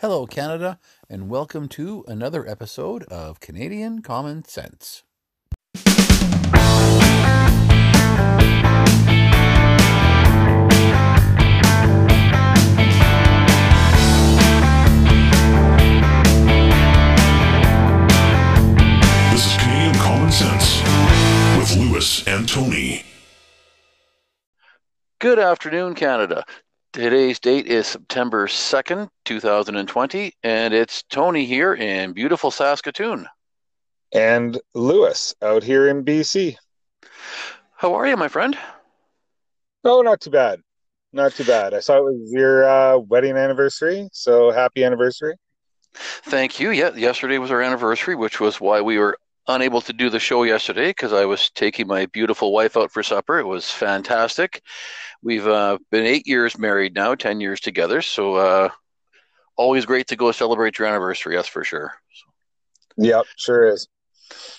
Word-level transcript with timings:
Hello, 0.00 0.26
Canada, 0.26 0.78
and 1.10 1.28
welcome 1.28 1.68
to 1.68 2.06
another 2.08 2.48
episode 2.48 3.02
of 3.08 3.38
Canadian 3.38 4.00
Common 4.00 4.42
Sense. 4.46 5.02
This 5.74 5.84
is 19.44 19.56
Canadian 19.58 19.94
Common 19.96 20.32
Sense 20.32 20.80
with 21.58 21.76
Lewis 21.76 22.26
and 22.26 22.48
Tony. 22.48 23.04
Good 25.18 25.38
afternoon, 25.38 25.94
Canada. 25.94 26.46
Today's 26.92 27.38
date 27.38 27.66
is 27.66 27.86
September 27.86 28.48
2nd, 28.48 29.08
2020, 29.24 30.32
and 30.42 30.74
it's 30.74 31.04
Tony 31.04 31.44
here 31.44 31.74
in 31.74 32.12
beautiful 32.12 32.50
Saskatoon. 32.50 33.26
and 34.12 34.60
Lewis 34.74 35.32
out 35.40 35.62
here 35.62 35.86
in 35.88 36.04
BC. 36.04 36.56
How 37.76 37.94
are 37.94 38.08
you, 38.08 38.16
my 38.16 38.26
friend? 38.26 38.58
Oh, 39.84 40.02
not 40.02 40.20
too 40.20 40.30
bad. 40.30 40.60
Not 41.12 41.32
too 41.32 41.44
bad. 41.44 41.74
I 41.74 41.80
saw 41.80 41.98
it 41.98 42.04
was 42.04 42.32
your 42.32 42.68
uh, 42.68 42.98
wedding 42.98 43.36
anniversary, 43.36 44.08
so 44.12 44.50
happy 44.50 44.82
anniversary. 44.82 45.34
Thank 45.94 46.58
you. 46.58 46.70
Yeah, 46.70 46.94
yesterday 46.94 47.38
was 47.38 47.52
our 47.52 47.62
anniversary, 47.62 48.16
which 48.16 48.40
was 48.40 48.60
why 48.60 48.80
we 48.80 48.98
were 48.98 49.16
unable 49.48 49.80
to 49.80 49.92
do 49.92 50.10
the 50.10 50.18
show 50.20 50.42
yesterday 50.42 50.90
because 50.90 51.12
I 51.12 51.24
was 51.24 51.50
taking 51.50 51.86
my 51.86 52.06
beautiful 52.06 52.52
wife 52.52 52.76
out 52.76 52.92
for 52.92 53.02
supper. 53.02 53.38
It 53.38 53.46
was 53.46 53.70
fantastic. 53.70 54.62
We've 55.22 55.46
uh, 55.46 55.78
been 55.90 56.06
eight 56.06 56.26
years 56.26 56.58
married 56.58 56.94
now, 56.94 57.14
10 57.14 57.40
years 57.40 57.60
together. 57.60 58.02
So, 58.02 58.34
uh, 58.36 58.68
always 59.56 59.84
great 59.84 60.06
to 60.08 60.16
go 60.16 60.32
celebrate 60.32 60.78
your 60.78 60.88
anniversary, 60.88 61.36
that's 61.36 61.48
for 61.48 61.64
sure. 61.64 61.92
Yep, 62.96 63.26
sure 63.36 63.66
is. 63.66 63.88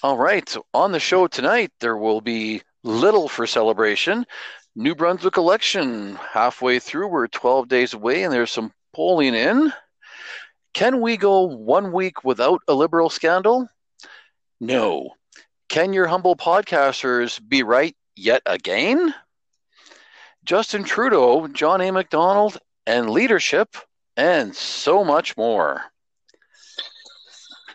All 0.04 0.18
right. 0.18 0.48
So 0.48 0.66
on 0.74 0.92
the 0.92 1.00
show 1.00 1.28
tonight, 1.28 1.72
there 1.80 1.98
will 1.98 2.22
be 2.22 2.62
little 2.84 3.28
for 3.28 3.48
celebration. 3.48 4.26
New 4.76 4.96
Brunswick 4.96 5.38
election 5.38 6.16
halfway 6.16 6.80
through. 6.80 7.08
We're 7.08 7.28
12 7.28 7.68
days 7.68 7.94
away, 7.94 8.24
and 8.24 8.34
there's 8.34 8.52
some 8.52 8.72
polling 8.94 9.36
in. 9.36 9.74
Can 10.74 11.02
we 11.02 11.18
go 11.18 11.44
one 11.44 11.92
week 11.92 12.24
without 12.24 12.62
a 12.68 12.74
liberal 12.74 13.10
scandal? 13.10 13.68
No. 14.60 15.10
Can 15.68 15.94
your 15.94 16.08
humble 16.08 16.36
podcasters 16.36 17.40
be 17.46 17.64
right 17.64 17.96
yet 18.16 18.42
again? 18.46 19.14
Justin 20.46 20.84
Trudeau, 20.84 21.48
John 21.48 21.82
A. 21.82 21.92
Macdonald, 21.92 22.58
and 22.86 23.10
leadership, 23.10 23.76
and 24.18 24.56
so 24.56 25.04
much 25.04 25.38
more. 25.38 25.82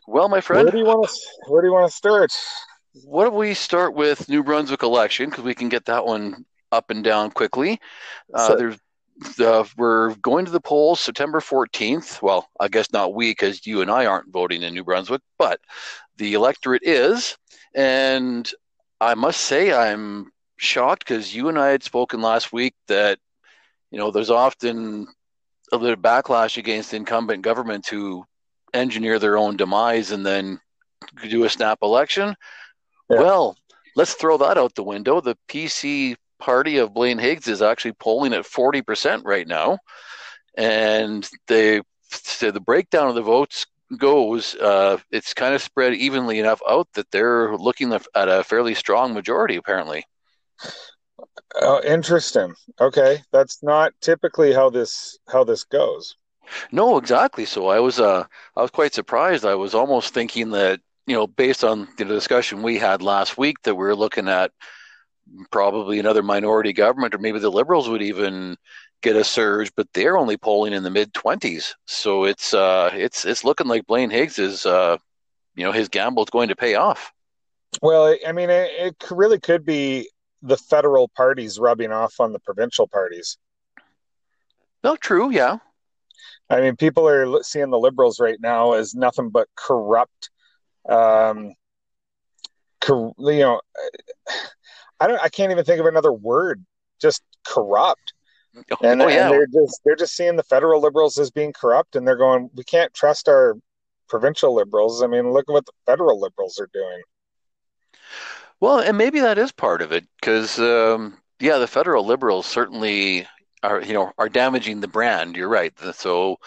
Well, 0.06 0.28
my 0.28 0.40
friend. 0.40 0.64
Where 0.64 0.72
do 0.72 0.78
you 0.78 0.84
want 0.84 1.08
to? 1.08 1.50
Where 1.50 1.62
do 1.62 1.68
you 1.68 1.72
want 1.72 1.90
to 1.90 1.96
start? 1.96 2.32
What 3.04 3.26
if 3.28 3.32
we 3.34 3.54
start 3.54 3.94
with 3.94 4.28
New 4.28 4.42
Brunswick 4.42 4.82
election 4.82 5.28
because 5.30 5.44
we 5.44 5.54
can 5.54 5.68
get 5.68 5.84
that 5.86 6.06
one 6.06 6.44
up 6.72 6.90
and 6.90 7.02
down 7.04 7.30
quickly. 7.30 7.80
Uh, 8.34 8.48
So- 8.48 8.56
there's 8.56 8.78
uh, 9.40 9.64
we're 9.78 10.14
going 10.16 10.44
to 10.44 10.50
the 10.50 10.60
polls 10.60 11.00
September 11.00 11.40
14th. 11.40 12.20
Well, 12.20 12.50
I 12.60 12.68
guess 12.68 12.92
not 12.92 13.14
we 13.14 13.30
because 13.30 13.66
you 13.66 13.80
and 13.80 13.90
I 13.90 14.04
aren't 14.04 14.30
voting 14.30 14.62
in 14.62 14.74
New 14.74 14.84
Brunswick, 14.84 15.22
but 15.38 15.58
the 16.18 16.34
electorate 16.34 16.82
is. 16.84 17.38
And 17.74 18.50
I 19.00 19.14
must 19.14 19.40
say, 19.40 19.72
I'm 19.72 20.30
shocked 20.56 21.06
because 21.06 21.34
you 21.34 21.48
and 21.48 21.58
I 21.58 21.68
had 21.68 21.82
spoken 21.82 22.20
last 22.20 22.52
week 22.52 22.74
that 22.88 23.18
you 23.90 23.98
know 23.98 24.10
there's 24.10 24.30
often 24.30 25.06
a 25.72 25.76
little 25.76 25.96
backlash 25.96 26.56
against 26.56 26.94
incumbent 26.94 27.42
governments 27.42 27.88
who 27.88 28.24
engineer 28.72 29.18
their 29.18 29.38
own 29.38 29.56
demise 29.56 30.10
and 30.10 30.24
then 30.24 30.60
do 31.28 31.44
a 31.44 31.50
snap 31.50 31.78
election. 31.82 32.34
Yeah. 33.10 33.20
Well, 33.20 33.56
let's 33.96 34.14
throw 34.14 34.36
that 34.38 34.58
out 34.58 34.74
the 34.74 34.82
window. 34.82 35.20
The 35.20 35.36
PC 35.48 36.16
party 36.38 36.78
of 36.78 36.94
Blaine 36.94 37.18
Higgs 37.18 37.48
is 37.48 37.62
actually 37.62 37.92
polling 37.92 38.32
at 38.32 38.44
40% 38.44 39.24
right 39.24 39.46
now. 39.46 39.78
And 40.56 41.28
they, 41.48 41.82
so 42.10 42.50
the 42.50 42.60
breakdown 42.60 43.08
of 43.08 43.14
the 43.14 43.22
votes 43.22 43.66
goes, 43.96 44.54
uh, 44.56 44.98
it's 45.10 45.34
kind 45.34 45.54
of 45.54 45.62
spread 45.62 45.94
evenly 45.94 46.38
enough 46.38 46.60
out 46.68 46.88
that 46.94 47.10
they're 47.10 47.56
looking 47.56 47.92
at 47.92 48.06
a 48.14 48.44
fairly 48.44 48.74
strong 48.74 49.14
majority, 49.14 49.56
apparently. 49.56 50.04
Oh, 51.60 51.80
interesting. 51.82 52.54
Okay, 52.80 53.22
that's 53.32 53.62
not 53.62 53.92
typically 54.00 54.52
how 54.52 54.70
this 54.70 55.18
how 55.28 55.44
this 55.44 55.64
goes. 55.64 56.16
No, 56.70 56.98
exactly. 56.98 57.44
So 57.44 57.68
I 57.68 57.80
was, 57.80 57.98
uh, 57.98 58.24
I 58.54 58.62
was 58.62 58.70
quite 58.70 58.94
surprised. 58.94 59.44
I 59.44 59.56
was 59.56 59.74
almost 59.74 60.14
thinking 60.14 60.50
that, 60.50 60.80
you 61.06 61.16
know, 61.16 61.26
based 61.26 61.64
on 61.64 61.88
the 61.98 62.04
discussion 62.04 62.62
we 62.62 62.78
had 62.78 63.02
last 63.02 63.36
week, 63.36 63.56
that 63.62 63.74
we 63.74 63.84
were 63.84 63.96
looking 63.96 64.28
at 64.28 64.52
probably 65.50 65.98
another 65.98 66.22
minority 66.22 66.72
government, 66.72 67.14
or 67.14 67.18
maybe 67.18 67.40
the 67.40 67.50
Liberals 67.50 67.88
would 67.88 68.02
even 68.02 68.56
get 69.02 69.16
a 69.16 69.24
surge, 69.24 69.72
but 69.76 69.88
they're 69.92 70.16
only 70.16 70.36
polling 70.36 70.72
in 70.72 70.84
the 70.84 70.90
mid 70.90 71.12
twenties. 71.14 71.74
So 71.86 72.24
it's, 72.24 72.54
uh, 72.54 72.90
it's, 72.92 73.24
it's 73.24 73.44
looking 73.44 73.66
like 73.66 73.86
Blaine 73.86 74.10
Higgs 74.10 74.38
is, 74.38 74.66
uh, 74.66 74.98
you 75.56 75.64
know, 75.64 75.72
his 75.72 75.88
gamble 75.88 76.22
is 76.22 76.30
going 76.30 76.48
to 76.48 76.56
pay 76.56 76.76
off. 76.76 77.12
Well, 77.82 78.14
I 78.26 78.30
mean, 78.30 78.50
it, 78.50 78.70
it 78.78 79.10
really 79.10 79.40
could 79.40 79.64
be 79.64 80.08
the 80.42 80.56
federal 80.56 81.08
parties 81.08 81.58
rubbing 81.58 81.92
off 81.92 82.14
on 82.20 82.32
the 82.32 82.38
provincial 82.38 82.86
parties. 82.86 83.38
No, 84.84 84.96
true, 84.96 85.30
yeah. 85.30 85.58
I 86.48 86.60
mean, 86.60 86.76
people 86.76 87.08
are 87.08 87.42
seeing 87.42 87.70
the 87.70 87.78
liberals 87.78 88.20
right 88.20 88.40
now 88.40 88.72
as 88.72 88.94
nothing 88.94 89.30
but 89.30 89.48
corrupt. 89.56 90.30
Um, 90.88 91.54
cor- 92.80 93.14
you 93.18 93.40
know, 93.40 93.60
I 95.00 95.08
don't. 95.08 95.20
I 95.20 95.28
can't 95.28 95.50
even 95.50 95.64
think 95.64 95.80
of 95.80 95.86
another 95.86 96.12
word. 96.12 96.64
Just 97.00 97.22
corrupt. 97.44 98.12
And, 98.82 99.02
oh, 99.02 99.08
yeah. 99.08 99.24
and 99.24 99.32
they're 99.32 99.46
just 99.46 99.80
they're 99.84 99.96
just 99.96 100.14
seeing 100.14 100.36
the 100.36 100.42
federal 100.42 100.80
liberals 100.80 101.18
as 101.18 101.30
being 101.30 101.52
corrupt, 101.52 101.96
and 101.96 102.06
they're 102.06 102.16
going, 102.16 102.48
we 102.54 102.64
can't 102.64 102.94
trust 102.94 103.28
our 103.28 103.56
provincial 104.08 104.54
liberals. 104.54 105.02
I 105.02 105.08
mean, 105.08 105.32
look 105.32 105.46
at 105.48 105.52
what 105.52 105.66
the 105.66 105.72
federal 105.84 106.20
liberals 106.20 106.58
are 106.58 106.70
doing. 106.72 107.02
Well, 108.60 108.80
and 108.80 108.96
maybe 108.96 109.20
that 109.20 109.38
is 109.38 109.52
part 109.52 109.82
of 109.82 109.92
it 109.92 110.06
because, 110.20 110.58
um, 110.58 111.18
yeah, 111.40 111.58
the 111.58 111.66
federal 111.66 112.06
liberals 112.06 112.46
certainly 112.46 113.26
are, 113.62 113.82
you 113.82 113.92
know, 113.92 114.12
are 114.18 114.28
damaging 114.28 114.80
the 114.80 114.88
brand. 114.88 115.36
You're 115.36 115.48
right. 115.48 115.72
So, 115.94 116.38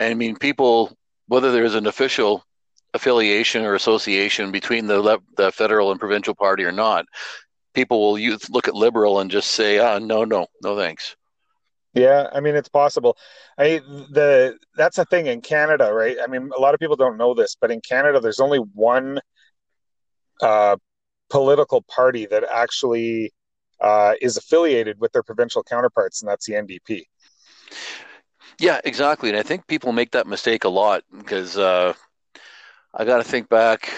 I 0.00 0.14
mean, 0.14 0.36
people, 0.36 0.96
whether 1.28 1.52
there's 1.52 1.74
an 1.74 1.86
official 1.86 2.44
affiliation 2.94 3.64
or 3.64 3.74
association 3.74 4.50
between 4.50 4.86
the 4.86 5.00
le- 5.00 5.22
the 5.36 5.52
federal 5.52 5.90
and 5.90 6.00
provincial 6.00 6.34
party 6.34 6.64
or 6.64 6.72
not, 6.72 7.06
people 7.74 8.00
will 8.00 8.18
use, 8.18 8.50
look 8.50 8.68
at 8.68 8.74
liberal 8.74 9.20
and 9.20 9.30
just 9.30 9.52
say, 9.52 9.78
ah, 9.78 9.98
no, 9.98 10.24
no, 10.24 10.46
no, 10.62 10.76
thanks. 10.76 11.16
Yeah, 11.94 12.28
I 12.32 12.40
mean, 12.40 12.54
it's 12.54 12.70
possible. 12.70 13.16
I 13.58 13.80
the 14.10 14.56
that's 14.76 14.96
the 14.96 15.04
thing 15.04 15.26
in 15.26 15.42
Canada, 15.42 15.92
right? 15.92 16.16
I 16.22 16.26
mean, 16.26 16.50
a 16.56 16.60
lot 16.60 16.72
of 16.72 16.80
people 16.80 16.96
don't 16.96 17.18
know 17.18 17.34
this, 17.34 17.54
but 17.60 17.70
in 17.70 17.82
Canada, 17.82 18.18
there's 18.18 18.40
only 18.40 18.58
one 18.58 19.20
uh, 20.40 20.76
political 21.32 21.80
party 21.80 22.26
that 22.26 22.44
actually 22.44 23.32
uh, 23.80 24.12
is 24.20 24.36
affiliated 24.36 25.00
with 25.00 25.12
their 25.12 25.22
provincial 25.22 25.62
counterparts, 25.62 26.20
and 26.20 26.30
that's 26.30 26.46
the 26.46 26.52
NDP. 26.52 27.04
Yeah, 28.60 28.80
exactly. 28.84 29.30
And 29.30 29.38
I 29.38 29.42
think 29.42 29.66
people 29.66 29.92
make 29.92 30.10
that 30.10 30.26
mistake 30.26 30.64
a 30.64 30.68
lot 30.68 31.02
because 31.16 31.56
uh, 31.56 31.94
I 32.94 33.04
got 33.06 33.16
to 33.16 33.24
think 33.24 33.48
back 33.48 33.90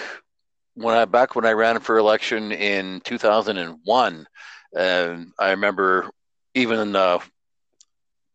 when 0.75 0.95
I 0.95 1.03
back 1.03 1.35
when 1.35 1.45
I 1.45 1.51
ran 1.51 1.79
for 1.81 1.97
election 1.97 2.53
in 2.53 3.01
2001, 3.01 4.27
and 4.75 5.31
I 5.37 5.51
remember 5.51 6.09
even 6.53 6.95
uh, 6.95 7.19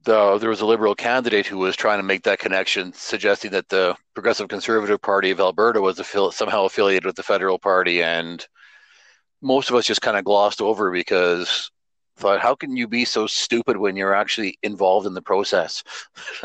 the 0.04 0.36
there 0.38 0.50
was 0.50 0.60
a 0.60 0.66
liberal 0.66 0.94
candidate 0.94 1.46
who 1.46 1.56
was 1.56 1.74
trying 1.74 1.98
to 1.98 2.04
make 2.04 2.24
that 2.24 2.38
connection, 2.38 2.92
suggesting 2.92 3.52
that 3.52 3.70
the 3.70 3.96
Progressive 4.12 4.48
Conservative 4.48 5.00
Party 5.00 5.30
of 5.30 5.40
Alberta 5.40 5.80
was 5.80 6.00
somehow 6.32 6.66
affiliated 6.66 7.06
with 7.06 7.16
the 7.16 7.22
federal 7.22 7.58
party, 7.58 8.02
and 8.02 8.46
most 9.42 9.70
of 9.70 9.76
us 9.76 9.86
just 9.86 10.02
kind 10.02 10.16
of 10.16 10.24
glossed 10.24 10.60
over 10.60 10.90
because 10.90 11.70
thought, 12.16 12.40
how 12.40 12.54
can 12.54 12.76
you 12.76 12.86
be 12.86 13.04
so 13.04 13.26
stupid 13.26 13.76
when 13.76 13.96
you're 13.96 14.14
actually 14.14 14.58
involved 14.62 15.06
in 15.06 15.14
the 15.14 15.22
process? 15.22 15.82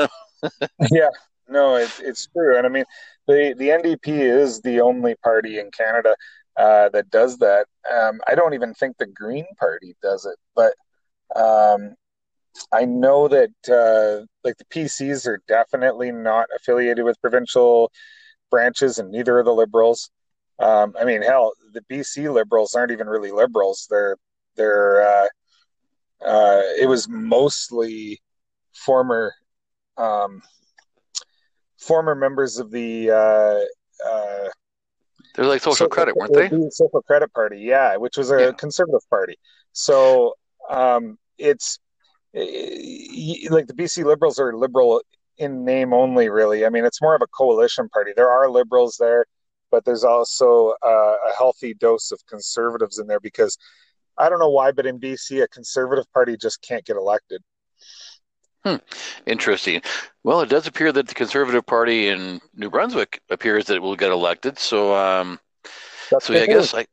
yeah, 0.92 1.10
no, 1.50 1.76
it's 1.76 2.00
it's 2.00 2.28
true, 2.28 2.58
and 2.58 2.66
I 2.66 2.70
mean, 2.70 2.86
the 3.28 3.54
the 3.58 3.70
NDP 3.70 4.08
is 4.08 4.62
the 4.62 4.82
only 4.82 5.16
party 5.16 5.60
in 5.60 5.70
Canada 5.72 6.16
uh, 6.58 6.90
that 6.90 7.10
does 7.10 7.38
that. 7.40 7.68
Um, 7.92 8.22
I 8.28 8.36
don't 8.36 8.54
even 8.54 8.74
think 8.74 8.98
the 8.98 9.06
Green 9.06 9.46
Party 9.60 9.96
does 10.02 10.26
it, 10.26 10.38
but 10.56 10.74
um, 11.40 11.96
I 12.72 12.86
know 12.86 13.28
that 13.28 13.52
uh, 13.68 14.26
like 14.44 14.58
the 14.58 14.66
PCs 14.66 15.28
are 15.28 15.42
definitely 15.48 16.12
not 16.12 16.48
affiliated 16.56 17.04
with 17.06 17.22
provincial 17.22 17.92
branches, 18.50 19.00
and 19.00 19.12
neither 19.12 19.40
are 19.40 19.44
the 19.44 19.54
Liberals. 19.54 20.10
Um, 20.60 20.94
I 21.00 21.04
mean, 21.04 21.22
hell, 21.22 21.54
the 21.74 21.82
BC 21.82 22.32
Liberals 22.34 22.76
aren't 22.76 22.92
even 22.92 23.08
really 23.08 23.32
Liberals. 23.32 23.88
They're 23.90 24.18
they're 24.56 25.02
uh, 25.02 25.28
uh, 26.26 26.62
it 26.80 26.88
was 26.88 27.08
mostly 27.10 28.22
former 28.74 29.34
um, 29.98 30.42
former 31.78 32.16
members 32.16 32.58
of 32.58 32.72
the 32.72 33.12
uh, 33.12 34.10
uh, 34.10 34.50
they're 35.36 35.46
like 35.46 35.62
social 35.62 35.90
credit, 35.90 36.16
weren't 36.16 36.34
they? 36.34 36.48
The 36.48 36.72
social 36.72 37.02
credit 37.02 37.34
party, 37.34 37.60
yeah, 37.60 37.98
which 37.98 38.18
was 38.18 38.32
a 38.32 38.40
yeah. 38.40 38.52
conservative 38.54 39.08
party. 39.10 39.36
So 39.74 40.36
um, 40.70 41.18
it's 41.38 41.80
like 42.34 43.68
the 43.68 43.76
BC 43.76 44.06
Liberals 44.06 44.40
are 44.40 44.56
liberal 44.56 45.02
in 45.38 45.66
name 45.66 45.94
only, 45.94 46.30
really. 46.30 46.66
I 46.66 46.70
mean, 46.70 46.86
it's 46.86 47.02
more 47.02 47.16
of 47.16 47.22
a 47.22 47.28
coalition 47.28 47.90
party. 47.90 48.12
There 48.16 48.30
are 48.30 48.50
liberals 48.50 48.96
there, 48.98 49.26
but 49.76 49.84
there's 49.84 50.06
also 50.06 50.74
uh, 50.82 51.16
a 51.30 51.34
healthy 51.38 51.74
dose 51.74 52.14
of 52.14 52.26
conservatives 52.28 52.98
in 52.98 53.08
there 53.08 53.20
because 53.20 53.58
I 54.18 54.30
don't 54.30 54.40
know 54.40 54.50
why, 54.50 54.72
but 54.72 54.86
in 54.86 55.02
BC, 55.02 55.44
a 55.44 55.50
conservative 55.50 56.10
party 56.14 56.38
just 56.38 56.62
can't 56.62 56.86
get 56.86 56.96
elected. 56.96 57.44
Hmm. 58.64 58.78
Interesting. 59.26 59.82
Well, 60.24 60.40
it 60.40 60.48
does 60.48 60.66
appear 60.66 60.94
that 60.94 61.10
the 61.10 61.14
Conservative 61.14 61.66
Party 61.66 62.08
in 62.08 62.40
New 62.56 62.70
Brunswick 62.70 63.22
appears 63.30 63.66
that 63.66 63.76
it 63.76 63.82
will 63.82 63.98
get 63.98 64.14
elected. 64.14 64.58
So, 64.58 64.96
um, 64.96 65.42
so 66.22 66.32
yeah, 66.32 66.44
I 66.44 66.46
guess 66.46 66.74
I, 66.74 66.86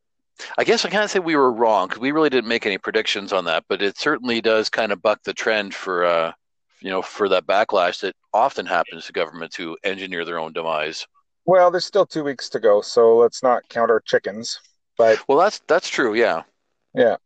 I 0.58 0.64
guess 0.64 0.84
I 0.84 0.90
can't 0.90 1.08
say 1.08 1.20
we 1.20 1.36
were 1.36 1.52
wrong 1.52 1.86
because 1.86 2.00
we 2.00 2.10
really 2.10 2.30
didn't 2.30 2.48
make 2.48 2.66
any 2.66 2.78
predictions 2.78 3.32
on 3.32 3.44
that. 3.44 3.62
But 3.68 3.80
it 3.80 3.96
certainly 3.96 4.40
does 4.40 4.68
kind 4.68 4.90
of 4.90 5.00
buck 5.00 5.22
the 5.22 5.32
trend 5.32 5.72
for, 5.72 6.04
uh, 6.04 6.32
you 6.80 6.90
know, 6.90 7.00
for 7.00 7.28
that 7.28 7.46
backlash 7.46 8.00
that 8.00 8.16
often 8.34 8.66
happens 8.66 9.06
to 9.06 9.12
governments 9.12 9.54
who 9.54 9.78
engineer 9.84 10.24
their 10.24 10.40
own 10.40 10.52
demise. 10.52 11.06
Well, 11.44 11.70
there's 11.70 11.86
still 11.86 12.06
two 12.06 12.24
weeks 12.24 12.48
to 12.50 12.60
go, 12.60 12.80
so 12.80 13.16
let's 13.16 13.42
not 13.42 13.68
count 13.68 13.90
our 13.90 14.00
chickens. 14.00 14.60
But 14.96 15.18
well, 15.28 15.38
that's 15.38 15.60
that's 15.66 15.88
true. 15.88 16.14
Yeah. 16.14 16.42
Yeah. 16.94 17.16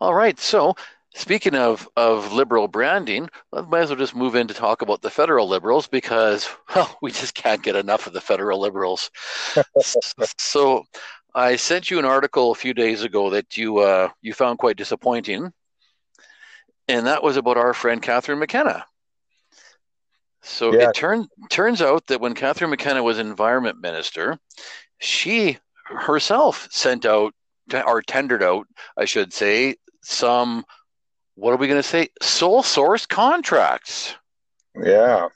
All 0.00 0.14
right. 0.14 0.38
So 0.38 0.74
Speaking 1.14 1.54
of, 1.54 1.86
of 1.94 2.32
liberal 2.32 2.68
branding, 2.68 3.28
I 3.52 3.60
might 3.60 3.82
as 3.82 3.90
well 3.90 3.98
just 3.98 4.16
move 4.16 4.34
in 4.34 4.48
to 4.48 4.54
talk 4.54 4.80
about 4.80 5.02
the 5.02 5.10
federal 5.10 5.46
liberals 5.46 5.86
because, 5.86 6.48
well, 6.74 6.96
we 7.02 7.10
just 7.10 7.34
can't 7.34 7.62
get 7.62 7.76
enough 7.76 8.06
of 8.06 8.14
the 8.14 8.20
federal 8.20 8.58
liberals. 8.58 9.10
so 10.38 10.84
I 11.34 11.56
sent 11.56 11.90
you 11.90 11.98
an 11.98 12.06
article 12.06 12.50
a 12.50 12.54
few 12.56 12.72
days 12.72 13.02
ago 13.02 13.28
that 13.30 13.58
you 13.58 13.78
uh, 13.78 14.08
you 14.22 14.32
found 14.32 14.58
quite 14.58 14.76
disappointing, 14.78 15.52
and 16.88 17.06
that 17.06 17.22
was 17.22 17.36
about 17.36 17.58
our 17.58 17.74
friend 17.74 18.00
Catherine 18.00 18.38
McKenna. 18.38 18.86
So 20.42 20.74
yeah. 20.74 20.88
it 20.88 20.94
turn, 20.94 21.28
turns 21.50 21.80
out 21.80 22.06
that 22.08 22.20
when 22.20 22.34
Catherine 22.34 22.70
McKenna 22.70 23.02
was 23.02 23.18
environment 23.18 23.80
minister, 23.80 24.38
she 24.98 25.58
herself 25.84 26.68
sent 26.70 27.06
out 27.06 27.34
or 27.86 28.02
tendered 28.02 28.42
out, 28.42 28.66
I 28.96 29.04
should 29.04 29.32
say, 29.32 29.76
some 30.02 30.64
what 31.34 31.52
are 31.52 31.56
we 31.56 31.68
going 31.68 31.82
to 31.82 31.88
say? 31.88 32.08
Sole 32.20 32.62
source 32.62 33.06
contracts. 33.06 34.14
Yeah. 34.80 35.28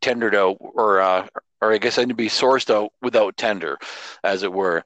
tendered 0.00 0.34
out 0.34 0.56
or 0.60 1.00
uh, 1.00 1.26
or 1.60 1.72
I 1.72 1.78
guess 1.78 1.98
I 1.98 2.02
need 2.02 2.10
to 2.10 2.14
be 2.14 2.28
sourced 2.28 2.72
out 2.72 2.92
without 3.02 3.36
tender, 3.36 3.78
as 4.22 4.42
it 4.42 4.52
were. 4.52 4.84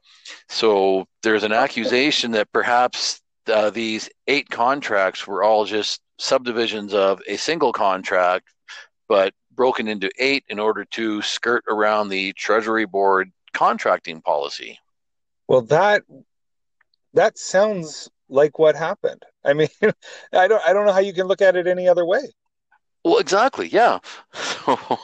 So 0.49 1.05
there's 1.21 1.43
an 1.43 1.53
accusation 1.53 2.31
that 2.31 2.51
perhaps 2.51 3.21
uh, 3.47 3.69
these 3.69 4.09
eight 4.27 4.49
contracts 4.49 5.27
were 5.27 5.43
all 5.43 5.65
just 5.65 6.01
subdivisions 6.17 6.93
of 6.93 7.21
a 7.27 7.37
single 7.37 7.73
contract, 7.73 8.49
but 9.07 9.33
broken 9.51 9.87
into 9.87 10.09
eight 10.17 10.43
in 10.49 10.59
order 10.59 10.85
to 10.85 11.21
skirt 11.21 11.63
around 11.67 12.09
the 12.09 12.33
Treasury 12.33 12.85
Board 12.85 13.31
contracting 13.53 14.21
policy. 14.21 14.79
Well, 15.47 15.61
that 15.63 16.03
that 17.13 17.37
sounds 17.37 18.09
like 18.29 18.57
what 18.57 18.75
happened. 18.75 19.23
I 19.43 19.53
mean, 19.53 19.67
I 20.33 20.47
don't 20.47 20.63
I 20.65 20.73
don't 20.73 20.85
know 20.85 20.93
how 20.93 20.99
you 20.99 21.13
can 21.13 21.27
look 21.27 21.41
at 21.41 21.55
it 21.55 21.67
any 21.67 21.87
other 21.87 22.05
way. 22.05 22.23
Well, 23.03 23.17
exactly. 23.17 23.67
Yeah. 23.67 23.99
oh 24.67 24.99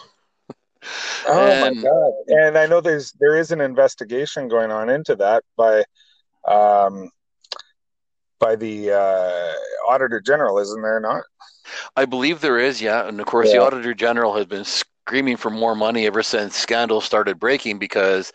and, 1.27 1.75
my 1.75 1.83
god! 1.83 2.13
And 2.27 2.57
I 2.57 2.65
know 2.65 2.81
there's 2.81 3.11
there 3.19 3.37
is 3.37 3.51
an 3.51 3.61
investigation 3.61 4.47
going 4.47 4.71
on 4.71 4.89
into 4.89 5.15
that 5.17 5.43
by 5.57 5.83
um 6.47 7.11
by 8.39 8.55
the 8.55 8.91
uh, 8.91 9.91
auditor 9.91 10.19
general, 10.19 10.57
isn't 10.59 10.81
there 10.81 10.99
not? 10.99 11.23
I 11.95 12.05
believe 12.05 12.41
there 12.41 12.57
is, 12.57 12.81
yeah. 12.81 13.07
And 13.07 13.19
of 13.19 13.25
course, 13.25 13.47
yeah. 13.47 13.59
the 13.59 13.65
auditor 13.65 13.93
general 13.93 14.35
has 14.35 14.45
been 14.45 14.65
screaming 14.65 15.37
for 15.37 15.49
more 15.49 15.75
money 15.75 16.05
ever 16.07 16.23
since 16.23 16.55
scandals 16.55 17.05
started 17.05 17.39
breaking 17.39 17.79
because 17.79 18.31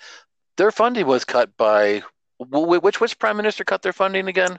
their 0.56 0.71
funding 0.71 1.06
was 1.06 1.25
cut 1.25 1.56
by 1.56 2.03
which 2.39 3.01
which 3.01 3.19
prime 3.19 3.37
minister 3.37 3.65
cut 3.65 3.83
their 3.83 3.93
funding 3.93 4.29
again? 4.29 4.59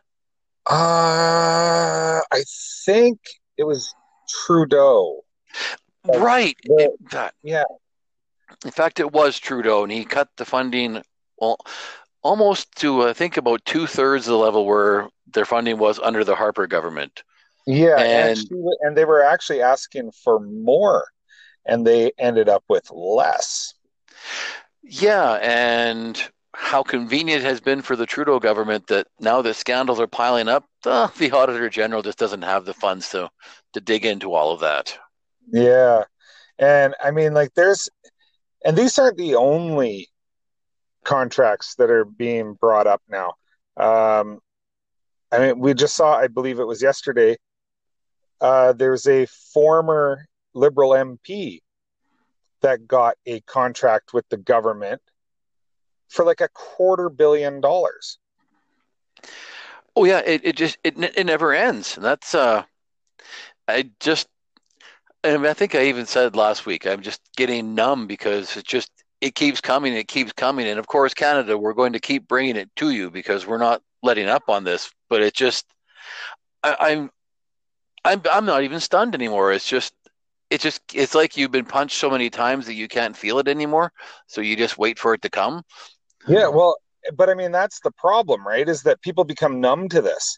Uh, 0.69 2.21
I 2.31 2.43
think 2.85 3.19
it 3.57 3.63
was 3.63 3.93
Trudeau. 4.29 5.23
Right. 6.05 6.57
The, 6.63 6.95
that, 7.11 7.33
yeah. 7.43 7.63
In 8.63 8.71
fact, 8.71 8.99
it 8.99 9.11
was 9.11 9.39
Trudeau, 9.39 9.83
and 9.83 9.91
he 9.91 10.05
cut 10.05 10.29
the 10.37 10.45
funding 10.45 11.01
well, 11.37 11.57
almost 12.25 12.75
to 12.77 13.07
I 13.07 13.13
think 13.13 13.37
about 13.37 13.63
two 13.65 13.85
thirds 13.85 14.27
of 14.27 14.31
the 14.31 14.37
level 14.37 14.65
where 14.65 15.07
their 15.31 15.45
funding 15.45 15.77
was 15.77 15.99
under 15.99 16.23
the 16.23 16.35
Harper 16.35 16.65
government. 16.65 17.23
Yeah, 17.67 17.97
and, 17.99 18.29
and, 18.29 18.37
she, 18.37 18.47
and 18.81 18.97
they 18.97 19.05
were 19.05 19.23
actually 19.23 19.61
asking 19.61 20.11
for 20.11 20.39
more, 20.39 21.05
and 21.65 21.85
they 21.85 22.11
ended 22.17 22.49
up 22.49 22.63
with 22.67 22.89
less. 22.91 23.73
Yeah, 24.83 25.33
and 25.41 26.21
how 26.53 26.83
convenient 26.83 27.43
it 27.43 27.47
has 27.47 27.61
been 27.61 27.81
for 27.81 27.95
the 27.95 28.05
Trudeau 28.05 28.39
government 28.39 28.87
that 28.87 29.07
now 29.19 29.41
the 29.41 29.53
scandals 29.53 29.99
are 29.99 30.07
piling 30.07 30.47
up, 30.47 30.65
uh, 30.85 31.07
the 31.17 31.31
Auditor 31.31 31.69
General 31.69 32.01
just 32.01 32.17
doesn't 32.17 32.41
have 32.41 32.65
the 32.65 32.73
funds 32.73 33.09
to 33.09 33.29
to 33.73 33.81
dig 33.81 34.05
into 34.05 34.33
all 34.33 34.51
of 34.51 34.61
that. 34.61 34.97
Yeah, 35.51 36.05
and 36.57 36.95
I 37.03 37.11
mean, 37.11 37.33
like, 37.35 37.53
there's, 37.53 37.87
and 38.63 38.75
these 38.75 38.97
aren't 38.97 39.17
the 39.17 39.35
only 39.35 40.09
contracts 41.05 41.75
that 41.75 41.89
are 41.89 42.03
being 42.03 42.53
brought 42.53 42.87
up 42.87 43.01
now. 43.09 43.35
Um, 43.77 44.39
I 45.31 45.39
mean, 45.39 45.59
we 45.59 45.73
just 45.73 45.95
saw, 45.95 46.17
I 46.17 46.27
believe 46.27 46.59
it 46.59 46.67
was 46.67 46.81
yesterday. 46.81 47.37
Uh, 48.41 48.73
there's 48.73 49.07
a 49.07 49.25
former 49.53 50.25
Liberal 50.53 50.91
MP 50.91 51.61
that 52.61 52.87
got 52.87 53.15
a 53.25 53.41
contract 53.41 54.13
with 54.13 54.27
the 54.29 54.37
government 54.37 55.01
for 56.09 56.25
like 56.25 56.41
a 56.41 56.49
quarter 56.49 57.09
billion 57.09 57.61
dollars. 57.61 58.17
Oh 59.95 60.05
yeah, 60.05 60.19
it, 60.19 60.41
it 60.43 60.55
just 60.55 60.77
it 60.83 60.97
it 60.97 61.25
never 61.25 61.53
ends. 61.53 61.95
And 61.95 62.05
that's 62.05 62.33
uh 62.35 62.63
I 63.67 63.89
just 63.99 64.27
I, 65.23 65.37
mean, 65.37 65.47
I 65.47 65.53
think 65.53 65.75
I 65.75 65.85
even 65.85 66.05
said 66.05 66.35
last 66.35 66.65
week 66.65 66.85
I'm 66.85 67.01
just 67.01 67.21
getting 67.35 67.75
numb 67.75 68.07
because 68.07 68.55
it 68.57 68.65
just 68.65 68.91
it 69.21 69.35
keeps 69.35 69.61
coming, 69.61 69.93
it 69.93 70.07
keeps 70.07 70.33
coming, 70.33 70.67
and 70.67 70.79
of 70.79 70.87
course 70.87 71.13
Canada, 71.13 71.57
we're 71.57 71.73
going 71.73 71.93
to 71.93 71.99
keep 71.99 72.27
bringing 72.27 72.55
it 72.55 72.69
to 72.77 72.91
you 72.91 73.09
because 73.09 73.47
we're 73.47 73.57
not 73.57 73.81
letting 74.03 74.27
up 74.27 74.49
on 74.49 74.63
this. 74.63 74.91
But 75.09 75.21
it 75.21 75.33
just 75.33 75.65
I, 76.63 76.75
I'm 76.79 77.09
I'm 78.03 78.21
I'm 78.31 78.45
not 78.45 78.63
even 78.63 78.79
stunned 78.79 79.15
anymore. 79.15 79.51
It's 79.51 79.67
just 79.67 79.93
it 80.49 80.61
just 80.61 80.81
it's 80.93 81.15
like 81.15 81.37
you've 81.37 81.51
been 81.51 81.65
punched 81.65 81.97
so 81.97 82.09
many 82.09 82.29
times 82.29 82.65
that 82.67 82.75
you 82.75 82.87
can't 82.87 83.15
feel 83.15 83.39
it 83.39 83.47
anymore. 83.47 83.91
So 84.27 84.41
you 84.41 84.55
just 84.55 84.77
wait 84.77 84.99
for 84.99 85.13
it 85.13 85.21
to 85.23 85.29
come. 85.29 85.63
Yeah, 86.27 86.47
well, 86.47 86.77
but 87.15 87.29
I 87.29 87.33
mean 87.33 87.51
that's 87.51 87.79
the 87.81 87.91
problem, 87.91 88.45
right? 88.45 88.67
Is 88.67 88.83
that 88.83 89.01
people 89.01 89.23
become 89.23 89.59
numb 89.59 89.89
to 89.89 90.01
this, 90.01 90.37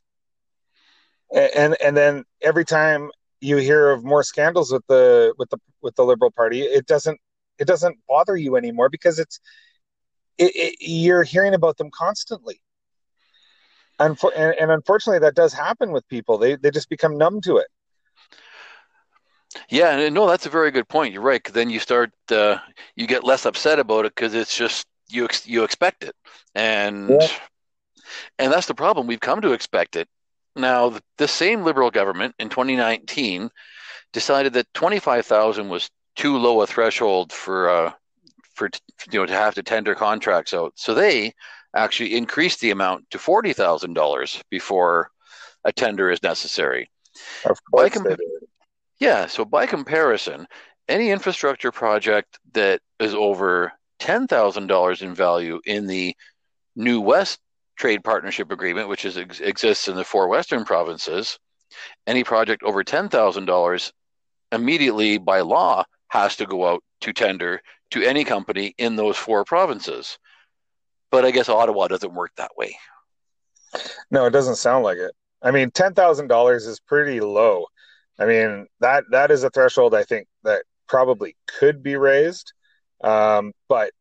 and 1.34 1.76
and 1.84 1.96
then 1.96 2.24
every 2.42 2.66
time 2.66 3.10
you 3.40 3.58
hear 3.58 3.92
of 3.92 4.04
more 4.04 4.24
scandals 4.24 4.72
with 4.72 4.86
the 4.88 5.34
with 5.38 5.50
the 5.50 5.58
with 5.82 5.96
the 5.96 6.06
Liberal 6.06 6.32
Party, 6.32 6.62
it 6.62 6.86
doesn't 6.88 7.20
it 7.60 7.66
doesn't 7.66 7.98
bother 8.08 8.36
you 8.36 8.56
anymore 8.56 8.90
because 8.90 9.20
it's 9.20 9.40
it, 10.38 10.52
it, 10.56 10.76
you're 10.80 11.24
hearing 11.24 11.54
about 11.54 11.78
them 11.78 11.90
constantly. 11.92 12.62
and, 14.00 14.18
and 14.36 14.72
unfortunately, 14.72 15.20
that 15.20 15.36
does 15.36 15.54
happen 15.54 15.92
with 15.92 16.08
people. 16.08 16.38
They 16.38 16.56
they 16.56 16.72
just 16.72 16.90
become 16.90 17.18
numb 17.18 17.42
to 17.42 17.58
it. 17.58 17.68
Yeah, 19.70 19.98
and 19.98 20.14
no, 20.14 20.28
that's 20.28 20.46
a 20.46 20.52
very 20.52 20.72
good 20.72 20.88
point. 20.88 21.14
You're 21.14 21.24
right. 21.24 21.44
Cause 21.44 21.54
then 21.54 21.70
you 21.70 21.80
start, 21.80 22.12
uh, 22.32 22.58
you 22.96 23.08
get 23.08 23.24
less 23.24 23.46
upset 23.46 23.80
about 23.80 24.06
it 24.06 24.14
because 24.14 24.34
it's 24.34 24.56
just 24.56 24.86
you 25.10 25.26
ex- 25.26 25.48
you 25.48 25.64
expect 25.64 26.04
it, 26.04 26.16
and 26.54 27.10
yeah. 27.10 27.28
and 28.38 28.52
that's 28.52 28.68
the 28.68 28.76
problem. 28.76 29.08
We've 29.08 29.20
come 29.20 29.42
to 29.42 29.54
expect 29.54 29.96
it. 29.96 30.08
Now, 30.56 30.90
the, 30.90 31.02
the 31.18 31.28
same 31.28 31.64
Liberal 31.64 31.92
government 31.92 32.36
in 32.40 32.50
2019 32.50 33.50
decided 34.12 34.54
that 34.54 34.74
25,000 34.74 35.70
was 35.70 35.90
too 36.18 36.38
low 36.38 36.62
a 36.62 36.68
threshold 36.68 37.32
for 37.32 37.70
uh, 37.70 37.92
for 38.56 38.70
you 39.12 39.20
know 39.20 39.26
to 39.26 39.34
have 39.34 39.56
to 39.56 39.64
tender 39.64 39.96
contracts 39.96 40.54
out. 40.54 40.74
So 40.76 40.94
they 40.94 41.34
actually 41.76 42.18
increased 42.18 42.60
the 42.60 42.72
amount 42.72 43.10
to 43.12 43.20
forty 43.20 43.54
thousand 43.54 43.94
dollars 43.94 44.42
before 44.50 45.10
a 45.64 45.72
tender 45.72 46.10
is 46.12 46.22
necessary. 46.22 46.90
Of 47.46 47.60
course, 47.72 47.98
yeah. 49.00 49.28
So 49.28 49.46
by 49.46 49.66
comparison, 49.68 50.48
any 50.90 51.12
infrastructure 51.12 51.72
project 51.72 52.40
that 52.54 52.82
is 53.00 53.14
over 53.14 53.72
ten 54.00 54.28
thousand 54.28 54.68
dollars 54.68 55.02
in 55.02 55.14
value 55.14 55.62
in 55.66 55.88
the 55.88 56.16
New 56.76 57.00
West 57.00 57.40
Trade 57.76 58.04
Partnership 58.04 58.52
Agreement, 58.52 58.90
which 58.90 59.06
is, 59.06 59.18
ex- 59.18 59.40
exists 59.40 59.88
in 59.88 59.96
the 59.96 60.04
four 60.04 60.28
Western 60.28 60.66
provinces, 60.66 61.38
any 62.08 62.24
project 62.24 62.64
over 62.64 62.84
ten 62.84 63.08
thousand 63.08 63.46
dollars 63.46 63.94
immediately 64.52 65.18
by 65.18 65.42
law 65.42 65.84
has 66.10 66.36
to 66.38 66.46
go 66.46 66.68
out 66.68 66.84
to 67.02 67.14
tender 67.14 67.62
to 67.92 68.04
any 68.04 68.24
company 68.24 68.74
in 68.78 68.96
those 68.96 69.18
four 69.18 69.46
provinces. 69.46 70.18
But 71.12 71.26
I 71.26 71.32
guess 71.32 71.50
Ottawa 71.50 71.88
doesn't 71.88 72.14
work 72.14 72.32
that 72.38 72.52
way. 72.58 72.78
No, 74.12 74.26
it 74.26 74.32
doesn't 74.32 74.56
sound 74.56 74.84
like 74.84 74.98
it. 74.98 75.12
I 75.42 75.52
mean, 75.52 75.72
ten 75.72 75.94
thousand 75.94 76.28
dollars 76.28 76.66
is 76.66 76.80
pretty 76.80 77.20
low. 77.20 77.66
I 78.20 78.26
mean 78.26 78.68
that 78.80 79.04
that 79.12 79.30
is 79.30 79.44
a 79.44 79.50
threshold 79.50 79.94
I 79.94 80.04
think 80.04 80.28
that 80.44 80.64
probably 80.88 81.36
could 81.46 81.84
be 81.84 81.96
raised, 81.96 82.54
um, 83.04 83.54
but 83.68 83.92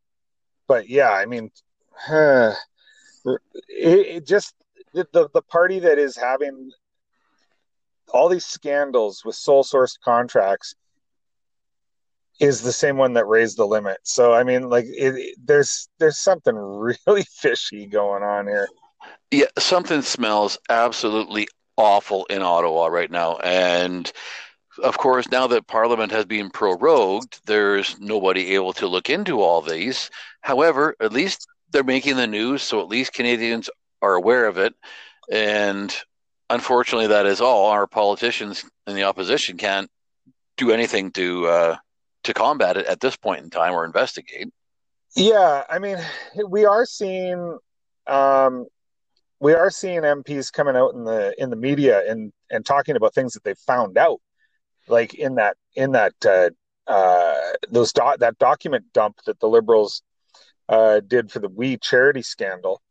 but 0.67 0.89
yeah, 0.89 1.11
I 1.11 1.27
mean, 1.27 1.51
huh, 1.93 2.55
it, 3.25 3.39
it 3.69 4.27
just 4.27 4.55
the 4.95 5.29
the 5.33 5.43
party 5.43 5.81
that 5.81 5.99
is 5.99 6.17
having 6.17 6.71
all 8.13 8.29
these 8.29 8.47
scandals 8.47 9.25
with 9.25 9.35
sole 9.35 9.65
source 9.65 9.99
contracts 10.03 10.75
is 12.41 12.63
the 12.63 12.73
same 12.73 12.97
one 12.97 13.15
that 13.15 13.27
raised 13.27 13.57
the 13.57 13.67
limit. 13.67 13.99
So 14.03 14.33
I 14.33 14.45
mean, 14.45 14.69
like, 14.69 14.87
it, 14.89 15.37
there's 15.43 15.89
there's 15.99 16.19
something 16.19 16.55
really 17.07 17.25
fishy 17.25 17.87
going 17.87 18.23
on 18.23 18.47
here. 18.47 18.69
Yeah, 19.31 19.47
something 19.59 20.03
smells 20.03 20.59
absolutely 20.69 21.49
awful 21.77 22.27
in 22.27 22.43
Ottawa 22.43 22.87
right 22.87 23.11
now, 23.11 23.37
and 23.39 24.11
of 24.83 24.99
course, 24.99 25.29
now 25.31 25.47
that 25.49 25.67
Parliament 25.67 26.13
has 26.13 26.25
been 26.25 26.51
prorogued, 26.51 27.41
there's 27.47 27.99
nobody 27.99 28.55
able 28.55 28.73
to 28.75 28.87
look 28.87 29.09
into 29.09 29.41
all 29.41 29.63
these. 29.63 30.11
However, 30.43 30.95
at 31.01 31.13
least 31.13 31.47
they're 31.71 31.85
making 31.85 32.17
the 32.17 32.27
news, 32.27 32.63
so 32.63 32.81
at 32.81 32.89
least 32.89 33.13
Canadians 33.13 33.71
are 34.03 34.15
aware 34.15 34.47
of 34.47 34.59
it. 34.59 34.75
And 35.31 35.95
unfortunately, 36.51 37.09
that 37.09 37.27
is 37.27 37.41
all. 37.41 37.71
Our 37.71 37.87
politicians 37.87 38.65
in 38.87 38.95
the 38.95 39.05
opposition 39.05 39.57
can't 39.57 39.91
do 40.57 40.71
anything 40.71 41.11
to 41.13 41.47
uh, 41.47 41.77
to 42.27 42.35
combat 42.35 42.77
it 42.77 42.87
at 42.87 43.01
this 43.01 43.17
point 43.17 43.43
in 43.43 43.51
time 43.51 43.73
or 43.73 43.85
investigate. 43.85 44.49
Yeah, 45.17 45.65
I 45.69 45.79
mean, 45.79 45.99
we 46.49 46.65
are 46.67 46.85
seeing 46.85 47.59
um, 48.07 48.67
we 49.41 49.55
are 49.55 49.71
seeing 49.71 50.01
MPs 50.03 50.53
coming 50.53 50.77
out 50.77 50.95
in 50.95 51.05
the 51.05 51.35
in 51.39 51.51
the 51.51 51.57
media 51.57 52.09
and 52.09 52.33
and 52.51 52.65
talking 52.65 52.97
about 52.97 53.15
things 53.15 53.33
that 53.33 53.45
they 53.45 53.55
found 53.55 53.97
out, 53.99 54.21
like 54.89 55.15
in 55.15 55.37
that 55.37 55.57
in 55.75 55.93
that 55.93 56.15
uh, 56.25 56.51
uh, 56.91 57.53
those 57.71 57.93
do- 57.93 58.17
that 58.19 58.39
document 58.39 58.85
dump 58.93 59.17
that 59.27 59.41
the 59.41 59.49
Liberals 59.49 60.03
uh, 60.69 61.01
did 61.01 61.31
for 61.31 61.39
the 61.39 61.49
We 61.49 61.79
charity 61.79 62.23
scandal, 62.23 62.83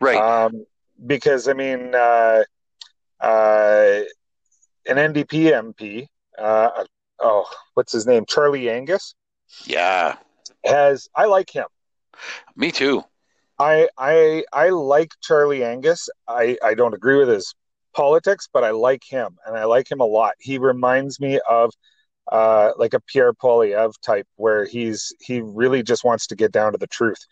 right? 0.00 0.16
Um, 0.16 0.64
because 1.06 1.46
I 1.46 1.52
mean, 1.52 1.94
uh, 1.94 2.42
uh, 3.20 4.00
an 4.86 4.96
NDP 4.96 5.52
MP, 5.52 6.06
uh, 6.38 6.84
oh, 7.20 7.44
what's 7.74 7.92
his 7.92 8.06
name? 8.06 8.24
Charlie 8.26 8.70
Angus. 8.70 9.14
Yeah. 9.64 10.16
Has 10.64 11.08
I 11.14 11.26
like 11.26 11.50
him. 11.50 11.66
Me 12.56 12.70
too. 12.70 13.04
I 13.58 13.88
I 13.96 14.44
I 14.52 14.70
like 14.70 15.12
Charlie 15.22 15.64
Angus. 15.64 16.08
I 16.26 16.58
I 16.62 16.74
don't 16.74 16.94
agree 16.94 17.16
with 17.16 17.28
his 17.28 17.54
politics, 17.94 18.48
but 18.52 18.64
I 18.64 18.70
like 18.70 19.02
him 19.08 19.36
and 19.46 19.56
I 19.56 19.64
like 19.64 19.90
him 19.90 20.00
a 20.00 20.04
lot. 20.04 20.34
He 20.38 20.58
reminds 20.58 21.20
me 21.20 21.40
of 21.48 21.72
uh, 22.30 22.72
like 22.76 22.94
a 22.94 23.00
Pierre 23.00 23.32
Poilievre 23.32 23.94
type, 24.02 24.26
where 24.36 24.66
he's 24.66 25.14
he 25.20 25.40
really 25.40 25.82
just 25.82 26.04
wants 26.04 26.26
to 26.28 26.36
get 26.36 26.52
down 26.52 26.72
to 26.72 26.78
the 26.78 26.86
truth, 26.86 27.24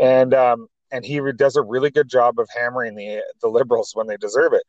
and 0.00 0.32
um, 0.34 0.68
and 0.90 1.04
he 1.04 1.20
does 1.36 1.56
a 1.56 1.62
really 1.62 1.90
good 1.90 2.08
job 2.08 2.38
of 2.38 2.48
hammering 2.54 2.94
the 2.94 3.22
the 3.42 3.48
liberals 3.48 3.92
when 3.94 4.06
they 4.06 4.16
deserve 4.16 4.52
it. 4.54 4.62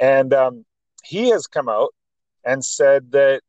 And 0.00 0.34
um, 0.34 0.64
he 1.04 1.30
has 1.30 1.46
come 1.46 1.68
out 1.68 1.90
and 2.44 2.64
said 2.64 3.12
that 3.12 3.42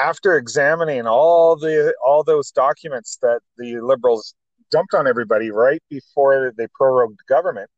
after 0.00 0.36
examining 0.36 1.06
all 1.06 1.56
the 1.56 1.94
all 2.04 2.22
those 2.24 2.50
documents 2.50 3.18
that 3.22 3.40
the 3.56 3.80
liberals 3.80 4.34
dumped 4.70 4.94
on 4.94 5.06
everybody 5.06 5.50
right 5.50 5.82
before 5.88 6.52
they 6.56 6.66
prorogued 6.74 7.20
government 7.28 7.70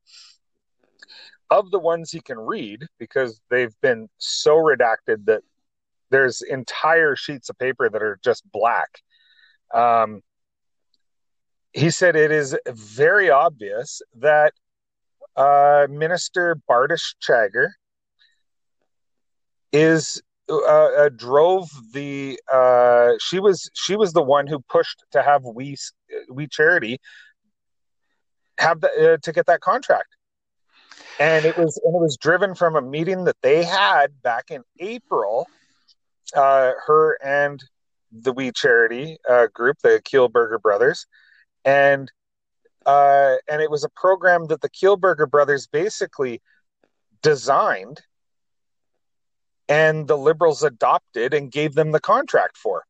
of 1.51 1.71
the 1.71 1.79
ones 1.79 2.11
he 2.11 2.21
can 2.21 2.39
read 2.39 2.87
because 2.99 3.41
they've 3.51 3.75
been 3.81 4.09
so 4.19 4.57
redacted 4.57 5.25
that 5.27 5.43
there's 6.11 6.43
entire 6.43 7.17
sheets 7.17 7.49
of 7.49 7.59
paper 7.59 7.89
that 7.89 8.03
are 8.03 8.19
just 8.23 8.43
black. 8.51 8.89
Um, 9.73 10.23
he 11.73 11.91
said 11.91 12.17
it 12.17 12.33
is 12.33 12.57
very 12.67 13.31
obvious 13.31 14.03
that 14.17 14.53
uh, 15.37 15.87
minister 15.89 16.57
bardish 16.69 17.15
chagger 17.23 17.69
is 19.73 20.21
uh, 20.51 21.05
uh, 21.05 21.09
drove 21.11 21.69
the 21.93 22.39
uh, 22.53 23.13
she 23.21 23.39
was 23.39 23.71
she 23.75 23.97
was 23.97 24.13
the 24.13 24.23
one 24.23 24.47
who 24.47 24.61
pushed 24.69 25.03
to 25.13 25.23
have 25.23 25.45
we 25.45 25.77
we 26.29 26.47
charity 26.49 26.99
have 28.59 28.81
the, 28.81 29.15
uh, 29.15 29.17
to 29.23 29.33
get 29.33 29.47
that 29.47 29.61
contract. 29.61 30.17
And 31.19 31.45
it 31.45 31.57
was 31.57 31.81
and 31.85 31.95
it 31.95 32.01
was 32.01 32.17
driven 32.17 32.55
from 32.55 32.77
a 32.77 32.83
meeting 32.83 33.25
that 33.25 33.37
they 33.43 33.63
had 33.65 34.23
back 34.23 34.51
in 34.51 34.63
april 34.81 35.47
uh, 36.35 36.73
her 36.87 37.19
and 37.23 37.63
the 38.13 38.33
we 38.33 38.51
charity 38.51 39.19
uh, 39.29 39.47
group 39.53 39.77
the 39.83 40.03
kielburger 40.05 40.61
brothers. 40.61 41.07
And 41.65 42.11
and 42.87 43.63
it 43.63 43.71
was 43.71 43.85
a 43.85 43.91
program 43.91 44.47
that 44.47 44.63
the 44.63 44.71
kielburger 44.71 45.31
brothers 45.31 45.67
basically 45.67 46.43
designed 47.23 48.01
and 49.71 50.09
the 50.09 50.19
liberals 50.19 50.63
adopted 50.65 51.33
and 51.33 51.51
gave 51.51 51.75
them 51.75 51.93
the 51.93 52.01
contract 52.01 52.59
for. 52.59 52.85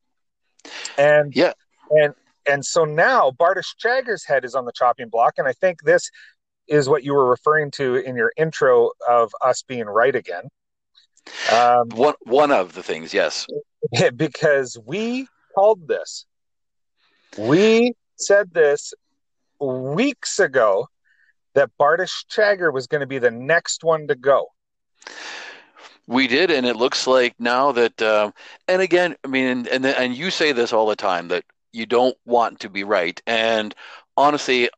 And 0.98 1.36
yeah, 1.36 1.52
and 1.90 2.14
and 2.48 2.64
so 2.64 2.84
now 2.84 3.30
Bardish 3.30 3.76
Chagger's 3.78 4.24
head 4.24 4.44
is 4.44 4.54
on 4.54 4.64
the 4.64 4.72
chopping 4.72 5.08
block, 5.08 5.34
and 5.36 5.46
I 5.46 5.52
think 5.52 5.82
this 5.82 6.10
is 6.66 6.88
what 6.88 7.04
you 7.04 7.12
were 7.14 7.28
referring 7.28 7.70
to 7.72 7.96
in 7.96 8.16
your 8.16 8.32
intro 8.36 8.90
of 9.08 9.32
us 9.42 9.62
being 9.62 9.84
right 9.84 10.16
again. 10.16 10.48
Um, 11.52 11.90
one 11.90 12.14
one 12.22 12.50
of 12.50 12.72
the 12.72 12.82
things, 12.82 13.12
yes, 13.14 13.46
because 14.16 14.78
we 14.84 15.28
called 15.54 15.86
this. 15.86 16.24
We 17.36 17.94
said 18.16 18.52
this 18.52 18.92
weeks 19.60 20.38
ago 20.38 20.88
that 21.54 21.70
Bardish 21.78 22.24
Chagger 22.30 22.72
was 22.72 22.86
going 22.86 23.00
to 23.00 23.06
be 23.06 23.18
the 23.18 23.30
next 23.30 23.84
one 23.84 24.08
to 24.08 24.14
go. 24.14 24.46
We 26.10 26.26
did, 26.26 26.50
and 26.50 26.66
it 26.66 26.74
looks 26.74 27.06
like 27.06 27.36
now 27.38 27.70
that, 27.70 28.02
uh, 28.02 28.32
and 28.66 28.82
again, 28.82 29.14
I 29.24 29.28
mean, 29.28 29.46
and, 29.46 29.68
and 29.68 29.86
and 29.86 30.12
you 30.12 30.32
say 30.32 30.50
this 30.50 30.72
all 30.72 30.86
the 30.86 30.96
time 30.96 31.28
that 31.28 31.44
you 31.72 31.86
don't 31.86 32.16
want 32.24 32.58
to 32.60 32.68
be 32.68 32.82
right, 32.82 33.22
and 33.28 33.72
honestly, 34.16 34.68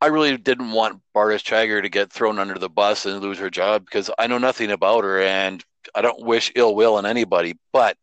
I 0.00 0.06
really 0.08 0.36
didn't 0.36 0.72
want 0.72 1.00
Bardish 1.14 1.44
Chagger 1.44 1.80
to 1.80 1.88
get 1.88 2.12
thrown 2.12 2.40
under 2.40 2.58
the 2.58 2.68
bus 2.68 3.06
and 3.06 3.20
lose 3.20 3.38
her 3.38 3.50
job 3.50 3.84
because 3.84 4.10
I 4.18 4.26
know 4.26 4.38
nothing 4.38 4.72
about 4.72 5.04
her, 5.04 5.22
and 5.22 5.64
I 5.94 6.02
don't 6.02 6.26
wish 6.26 6.50
ill 6.56 6.74
will 6.74 6.96
on 6.96 7.06
anybody, 7.06 7.54
but 7.72 7.96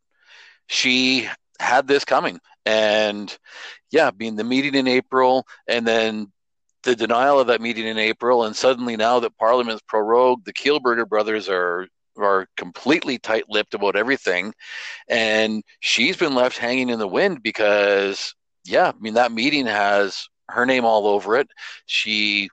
she 0.67 1.27
had 1.59 1.87
this 1.89 2.05
coming, 2.05 2.39
and 2.65 3.37
yeah, 3.91 4.11
being 4.11 4.37
the 4.37 4.45
meeting 4.45 4.75
in 4.75 4.87
April, 4.87 5.45
and 5.67 5.85
then 5.85 6.31
the 6.83 6.95
denial 6.95 7.37
of 7.37 7.47
that 7.47 7.59
meeting 7.59 7.85
in 7.85 7.97
April, 7.97 8.45
and 8.45 8.55
suddenly 8.55 8.95
now 8.95 9.19
that 9.19 9.37
Parliament's 9.37 9.83
prorogued, 9.89 10.45
the 10.45 10.53
Kielburger 10.53 11.05
brothers 11.05 11.49
are 11.49 11.89
are 12.23 12.47
completely 12.57 13.17
tight-lipped 13.17 13.73
about 13.73 13.95
everything 13.95 14.53
and 15.09 15.63
she's 15.79 16.17
been 16.17 16.35
left 16.35 16.57
hanging 16.57 16.89
in 16.89 16.99
the 16.99 17.07
wind 17.07 17.41
because 17.43 18.33
yeah 18.65 18.89
i 18.89 18.99
mean 18.99 19.13
that 19.15 19.31
meeting 19.31 19.65
has 19.65 20.27
her 20.51 20.65
name 20.65 20.85
all 20.85 21.07
over 21.07 21.37
it. 21.37 21.49
She 21.85 22.49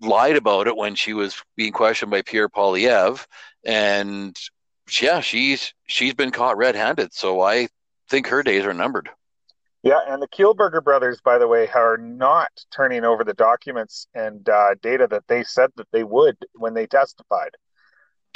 lied 0.00 0.36
about 0.36 0.66
it 0.68 0.76
when 0.76 0.94
she 0.94 1.14
was 1.14 1.42
being 1.56 1.72
questioned 1.72 2.10
by 2.10 2.22
Pierre 2.22 2.48
Poilievre, 2.48 3.24
and 3.64 4.36
yeah, 5.00 5.20
she's 5.20 5.74
she's 5.86 6.14
been 6.14 6.30
caught 6.30 6.56
red-handed. 6.56 7.12
So 7.12 7.40
I 7.40 7.68
think 8.08 8.28
her 8.28 8.42
days 8.42 8.64
are 8.64 8.74
numbered. 8.74 9.10
Yeah, 9.82 10.00
and 10.08 10.20
the 10.20 10.28
Kielburger 10.28 10.82
brothers, 10.82 11.20
by 11.20 11.38
the 11.38 11.46
way, 11.46 11.68
are 11.68 11.96
not 11.96 12.48
turning 12.72 13.04
over 13.04 13.22
the 13.22 13.34
documents 13.34 14.08
and 14.14 14.48
uh, 14.48 14.74
data 14.82 15.06
that 15.10 15.28
they 15.28 15.44
said 15.44 15.70
that 15.76 15.86
they 15.92 16.02
would 16.02 16.36
when 16.54 16.74
they 16.74 16.86
testified. 16.86 17.50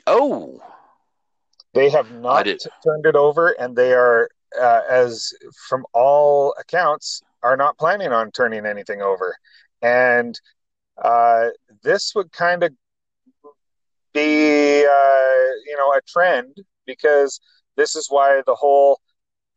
Oh, 0.06 0.60
they 1.74 1.90
have 1.90 2.10
not 2.10 2.46
turned 2.84 3.06
it 3.06 3.16
over, 3.16 3.50
and 3.50 3.76
they 3.76 3.92
are, 3.92 4.28
uh, 4.60 4.80
as 4.88 5.32
from 5.68 5.84
all 5.92 6.54
accounts, 6.58 7.22
are 7.42 7.56
not 7.56 7.78
planning 7.78 8.12
on 8.12 8.30
turning 8.32 8.66
anything 8.66 9.02
over. 9.02 9.36
And 9.82 10.38
uh, 11.02 11.48
this 11.82 12.14
would 12.14 12.32
kind 12.32 12.62
of 12.62 12.72
be, 14.12 14.84
uh, 14.84 15.44
you 15.66 15.76
know, 15.78 15.92
a 15.92 16.00
trend 16.06 16.56
because 16.86 17.40
this 17.76 17.94
is 17.94 18.06
why 18.10 18.42
the 18.46 18.54
whole 18.54 19.00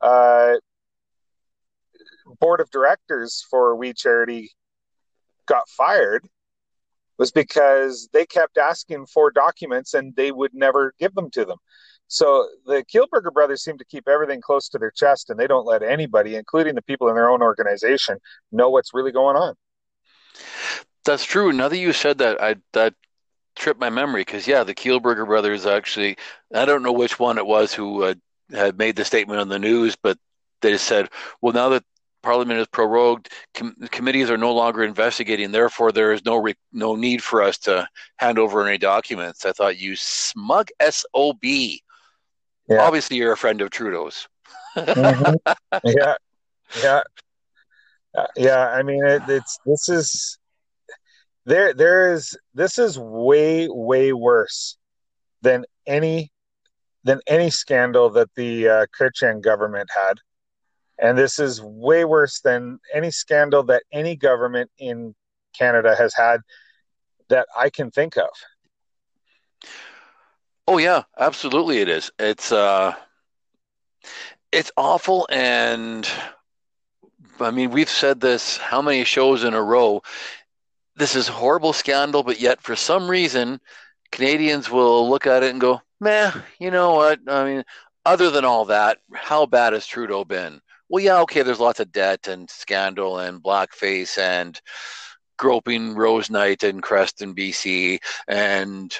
uh, 0.02 0.54
board 2.40 2.60
of 2.62 2.70
directors 2.70 3.46
for 3.50 3.76
We 3.76 3.94
Charity 3.94 4.52
got 5.46 5.68
fired 5.70 6.28
was 7.18 7.32
because 7.32 8.10
they 8.14 8.26
kept 8.26 8.58
asking 8.58 9.06
for 9.06 9.32
documents 9.32 9.94
and 9.94 10.16
they 10.16 10.32
would 10.32 10.54
never 10.54 10.94
give 11.00 11.14
them 11.16 11.30
to 11.32 11.46
them. 11.46 11.58
So 12.08 12.48
the 12.66 12.84
Kielburger 12.94 13.34
brothers 13.34 13.64
seem 13.64 13.78
to 13.78 13.86
keep 13.86 14.08
everything 14.08 14.42
close 14.42 14.70
to 14.70 14.78
their 14.78 14.92
chest 14.92 15.30
and 15.30 15.40
they 15.40 15.48
don't 15.48 15.66
let 15.66 15.82
anybody, 15.82 16.36
including 16.36 16.76
the 16.76 16.82
people 16.82 17.08
in 17.10 17.16
their 17.16 17.30
own 17.30 17.42
organization, 17.42 18.18
know 18.52 18.70
what's 18.70 18.94
really 18.94 19.12
going 19.12 19.36
on. 19.36 19.56
That's 21.06 21.26
true. 21.26 21.52
Now 21.52 21.70
that 21.70 21.78
you 21.78 21.94
said 21.94 22.20
that, 22.20 22.42
I 22.42 22.56
that 22.74 22.94
tripped 23.56 23.80
my 23.80 23.90
memory 23.90 24.22
because 24.22 24.48
yeah, 24.48 24.64
the 24.64 24.76
Kielburger 24.76 25.26
brothers 25.26 25.66
actually. 25.66 26.18
I 26.54 26.66
don't 26.66 26.84
know 26.84 26.94
which 26.94 27.20
one 27.20 27.38
it 27.38 27.46
was 27.46 27.74
who 27.74 28.04
uh, 28.04 28.16
had 28.52 28.78
made 28.78 28.96
the 28.96 29.06
statement 29.06 29.40
on 29.40 29.50
the 29.50 29.60
news, 29.60 29.96
but 29.96 30.18
they 30.62 30.78
said, 30.78 31.10
"Well, 31.42 31.54
now 31.54 31.70
that 31.70 31.84
Parliament 32.24 32.60
is 32.60 32.68
prorogued, 32.68 33.28
com- 33.54 33.76
committees 33.92 34.32
are 34.32 34.38
no 34.38 34.54
longer 34.54 34.84
investigating. 34.84 35.52
Therefore, 35.52 35.92
there 35.92 36.14
is 36.14 36.26
no 36.26 36.38
re- 36.38 36.56
no 36.72 36.96
need 36.96 37.22
for 37.22 37.44
us 37.44 37.58
to 37.60 37.88
hand 38.18 38.40
over 38.40 38.66
any 38.66 38.78
documents." 38.78 39.46
I 39.46 39.52
thought 39.52 39.78
you 39.78 39.96
smug 39.96 40.70
sob. 40.82 41.44
Yeah. 41.44 41.82
Obviously, 42.80 43.18
you're 43.18 43.34
a 43.34 43.38
friend 43.38 43.62
of 43.62 43.70
Trudeau's. 43.70 44.28
mm-hmm. 44.76 45.36
Yeah, 45.84 46.16
yeah, 46.82 47.02
uh, 48.18 48.28
yeah. 48.36 48.68
I 48.70 48.84
mean, 48.84 49.06
it, 49.06 49.24
it's 49.28 49.60
this 49.66 49.90
is 49.90 50.38
there 51.46 51.74
there 51.74 52.14
is 52.14 52.38
this 52.54 52.80
is 52.80 52.98
way 52.98 53.68
way 53.70 54.14
worse 54.14 54.78
than 55.42 55.66
any 55.86 56.32
than 57.04 57.20
any 57.28 57.50
scandal 57.50 58.10
that 58.12 58.34
the 58.36 58.68
uh, 58.68 58.86
Chrétien 58.98 59.42
government 59.42 59.90
had, 59.94 60.20
and 61.04 61.18
this 61.18 61.38
is 61.38 61.62
way 61.62 62.06
worse 62.06 62.40
than 62.40 62.80
any 62.94 63.12
scandal 63.12 63.62
that 63.64 63.84
any 63.92 64.16
government 64.16 64.72
in 64.80 65.14
Canada 65.56 65.94
has 65.96 66.16
had 66.16 66.40
that 67.28 67.46
I 67.56 67.70
can 67.70 67.92
think 67.92 68.18
of. 68.18 68.30
Oh 70.66 70.78
yeah, 70.78 71.04
absolutely 71.20 71.80
it 71.80 71.90
is. 71.90 72.10
It's 72.18 72.54
uh 72.54 72.94
it's 74.54 74.72
awful 74.78 75.28
and 75.30 76.10
I 77.40 77.52
mean 77.52 77.72
we've 77.72 77.90
said 77.90 78.22
this 78.22 78.58
how 78.58 78.82
many 78.82 79.04
shows 79.04 79.44
in 79.44 79.54
a 79.54 79.62
row 79.62 80.02
this 80.96 81.16
is 81.16 81.28
a 81.28 81.34
horrible 81.34 81.74
scandal, 81.74 82.24
but 82.24 82.40
yet 82.40 82.62
for 82.62 82.76
some 82.76 83.10
reason, 83.10 83.60
Canadians 84.12 84.70
will 84.70 85.10
look 85.10 85.26
at 85.26 85.42
it 85.42 85.50
and 85.50 85.60
go, 85.60 85.82
meh, 86.00 86.32
you 86.60 86.70
know 86.70 86.94
what? 86.94 87.20
I 87.28 87.46
mean, 87.46 87.64
other 88.06 88.30
than 88.30 88.46
all 88.46 88.66
that, 88.66 89.00
how 89.12 89.48
bad 89.48 89.74
has 89.74 89.88
Trudeau 89.88 90.24
been? 90.24 90.62
Well, 90.94 91.04
yeah, 91.04 91.22
okay, 91.22 91.42
there's 91.42 91.60
lots 91.60 91.80
of 91.80 91.92
debt 91.92 92.28
and 92.28 92.48
scandal 92.48 93.18
and 93.18 93.42
blackface 93.42 94.16
and 94.20 94.62
groping 95.40 95.96
Rose 95.96 96.30
Knight 96.30 96.62
and 96.62 96.84
Creston, 96.84 97.34
BC, 97.34 97.98
and 98.28 98.96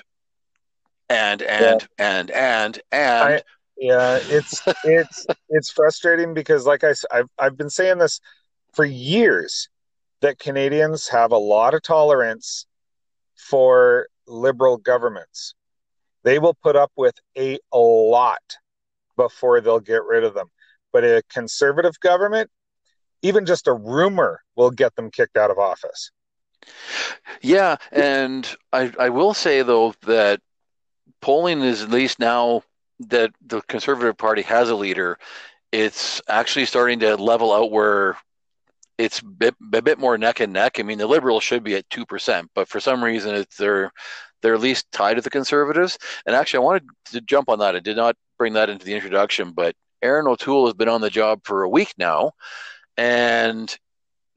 and 1.08 1.44
and 1.44 1.44
yeah. 1.44 1.88
and 2.00 2.32
and 2.32 2.82
and. 2.92 3.36
I, 3.36 3.42
yeah, 3.78 4.18
it's 4.24 4.64
it's 4.84 5.28
it's 5.50 5.70
frustrating 5.70 6.34
because, 6.34 6.66
like 6.66 6.84
I, 6.84 6.96
I've 7.12 7.30
I've 7.38 7.58
been 7.58 7.70
saying 7.70 8.00
this 8.00 8.20
for 8.74 8.86
years 8.86 9.70
that 10.22 10.40
Canadians 10.40 11.10
have 11.10 11.32
a 11.32 11.38
lot 11.38 11.76
of 11.76 11.84
tolerance 11.84 12.66
for 13.36 14.08
liberal 14.26 14.78
governments. 14.78 15.54
They 16.24 16.40
will 16.40 16.56
put 16.56 16.76
up 16.76 16.92
with 16.96 17.20
a, 17.38 17.60
a 17.72 17.78
lot 17.78 18.58
before 19.16 19.62
they'll 19.62 19.80
get 19.80 20.04
rid 20.06 20.24
of 20.24 20.34
them. 20.34 20.50
But 20.94 21.04
a 21.04 21.24
conservative 21.30 22.00
government, 22.00 22.50
even 23.22 23.46
just 23.46 23.68
a 23.68 23.74
rumor 23.74 24.42
will 24.56 24.72
get 24.72 24.96
them 24.96 25.12
kicked 25.12 25.36
out 25.36 25.52
of 25.52 25.58
office. 25.58 26.12
Yeah, 27.42 27.76
and 27.92 28.48
I, 28.72 28.94
I 28.98 29.10
will 29.10 29.34
say 29.34 29.64
though 29.64 29.94
that 30.06 30.40
polling 31.22 31.62
is 31.62 31.82
at 31.82 31.90
least 31.90 32.20
now 32.20 32.64
that 33.00 33.32
the 33.46 33.62
Conservative 33.62 34.18
Party 34.18 34.44
has 34.44 34.70
a 34.70 34.76
leader, 34.76 35.18
it's 35.72 36.22
actually 36.30 36.66
starting 36.66 37.00
to 37.00 37.16
level 37.16 37.52
out 37.52 37.72
where 37.72 38.18
it's 38.98 39.20
a 39.20 39.26
bit, 39.26 39.56
a 39.74 39.82
bit 39.82 40.00
more 40.00 40.18
neck 40.18 40.40
and 40.40 40.54
neck. 40.54 40.80
I 40.80 40.84
mean, 40.84 41.00
the 41.00 41.08
Liberals 41.08 41.44
should 41.44 41.64
be 41.64 41.76
at 41.76 41.90
two 41.90 42.06
percent, 42.06 42.50
but 42.54 42.68
for 42.68 42.80
some 42.80 43.04
reason, 43.04 43.36
it's 43.36 43.58
they're 43.58 43.92
they're 44.42 44.54
at 44.54 44.62
least 44.62 44.92
tied 44.92 45.16
to 45.16 45.22
the 45.22 45.30
Conservatives. 45.30 45.98
And 46.26 46.36
actually, 46.36 46.60
I 46.60 46.68
wanted 46.68 46.84
to 47.12 47.22
jump 47.22 47.50
on 47.50 47.60
that. 47.60 47.76
I 47.76 47.80
did 47.80 47.98
not 47.98 48.16
bring 48.38 48.54
that 48.54 48.70
into 48.70 48.86
the 48.86 48.94
introduction, 48.94 49.52
but 49.52 49.76
Erin 50.04 50.28
O'Toole 50.28 50.66
has 50.66 50.74
been 50.74 50.90
on 50.90 51.02
the 51.02 51.10
job 51.10 51.42
for 51.44 51.64
a 51.64 51.70
week 51.70 51.94
now, 51.98 52.32
and 52.98 53.76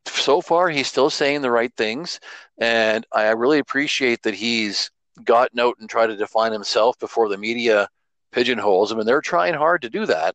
so 0.07 0.41
far 0.41 0.69
he's 0.69 0.87
still 0.87 1.11
saying 1.11 1.43
the 1.43 1.51
right 1.51 1.73
things. 1.77 2.21
And 2.59 3.05
I 3.13 3.31
really 3.31 3.59
appreciate 3.59 4.23
that 4.23 4.35
he's 4.35 4.91
gotten 5.25 5.59
out 5.61 5.75
and 5.81 5.91
tried 5.91 6.07
to 6.09 6.17
define 6.17 6.53
himself 6.53 6.99
before 6.99 7.29
the 7.29 7.37
media 7.37 7.89
pigeonholes 8.33 8.93
him. 8.93 9.01
And 9.01 9.09
they're 9.09 9.21
trying 9.21 9.55
hard 9.55 9.83
to 9.83 9.91
do 9.91 10.07
that, 10.07 10.35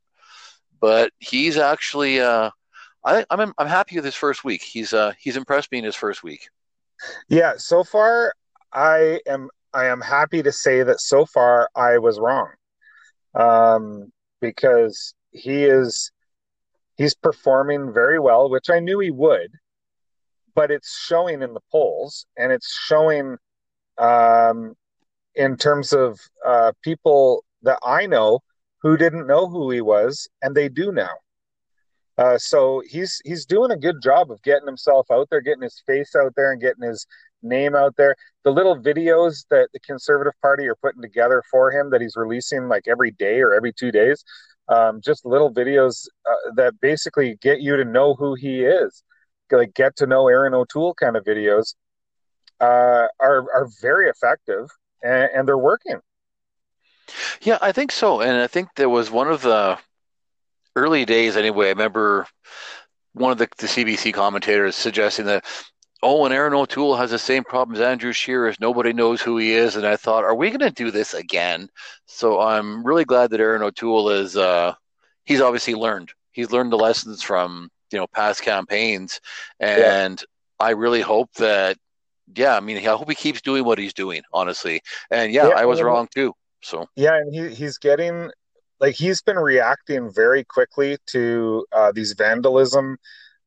but 0.79 1.11
he's 1.19 1.57
actually. 1.57 2.19
Uh, 2.19 2.51
I, 3.03 3.25
I'm 3.31 3.53
I'm 3.57 3.67
happy 3.67 3.95
with 3.95 4.05
his 4.05 4.15
first 4.15 4.43
week. 4.43 4.61
He's 4.61 4.93
uh 4.93 5.13
he's 5.17 5.37
impressed 5.37 5.71
me 5.71 5.79
in 5.79 5.83
his 5.85 5.95
first 5.95 6.21
week. 6.21 6.49
Yeah, 7.29 7.53
so 7.57 7.83
far 7.83 8.33
I 8.73 9.21
am 9.25 9.49
I 9.73 9.85
am 9.85 10.01
happy 10.01 10.43
to 10.43 10.51
say 10.51 10.83
that 10.83 10.99
so 10.99 11.25
far 11.25 11.69
I 11.75 11.97
was 11.97 12.19
wrong, 12.19 12.49
um, 13.33 14.11
because 14.39 15.13
he 15.31 15.65
is 15.65 16.11
he's 16.97 17.15
performing 17.15 17.93
very 17.93 18.19
well, 18.19 18.49
which 18.49 18.69
I 18.69 18.79
knew 18.79 18.99
he 18.99 19.11
would, 19.11 19.51
but 20.55 20.71
it's 20.71 20.99
showing 21.05 21.41
in 21.41 21.53
the 21.53 21.61
polls 21.71 22.25
and 22.37 22.51
it's 22.51 22.71
showing 22.85 23.37
um, 23.97 24.75
in 25.35 25.57
terms 25.57 25.93
of 25.93 26.19
uh, 26.45 26.71
people 26.83 27.43
that 27.63 27.79
I 27.83 28.05
know 28.05 28.39
who 28.81 28.97
didn't 28.97 29.27
know 29.27 29.47
who 29.47 29.71
he 29.71 29.81
was 29.81 30.27
and 30.41 30.55
they 30.55 30.69
do 30.69 30.91
now. 30.91 31.11
Uh, 32.17 32.37
so 32.37 32.83
he's 32.87 33.21
he's 33.23 33.45
doing 33.45 33.71
a 33.71 33.77
good 33.77 34.01
job 34.01 34.31
of 34.31 34.41
getting 34.43 34.67
himself 34.67 35.07
out 35.11 35.27
there, 35.31 35.41
getting 35.41 35.63
his 35.63 35.81
face 35.87 36.13
out 36.15 36.33
there, 36.35 36.51
and 36.51 36.61
getting 36.61 36.83
his 36.83 37.07
name 37.41 37.73
out 37.73 37.95
there. 37.95 38.15
The 38.43 38.51
little 38.51 38.75
videos 38.75 39.45
that 39.49 39.69
the 39.73 39.79
Conservative 39.79 40.33
Party 40.41 40.67
are 40.67 40.75
putting 40.75 41.01
together 41.01 41.41
for 41.49 41.71
him 41.71 41.89
that 41.89 42.01
he's 42.01 42.15
releasing 42.15 42.67
like 42.67 42.87
every 42.87 43.11
day 43.11 43.39
or 43.39 43.53
every 43.53 43.73
two 43.73 43.91
days, 43.91 44.23
um, 44.71 45.01
just 45.01 45.25
little 45.25 45.53
videos 45.53 46.07
uh, 46.25 46.51
that 46.55 46.79
basically 46.79 47.38
get 47.41 47.60
you 47.60 47.75
to 47.75 47.86
know 47.86 48.13
who 48.13 48.36
he 48.36 48.63
is, 48.63 49.03
like 49.51 49.73
get 49.73 49.95
to 49.97 50.07
know 50.07 50.27
Erin 50.27 50.53
O'Toole 50.53 50.93
kind 50.93 51.17
of 51.17 51.25
videos, 51.25 51.75
uh, 52.62 53.07
are 53.19 53.45
are 53.53 53.67
very 53.81 54.07
effective 54.10 54.69
and, 55.03 55.29
and 55.36 55.47
they're 55.47 55.57
working. 55.57 55.99
Yeah, 57.41 57.57
I 57.62 57.73
think 57.73 57.91
so, 57.91 58.21
and 58.21 58.38
I 58.38 58.47
think 58.47 58.69
there 58.75 58.89
was 58.89 59.12
one 59.12 59.27
of 59.27 59.41
the 59.41 59.77
early 60.75 61.03
days 61.05 61.36
anyway, 61.36 61.67
I 61.67 61.69
remember 61.71 62.25
one 63.13 63.31
of 63.31 63.38
the, 63.38 63.49
the 63.57 63.67
CBC 63.67 64.13
commentators 64.13 64.75
suggesting 64.75 65.25
that, 65.25 65.45
oh, 66.03 66.25
and 66.25 66.33
Erin 66.33 66.53
O'Toole 66.53 66.95
has 66.95 67.11
the 67.11 67.19
same 67.19 67.43
problem 67.43 67.75
as 67.75 67.81
Andrew 67.81 68.13
Scheer, 68.13 68.53
nobody 68.59 68.93
knows 68.93 69.21
who 69.21 69.37
he 69.37 69.53
is. 69.53 69.75
And 69.75 69.85
I 69.85 69.95
thought, 69.95 70.23
are 70.23 70.35
we 70.35 70.49
going 70.49 70.59
to 70.59 70.71
do 70.71 70.91
this 70.91 71.13
again? 71.13 71.69
So 72.05 72.39
I'm 72.39 72.83
really 72.83 73.05
glad 73.05 73.29
that 73.31 73.39
Erin 73.39 73.61
O'Toole 73.61 74.09
is, 74.09 74.35
uh, 74.35 74.73
he's 75.25 75.41
obviously 75.41 75.75
learned. 75.75 76.11
He's 76.31 76.51
learned 76.51 76.71
the 76.71 76.77
lessons 76.77 77.21
from, 77.21 77.69
you 77.91 77.99
know, 77.99 78.07
past 78.07 78.41
campaigns. 78.41 79.19
And 79.59 80.19
yeah. 80.19 80.65
I 80.65 80.71
really 80.71 81.01
hope 81.01 81.31
that, 81.33 81.77
yeah, 82.35 82.55
I 82.55 82.61
mean, 82.61 82.77
I 82.77 82.81
hope 82.81 83.09
he 83.09 83.15
keeps 83.15 83.41
doing 83.41 83.65
what 83.65 83.77
he's 83.77 83.93
doing, 83.93 84.21
honestly. 84.31 84.81
And 85.09 85.31
yeah, 85.31 85.49
yeah 85.49 85.55
I 85.55 85.65
was 85.65 85.81
wrong 85.81 86.07
too. 86.13 86.33
So 86.61 86.87
yeah, 86.95 87.15
and 87.15 87.33
he, 87.33 87.49
he's 87.53 87.77
getting 87.77 88.29
like 88.79 88.95
he's 88.95 89.21
been 89.21 89.39
reacting 89.39 90.11
very 90.13 90.43
quickly 90.43 90.97
to 91.07 91.65
uh, 91.71 91.91
these 91.91 92.13
vandalism 92.13 92.97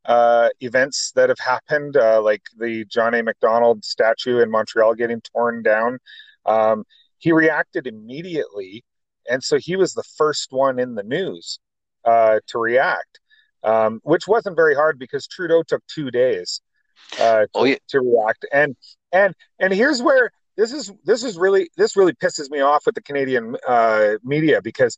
uh, 0.04 0.48
events 0.60 1.12
that 1.14 1.28
have 1.28 1.38
happened, 1.38 1.96
uh, 1.96 2.20
like 2.22 2.42
the 2.58 2.84
John 2.86 3.14
A. 3.14 3.22
Macdonald 3.22 3.84
statue 3.84 4.40
in 4.40 4.50
Montreal 4.50 4.94
getting 4.94 5.20
torn 5.20 5.62
down. 5.62 5.98
Um, 6.46 6.84
he 7.18 7.32
reacted 7.32 7.86
immediately, 7.86 8.84
and 9.30 9.42
so 9.42 9.58
he 9.58 9.76
was 9.76 9.94
the 9.94 10.04
first 10.16 10.48
one 10.52 10.78
in 10.78 10.94
the 10.94 11.02
news 11.02 11.58
uh, 12.04 12.40
to 12.48 12.58
react, 12.58 13.20
um, 13.62 14.00
which 14.02 14.28
wasn't 14.28 14.56
very 14.56 14.74
hard 14.74 14.98
because 14.98 15.26
Trudeau 15.26 15.62
took 15.62 15.82
two 15.86 16.10
days 16.10 16.60
uh, 17.18 17.42
to, 17.42 17.48
Oh, 17.54 17.64
yeah. 17.64 17.76
to 17.88 18.00
react. 18.00 18.44
And 18.52 18.76
and 19.12 19.34
and 19.58 19.72
here's 19.72 20.02
where 20.02 20.30
this 20.56 20.72
is 20.72 20.92
this 21.04 21.24
is 21.24 21.38
really 21.38 21.70
this 21.76 21.96
really 21.96 22.12
pisses 22.12 22.50
me 22.50 22.60
off 22.60 22.84
with 22.84 22.94
the 22.94 23.02
Canadian 23.02 23.56
uh, 23.66 24.14
media 24.22 24.60
because 24.62 24.96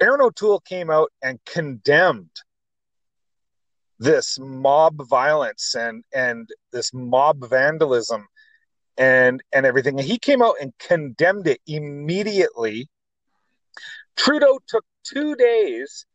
Erin 0.00 0.20
O'Toole 0.20 0.60
came 0.60 0.90
out 0.90 1.10
and 1.22 1.38
condemned 1.46 2.30
this 4.00 4.38
mob 4.40 5.06
violence 5.08 5.76
and 5.76 6.02
and 6.12 6.48
this 6.72 6.92
mob 6.92 7.48
vandalism 7.48 8.26
and 8.96 9.42
and 9.52 9.66
everything. 9.66 10.00
And 10.00 10.08
he 10.08 10.18
came 10.18 10.42
out 10.42 10.56
and 10.60 10.72
condemned 10.80 11.46
it 11.46 11.60
immediately. 11.66 12.88
Trudeau 14.16 14.58
took 14.66 14.84
two 15.04 15.36
days 15.36 16.06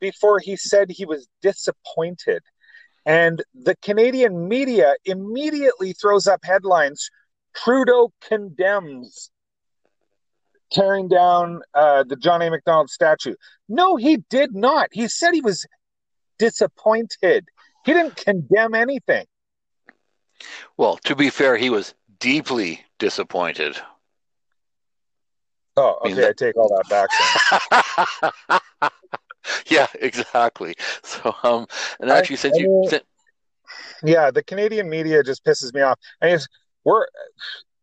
before 0.00 0.38
he 0.40 0.56
said 0.56 0.90
he 0.90 1.04
was 1.04 1.28
disappointed. 1.42 2.42
And 3.06 3.44
the 3.54 3.76
Canadian 3.82 4.48
media 4.48 4.94
immediately 5.04 5.92
throws 5.92 6.26
up 6.26 6.40
headlines 6.42 7.10
Trudeau 7.54 8.12
condemns 8.26 9.30
tearing 10.72 11.08
down 11.08 11.60
uh, 11.74 12.02
the 12.02 12.16
John 12.16 12.42
A. 12.42 12.50
Macdonald 12.50 12.90
statue. 12.90 13.34
No, 13.68 13.96
he 13.96 14.24
did 14.28 14.54
not. 14.54 14.88
He 14.92 15.06
said 15.08 15.34
he 15.34 15.40
was 15.40 15.66
disappointed. 16.38 17.46
He 17.84 17.92
didn't 17.92 18.16
condemn 18.16 18.74
anything. 18.74 19.26
Well, 20.76 20.96
to 21.04 21.14
be 21.14 21.30
fair, 21.30 21.56
he 21.56 21.70
was 21.70 21.94
deeply 22.18 22.84
disappointed. 22.98 23.76
Oh, 25.76 25.98
I 26.04 26.08
mean, 26.08 26.18
okay. 26.18 26.28
I 26.28 26.32
take 26.32 26.56
all 26.56 26.68
that 26.68 26.88
back. 28.48 28.60
Yeah, 29.68 29.86
exactly. 30.00 30.74
So, 31.02 31.34
um, 31.42 31.66
and 32.00 32.10
I- 32.10 32.18
actually, 32.18 32.36
since 32.36 32.56
I 32.56 32.60
you, 32.60 32.68
mean- 32.68 32.88
sin- 32.88 33.00
Yeah, 34.02 34.30
the 34.30 34.42
Canadian 34.42 34.88
media 34.88 35.22
just 35.22 35.44
pisses 35.44 35.72
me 35.74 35.82
off. 35.82 35.98
I 36.22 36.26
mean, 36.28 36.38
we're 36.84 37.06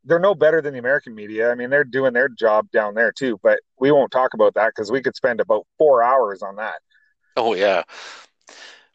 they're 0.04 0.18
no 0.20 0.34
better 0.34 0.60
than 0.62 0.74
the 0.74 0.80
American 0.80 1.14
media. 1.14 1.52
I 1.52 1.56
mean, 1.56 1.70
they're 1.70 1.84
doing 1.84 2.14
their 2.14 2.30
job 2.30 2.72
down 2.72 2.96
there 2.96 3.12
too. 3.12 3.40
But 3.44 3.60
we 3.80 3.92
won't 3.92 4.12
talk 4.12 4.34
about 4.34 4.56
that 4.56 4.70
because 4.76 4.92
we 4.92 5.02
could 5.02 5.16
spend 5.16 5.40
about 5.40 5.68
four 5.78 6.02
hours 6.02 6.42
on 6.42 6.56
that. 6.56 6.80
oh 7.38 7.54
yeah, 7.54 7.84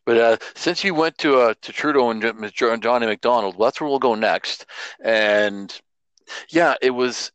but 0.06 0.16
uh, 0.16 0.36
since 0.54 0.84
you 0.84 0.94
went 0.94 1.18
to 1.18 1.40
uh, 1.40 1.54
to 1.60 1.72
Trudeau 1.72 2.10
and 2.10 2.52
John 2.54 2.80
John 2.80 3.02
A. 3.02 3.06
Macdonald, 3.06 3.56
well, 3.56 3.66
that's 3.66 3.80
where 3.80 3.90
we'll 3.90 3.98
go 3.98 4.14
next. 4.14 4.64
And 5.04 5.78
yeah, 6.48 6.74
it 6.80 6.90
was. 6.90 7.32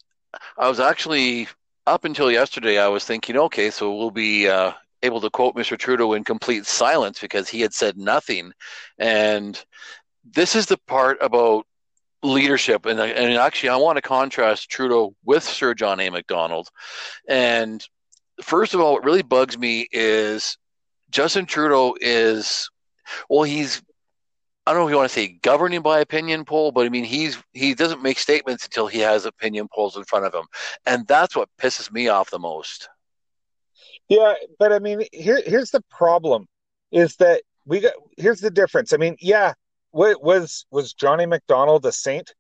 I 0.58 0.70
was 0.70 0.80
actually 0.80 1.50
up 1.86 2.06
until 2.06 2.32
yesterday. 2.32 2.80
I 2.80 2.88
was 2.88 3.04
thinking, 3.04 3.38
okay, 3.38 3.70
so 3.70 3.94
we'll 3.94 4.12
be 4.12 4.48
uh, 4.48 4.72
able 5.04 5.20
to 5.22 5.30
quote 5.30 5.56
Mr. 5.56 5.78
Trudeau 5.78 6.14
in 6.14 6.24
complete 6.24 6.66
silence 6.66 7.20
because 7.20 7.50
he 7.50 7.60
had 7.60 7.74
said 7.74 7.98
nothing. 7.98 8.54
And 8.98 9.62
this 10.24 10.56
is 10.56 10.68
the 10.68 10.78
part 10.88 11.18
about 11.22 11.66
leadership, 12.24 12.86
and 12.86 13.02
and 13.02 13.34
actually, 13.34 13.70
I 13.70 13.76
want 13.76 13.98
to 13.98 14.02
contrast 14.02 14.70
Trudeau 14.70 15.14
with 15.26 15.44
Sir 15.44 15.74
John 15.74 16.00
A. 16.00 16.10
Macdonald. 16.10 16.70
And 17.28 17.86
first 18.42 18.74
of 18.74 18.80
all, 18.80 18.94
what 18.94 19.04
really 19.04 19.24
bugs 19.24 19.58
me 19.58 19.88
is 19.92 20.58
Justin 21.12 21.46
Trudeau 21.46 21.96
is 22.00 22.70
well, 23.30 23.44
he's 23.44 23.82
I 24.66 24.74
don't 24.74 24.82
know 24.82 24.88
if 24.88 24.92
you 24.92 24.98
want 24.98 25.10
to 25.10 25.14
say 25.14 25.40
governing 25.42 25.82
by 25.82 26.00
opinion 26.00 26.46
poll, 26.46 26.72
but 26.72 26.86
I 26.86 26.90
mean 26.90 27.04
he's 27.04 27.38
he 27.54 27.74
doesn't 27.74 28.04
make 28.04 28.20
statements 28.20 28.66
until 28.66 28.88
he 28.88 29.00
has 29.00 29.26
opinion 29.26 29.68
polls 29.74 29.98
in 29.98 30.04
front 30.04 30.26
of 30.26 30.34
him, 30.34 30.46
and 30.86 31.08
that's 31.08 31.36
what 31.36 31.50
pisses 31.60 31.92
me 31.92 32.08
off 32.08 32.30
the 32.30 32.40
most. 32.40 32.90
Yeah, 34.08 34.34
but 34.60 34.72
I 34.74 34.80
mean, 34.80 35.04
here 35.12 35.42
here's 35.46 35.72
the 35.72 35.84
problem: 35.90 36.48
is 36.92 37.16
that 37.18 37.44
we 37.66 37.80
got 37.80 37.94
here's 38.18 38.42
the 38.42 38.52
difference. 38.52 38.94
I 38.94 38.98
mean, 38.98 39.16
yeah, 39.20 39.54
what 39.92 40.24
was 40.24 40.66
was 40.72 40.94
John 40.94 41.20
A. 41.20 41.28
Macdonald 41.28 41.86
a 41.86 41.92
saint? 41.92 42.34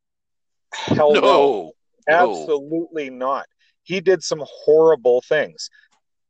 Hell 0.74 1.14
no. 1.14 1.22
No, 1.22 1.22
no. 1.22 1.74
Absolutely 2.08 3.10
not. 3.10 3.46
He 3.84 4.00
did 4.00 4.24
some 4.24 4.44
horrible 4.46 5.22
things. 5.22 5.70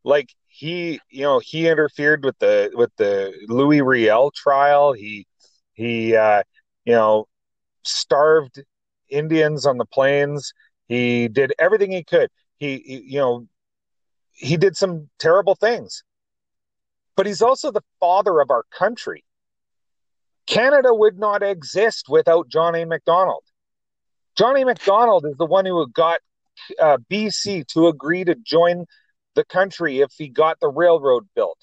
Like 0.04 0.34
he, 0.52 1.00
you 1.10 1.24
know, 1.24 1.40
he 1.40 1.68
interfered 1.68 2.24
with 2.26 2.38
the 2.40 2.72
with 2.74 2.92
the 2.98 3.34
Louis 3.48 3.82
Riel 3.82 4.32
trial. 4.32 4.94
He 4.94 5.26
he 5.74 6.16
uh, 6.16 6.44
you 6.86 6.94
know, 6.94 7.28
starved 7.84 8.62
Indians 9.10 9.66
on 9.66 9.78
the 9.78 9.86
plains. 9.86 10.54
He 10.88 11.30
did 11.30 11.54
everything 11.58 11.92
he 11.92 12.04
could. 12.04 12.30
He, 12.58 12.78
he 12.86 13.04
you 13.06 13.20
know, 13.20 13.48
he 14.34 14.58
did 14.58 14.76
some 14.76 15.10
terrible 15.20 15.56
things. 15.56 16.04
But 17.16 17.26
he's 17.28 17.42
also 17.42 17.72
the 17.72 17.84
father 18.00 18.42
of 18.42 18.52
our 18.52 18.64
country. 18.72 19.24
Canada 20.48 20.94
would 20.94 21.18
not 21.18 21.44
exist 21.44 22.08
without 22.10 22.50
John 22.50 22.76
A. 22.76 22.86
Macdonald. 22.86 23.44
John 24.38 24.58
A. 24.58 24.66
Macdonald 24.66 25.26
is 25.26 25.38
the 25.38 25.46
one 25.46 25.66
who 25.66 25.88
got 25.88 26.20
uh, 26.80 26.98
BC 27.10 27.68
to 27.68 27.88
agree 27.88 28.24
to 28.24 28.36
join 28.36 28.86
the 29.36 29.46
country 29.46 30.00
if 30.00 30.12
he 30.17 30.28
got 30.28 30.60
the 30.60 30.70
railroad 30.70 31.28
built. 31.36 31.60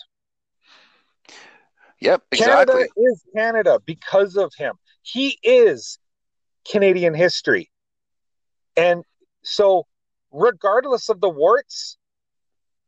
Yep, 2.00 2.22
exactly. 2.33 2.74
Canada 2.74 2.88
is 2.96 3.22
Canada 3.35 3.81
because 3.85 4.37
of 4.37 4.52
him. 4.57 4.74
He 5.02 5.38
is 5.42 5.98
Canadian 6.70 7.14
history. 7.14 7.70
And 8.76 9.04
so, 9.42 9.87
regardless 10.31 11.09
of 11.09 11.20
the 11.20 11.28
warts, 11.28 11.96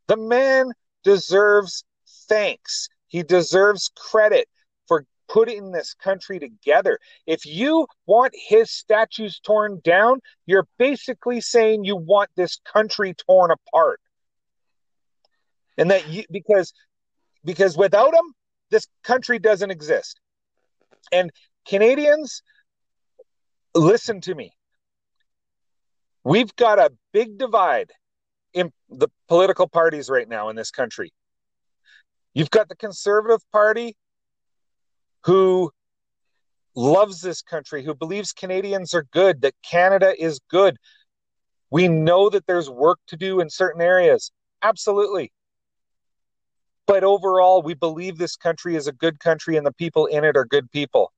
the 0.06 0.16
man 0.16 0.72
deserves 1.02 1.84
thanks. 2.28 2.88
He 3.08 3.22
deserves 3.22 3.90
credit 3.96 4.48
for 4.86 5.04
putting 5.28 5.72
this 5.72 5.94
country 5.94 6.38
together. 6.38 6.98
If 7.26 7.46
you 7.46 7.86
want 8.06 8.34
his 8.36 8.70
statues 8.70 9.40
torn 9.40 9.80
down, 9.82 10.20
you're 10.46 10.68
basically 10.78 11.40
saying 11.40 11.84
you 11.84 11.96
want 11.96 12.30
this 12.36 12.60
country 12.64 13.14
torn 13.14 13.50
apart. 13.50 14.00
And 15.80 15.90
that 15.90 16.06
you 16.08 16.22
because 16.30 16.72
because 17.44 17.76
without 17.76 18.12
them 18.12 18.32
this 18.70 18.86
country 19.02 19.40
doesn't 19.40 19.70
exist. 19.70 20.20
And 21.10 21.30
Canadians, 21.66 22.42
listen 23.74 24.20
to 24.22 24.34
me. 24.34 24.52
We've 26.22 26.54
got 26.54 26.78
a 26.78 26.92
big 27.12 27.38
divide 27.38 27.92
in 28.52 28.72
the 28.88 29.08
political 29.26 29.68
parties 29.68 30.08
right 30.08 30.28
now 30.28 30.50
in 30.50 30.56
this 30.56 30.70
country. 30.70 31.12
You've 32.34 32.50
got 32.50 32.68
the 32.68 32.76
Conservative 32.76 33.40
Party 33.50 33.96
who 35.24 35.70
loves 36.76 37.20
this 37.20 37.42
country, 37.42 37.82
who 37.84 37.94
believes 37.94 38.32
Canadians 38.32 38.94
are 38.94 39.06
good, 39.12 39.42
that 39.42 39.54
Canada 39.68 40.14
is 40.16 40.40
good. 40.50 40.76
We 41.70 41.88
know 41.88 42.28
that 42.30 42.46
there's 42.46 42.70
work 42.70 42.98
to 43.08 43.16
do 43.16 43.40
in 43.40 43.50
certain 43.50 43.80
areas. 43.80 44.30
Absolutely. 44.62 45.32
But 46.90 47.04
overall, 47.04 47.62
we 47.62 47.74
believe 47.74 48.18
this 48.18 48.34
country 48.34 48.74
is 48.74 48.88
a 48.88 48.92
good 48.92 49.20
country 49.20 49.56
and 49.56 49.64
the 49.64 49.70
people 49.70 50.06
in 50.06 50.24
it 50.24 50.36
are 50.36 50.44
good 50.44 50.68
people. 50.72 51.12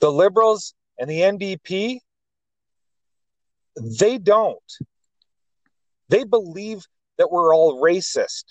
The 0.00 0.10
Liberals 0.10 0.74
and 0.98 1.08
the 1.08 1.20
NDP, 1.20 2.00
they 3.80 4.18
don't. 4.18 4.58
They 6.08 6.24
believe 6.24 6.84
that 7.18 7.30
we're 7.30 7.54
all 7.54 7.80
racist. 7.80 8.46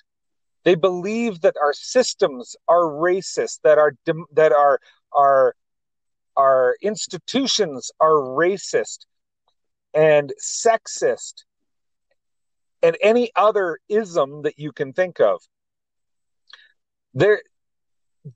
They 0.64 0.76
believe 0.76 1.42
that 1.42 1.58
our 1.62 1.74
systems 1.74 2.56
are 2.70 2.84
racist, 2.84 3.60
that 3.66 3.78
our 3.78 3.92
that 4.32 4.54
our 4.54 4.80
our 5.12 5.56
our 6.38 6.78
institutions 6.82 7.92
are 8.00 8.16
racist 8.16 9.08
and 9.94 10.32
sexist 10.42 11.44
and 12.82 12.96
any 13.02 13.30
other 13.36 13.78
ism 13.90 14.44
that 14.44 14.58
you 14.58 14.72
can 14.72 14.94
think 14.94 15.20
of. 15.20 15.42
There 17.13 17.41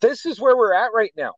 this 0.01 0.25
is 0.25 0.39
where 0.39 0.57
we're 0.57 0.73
at 0.73 0.91
right 0.93 1.13
now. 1.15 1.33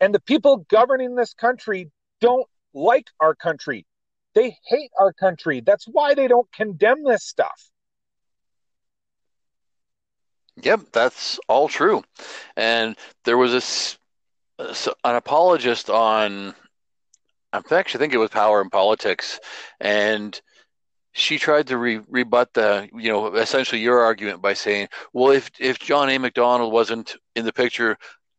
And 0.00 0.14
the 0.14 0.20
people 0.20 0.66
governing 0.68 1.14
this 1.14 1.34
country 1.34 1.90
don't 2.20 2.46
like 2.72 3.06
our 3.20 3.34
country. 3.34 3.86
They 4.34 4.56
hate 4.66 4.90
our 4.98 5.12
country. 5.12 5.60
That's 5.60 5.84
why 5.84 6.14
they 6.14 6.26
don't 6.26 6.50
condemn 6.52 7.04
this 7.04 7.24
stuff. 7.24 7.70
Yep, 10.62 10.80
that's 10.92 11.38
all 11.48 11.68
true. 11.68 12.02
And 12.56 12.96
there 13.24 13.38
was 13.38 13.52
this 13.52 13.98
an 14.58 15.14
apologist 15.16 15.90
on, 15.90 16.54
I 17.52 17.60
actually 17.70 17.98
think 17.98 18.12
it 18.12 18.18
was 18.18 18.30
Power 18.30 18.60
and 18.60 18.70
Politics, 18.70 19.40
and 19.80 20.40
she 21.14 21.38
tried 21.38 21.68
to 21.68 21.78
re- 21.78 22.00
rebut 22.08 22.52
the, 22.54 22.88
you 22.92 23.10
know, 23.10 23.34
essentially 23.36 23.80
your 23.80 24.00
argument 24.00 24.42
by 24.42 24.52
saying, 24.52 24.88
well, 25.12 25.30
if 25.30 25.50
if 25.60 25.78
John 25.78 26.10
A. 26.10 26.18
Macdonald 26.18 26.72
wasn't 26.72 27.16
in 27.36 27.44
the 27.44 27.52
picture, 27.52 27.96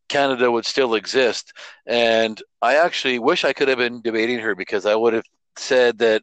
Canada 0.10 0.52
would 0.52 0.66
still 0.66 0.94
exist. 0.96 1.54
And 1.86 2.42
I 2.62 2.76
actually 2.76 3.18
wish 3.18 3.46
I 3.46 3.54
could 3.54 3.70
have 3.70 3.78
been 3.78 4.02
debating 4.02 4.40
her 4.40 4.56
because 4.56 4.86
I 4.86 4.94
would 4.94 5.14
have 5.14 5.24
said 5.58 6.00
that, 6.00 6.22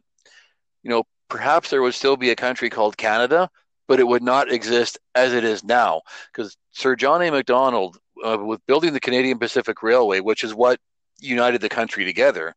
you 0.83 0.91
know, 0.91 1.03
perhaps 1.27 1.71
there 1.71 1.81
would 1.81 1.95
still 1.95 2.17
be 2.17 2.29
a 2.29 2.35
country 2.35 2.69
called 2.69 2.97
Canada, 2.97 3.49
but 3.87 3.99
it 3.99 4.07
would 4.07 4.23
not 4.23 4.51
exist 4.51 4.99
as 5.15 5.33
it 5.33 5.43
is 5.43 5.63
now. 5.63 6.01
Because 6.31 6.55
Sir 6.71 6.95
John 6.95 7.23
A. 7.23 7.31
Macdonald, 7.31 7.97
uh, 8.23 8.37
with 8.37 8.65
building 8.67 8.93
the 8.93 8.99
Canadian 8.99 9.39
Pacific 9.39 9.81
Railway, 9.81 10.19
which 10.19 10.43
is 10.43 10.53
what 10.53 10.79
united 11.19 11.61
the 11.61 11.69
country 11.69 12.05
together, 12.05 12.53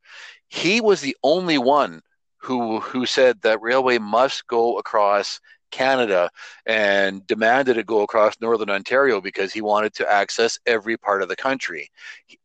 he 0.48 0.82
was 0.82 1.00
the 1.00 1.16
only 1.22 1.56
one 1.56 2.02
who 2.46 2.78
who 2.78 3.04
said 3.06 3.42
that 3.42 3.60
railway 3.60 3.98
must 3.98 4.46
go 4.46 4.78
across 4.78 5.40
Canada 5.72 6.30
and 6.64 7.26
demanded 7.26 7.76
it 7.76 7.86
go 7.86 8.02
across 8.02 8.40
northern 8.40 8.70
Ontario 8.70 9.20
because 9.20 9.52
he 9.52 9.60
wanted 9.60 9.92
to 9.94 10.10
access 10.10 10.58
every 10.64 10.96
part 10.96 11.22
of 11.22 11.28
the 11.28 11.34
country. 11.34 11.90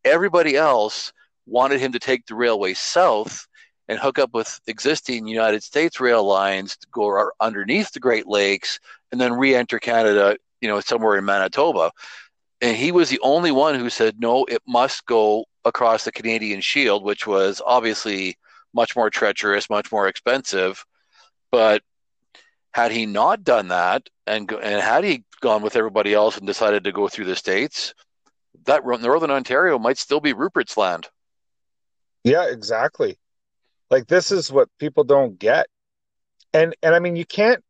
Everybody 0.03 0.55
else 0.55 1.13
wanted 1.45 1.79
him 1.79 1.91
to 1.91 1.99
take 1.99 2.25
the 2.25 2.33
railway 2.33 2.73
south 2.73 3.47
and 3.87 3.99
hook 3.99 4.17
up 4.17 4.33
with 4.33 4.59
existing 4.65 5.27
United 5.27 5.61
States 5.61 5.99
rail 5.99 6.23
lines 6.23 6.77
to 6.77 6.87
go 6.91 7.29
underneath 7.39 7.91
the 7.91 7.99
Great 7.99 8.27
Lakes 8.27 8.79
and 9.11 9.21
then 9.21 9.33
re-enter 9.33 9.77
Canada, 9.77 10.35
you 10.61 10.67
know, 10.67 10.79
somewhere 10.79 11.17
in 11.17 11.25
Manitoba. 11.25 11.91
And 12.61 12.75
he 12.75 12.91
was 12.91 13.09
the 13.09 13.19
only 13.21 13.51
one 13.51 13.75
who 13.75 13.89
said 13.89 14.19
no, 14.19 14.45
it 14.45 14.63
must 14.67 15.05
go 15.05 15.45
across 15.63 16.05
the 16.05 16.11
Canadian 16.11 16.61
Shield, 16.61 17.03
which 17.03 17.27
was 17.27 17.61
obviously 17.65 18.37
much 18.73 18.95
more 18.95 19.09
treacherous, 19.09 19.69
much 19.69 19.91
more 19.91 20.07
expensive. 20.07 20.85
But 21.51 21.83
had 22.73 22.91
he 22.91 23.05
not 23.05 23.43
done 23.43 23.69
that, 23.69 24.09
and 24.25 24.51
and 24.51 24.81
had 24.81 25.03
he 25.03 25.23
gone 25.41 25.61
with 25.61 25.75
everybody 25.75 26.13
else 26.13 26.37
and 26.37 26.47
decided 26.47 26.83
to 26.83 26.91
go 26.91 27.07
through 27.07 27.25
the 27.25 27.35
states, 27.35 27.93
that 28.65 28.85
Northern 28.85 29.31
Ontario 29.31 29.77
might 29.79 29.97
still 29.97 30.19
be 30.19 30.33
Rupert's 30.33 30.77
land. 30.77 31.09
Yeah, 32.23 32.47
exactly. 32.49 33.17
Like 33.89 34.07
this 34.07 34.31
is 34.31 34.51
what 34.51 34.69
people 34.79 35.03
don't 35.03 35.37
get, 35.37 35.67
and 36.53 36.75
and 36.81 36.95
I 36.95 36.99
mean 36.99 37.15
you 37.15 37.25
can't. 37.25 37.63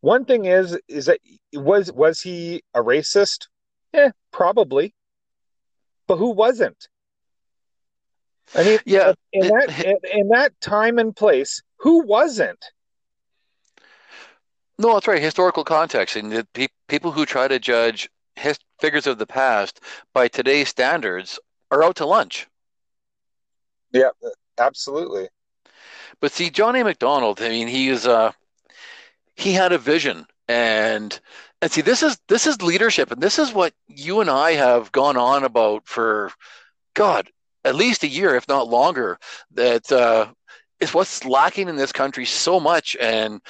One 0.00 0.24
thing 0.24 0.46
is 0.46 0.78
is 0.88 1.06
that 1.06 1.20
was 1.52 1.92
was 1.92 2.20
he 2.20 2.62
a 2.74 2.80
racist? 2.80 3.48
Yeah, 3.92 4.10
probably. 4.30 4.94
But 6.06 6.16
who 6.16 6.30
wasn't? 6.30 6.88
I 8.54 8.64
mean, 8.64 8.78
yeah, 8.84 9.12
in 9.32 9.48
that 9.48 9.84
in, 9.84 10.20
in 10.20 10.28
that 10.28 10.52
time 10.60 10.98
and 10.98 11.14
place, 11.14 11.62
who 11.78 12.04
wasn't? 12.04 12.64
No, 14.78 14.94
that's 14.94 15.08
right. 15.08 15.22
Historical 15.22 15.64
context, 15.64 16.16
and 16.16 16.32
the 16.32 16.46
pe- 16.52 16.68
people 16.88 17.12
who 17.12 17.24
try 17.24 17.48
to 17.48 17.58
judge 17.58 18.10
his- 18.36 18.58
figures 18.80 19.06
of 19.06 19.18
the 19.18 19.26
past 19.26 19.80
by 20.12 20.28
today's 20.28 20.68
standards 20.68 21.38
are 21.70 21.82
out 21.82 21.96
to 21.96 22.06
lunch. 22.06 22.46
Yeah, 23.92 24.10
absolutely. 24.58 25.28
But 26.20 26.32
see, 26.32 26.50
John 26.50 26.76
A. 26.76 26.84
Macdonald, 26.84 27.40
I 27.40 27.48
mean, 27.48 27.68
he 27.68 27.88
is 27.88 28.06
uh, 28.06 28.32
he 29.34 29.52
had 29.52 29.72
a 29.72 29.78
vision, 29.78 30.26
and 30.48 31.18
and 31.62 31.70
see, 31.70 31.80
this 31.80 32.02
is 32.02 32.18
this 32.28 32.46
is 32.46 32.60
leadership, 32.60 33.10
and 33.10 33.22
this 33.22 33.38
is 33.38 33.52
what 33.52 33.72
you 33.88 34.20
and 34.20 34.28
I 34.28 34.52
have 34.52 34.92
gone 34.92 35.16
on 35.16 35.44
about 35.44 35.86
for 35.86 36.30
God 36.94 37.30
at 37.64 37.74
least 37.74 38.02
a 38.02 38.08
year, 38.08 38.34
if 38.34 38.48
not 38.48 38.68
longer. 38.68 39.18
That 39.52 39.90
uh, 39.90 40.28
is 40.80 40.94
what's 40.94 41.24
lacking 41.24 41.68
in 41.68 41.76
this 41.76 41.92
country 41.92 42.24
so 42.24 42.60
much, 42.60 42.96
and 43.00 43.40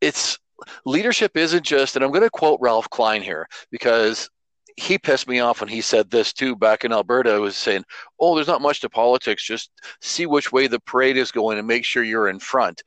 it's 0.00 0.38
leadership 0.84 1.36
isn't 1.36 1.64
just. 1.64 1.96
And 1.96 2.04
I'm 2.04 2.10
going 2.10 2.22
to 2.22 2.30
quote 2.30 2.60
Ralph 2.60 2.88
Klein 2.90 3.22
here 3.22 3.48
because 3.70 4.28
he 4.76 4.98
pissed 4.98 5.28
me 5.28 5.40
off 5.40 5.60
when 5.60 5.68
he 5.68 5.80
said 5.80 6.10
this 6.10 6.32
too 6.32 6.56
back 6.56 6.84
in 6.84 6.92
Alberta. 6.92 7.40
was 7.40 7.56
saying, 7.56 7.84
"Oh, 8.18 8.34
there's 8.34 8.48
not 8.48 8.62
much 8.62 8.80
to 8.80 8.90
politics. 8.90 9.44
Just 9.44 9.70
see 10.00 10.26
which 10.26 10.52
way 10.52 10.66
the 10.66 10.80
parade 10.80 11.16
is 11.16 11.32
going 11.32 11.58
and 11.58 11.66
make 11.66 11.84
sure 11.84 12.02
you're 12.02 12.28
in 12.28 12.40
front." 12.40 12.82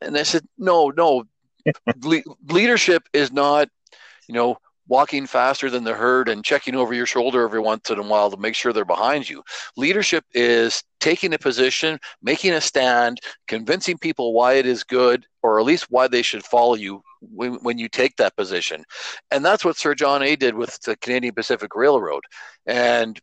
And 0.00 0.16
I 0.16 0.22
said, 0.22 0.44
"No, 0.58 0.90
no. 0.90 1.24
Le- 2.04 2.22
leadership 2.48 3.02
is 3.12 3.32
not, 3.32 3.68
you 4.26 4.34
know, 4.34 4.58
walking 4.88 5.26
faster 5.26 5.70
than 5.70 5.84
the 5.84 5.94
herd 5.94 6.28
and 6.28 6.44
checking 6.44 6.74
over 6.74 6.94
your 6.94 7.06
shoulder 7.06 7.42
every 7.42 7.60
once 7.60 7.90
in 7.90 7.98
a 7.98 8.02
while 8.02 8.30
to 8.30 8.36
make 8.36 8.54
sure 8.54 8.72
they're 8.72 8.84
behind 8.84 9.28
you. 9.28 9.42
Leadership 9.76 10.24
is 10.34 10.82
taking 10.98 11.34
a 11.34 11.38
position, 11.38 11.98
making 12.22 12.52
a 12.54 12.60
stand, 12.60 13.20
convincing 13.46 13.98
people 13.98 14.32
why 14.32 14.54
it 14.54 14.66
is 14.66 14.82
good, 14.82 15.26
or 15.42 15.60
at 15.60 15.66
least 15.66 15.86
why 15.90 16.08
they 16.08 16.22
should 16.22 16.42
follow 16.42 16.74
you 16.74 17.02
when, 17.20 17.54
when 17.56 17.78
you 17.78 17.88
take 17.88 18.16
that 18.16 18.36
position. 18.36 18.82
And 19.30 19.44
that's 19.44 19.64
what 19.64 19.76
Sir 19.76 19.94
John 19.94 20.22
A. 20.22 20.36
did 20.36 20.54
with 20.54 20.80
the 20.82 20.96
Canadian 20.96 21.34
Pacific 21.34 21.74
Railroad. 21.74 22.24
And 22.66 23.20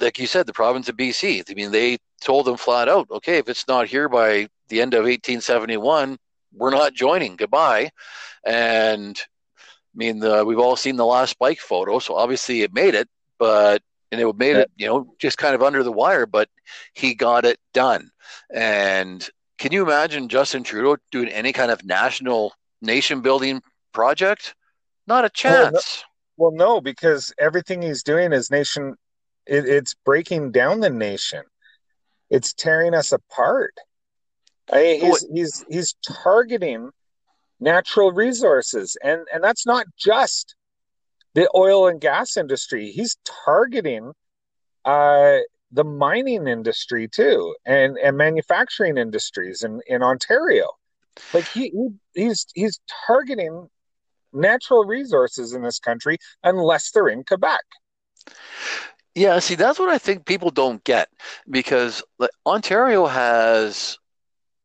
like 0.00 0.18
you 0.18 0.26
said, 0.26 0.46
the 0.46 0.52
province 0.52 0.88
of 0.88 0.96
BC, 0.96 1.50
I 1.50 1.54
mean, 1.54 1.72
they 1.72 1.98
told 2.20 2.46
them 2.46 2.56
flat 2.56 2.88
out, 2.88 3.08
okay, 3.10 3.38
if 3.38 3.48
it's 3.48 3.66
not 3.66 3.88
here 3.88 4.08
by 4.08 4.48
the 4.68 4.80
end 4.80 4.92
of 4.94 5.04
1871, 5.04 6.18
we're 6.52 6.70
not 6.70 6.94
joining. 6.94 7.36
Goodbye. 7.36 7.90
And 8.44 9.20
mean, 9.94 10.20
the, 10.20 10.44
we've 10.44 10.58
all 10.58 10.76
seen 10.76 10.96
the 10.96 11.06
last 11.06 11.30
spike 11.30 11.60
photo, 11.60 11.98
so 11.98 12.14
obviously 12.14 12.62
it 12.62 12.72
made 12.72 12.94
it, 12.94 13.08
but 13.38 13.82
and 14.12 14.20
it 14.20 14.36
made 14.36 14.56
it, 14.56 14.70
you 14.76 14.86
know, 14.86 15.14
just 15.18 15.38
kind 15.38 15.54
of 15.54 15.62
under 15.62 15.82
the 15.82 15.92
wire, 15.92 16.26
but 16.26 16.48
he 16.94 17.14
got 17.14 17.44
it 17.44 17.58
done. 17.72 18.10
And 18.52 19.28
can 19.58 19.72
you 19.72 19.82
imagine 19.82 20.28
Justin 20.28 20.62
Trudeau 20.64 20.96
doing 21.10 21.28
any 21.28 21.52
kind 21.52 21.70
of 21.70 21.84
national 21.84 22.52
nation 22.82 23.20
building 23.20 23.62
project? 23.92 24.54
Not 25.06 25.24
a 25.24 25.30
chance. 25.30 26.04
Well, 26.36 26.50
no, 26.50 26.56
well, 26.56 26.74
no 26.74 26.80
because 26.80 27.32
everything 27.38 27.82
he's 27.82 28.02
doing 28.02 28.32
is 28.32 28.50
nation. 28.50 28.96
It, 29.46 29.66
it's 29.66 29.94
breaking 30.04 30.52
down 30.52 30.80
the 30.80 30.90
nation. 30.90 31.42
It's 32.30 32.52
tearing 32.52 32.94
us 32.94 33.12
apart. 33.12 33.74
I 34.72 34.98
he's, 35.00 35.26
he's 35.32 35.64
he's 35.68 35.94
targeting 36.02 36.90
natural 37.60 38.12
resources, 38.12 38.96
and 39.02 39.26
and 39.32 39.42
that's 39.44 39.66
not 39.66 39.86
just 39.98 40.54
the 41.34 41.48
oil 41.54 41.86
and 41.86 42.00
gas 42.00 42.36
industry. 42.36 42.90
He's 42.90 43.16
targeting 43.44 44.12
uh, 44.84 45.38
the 45.70 45.84
mining 45.84 46.48
industry 46.48 47.08
too, 47.08 47.54
and 47.64 47.96
and 47.98 48.16
manufacturing 48.16 48.96
industries 48.96 49.62
in 49.62 49.80
in 49.86 50.02
Ontario. 50.02 50.68
Like 51.32 51.46
he, 51.48 51.70
he 51.70 51.88
he's 52.14 52.46
he's 52.54 52.80
targeting 53.06 53.68
natural 54.32 54.84
resources 54.84 55.54
in 55.54 55.62
this 55.62 55.78
country 55.78 56.18
unless 56.42 56.90
they're 56.90 57.08
in 57.08 57.24
Quebec. 57.24 57.62
Yeah, 59.14 59.38
see, 59.40 59.56
that's 59.56 59.78
what 59.78 59.88
I 59.88 59.98
think 59.98 60.24
people 60.24 60.50
don't 60.50 60.82
get 60.84 61.08
because 61.50 62.02
like, 62.18 62.30
Ontario 62.46 63.06
has, 63.06 63.98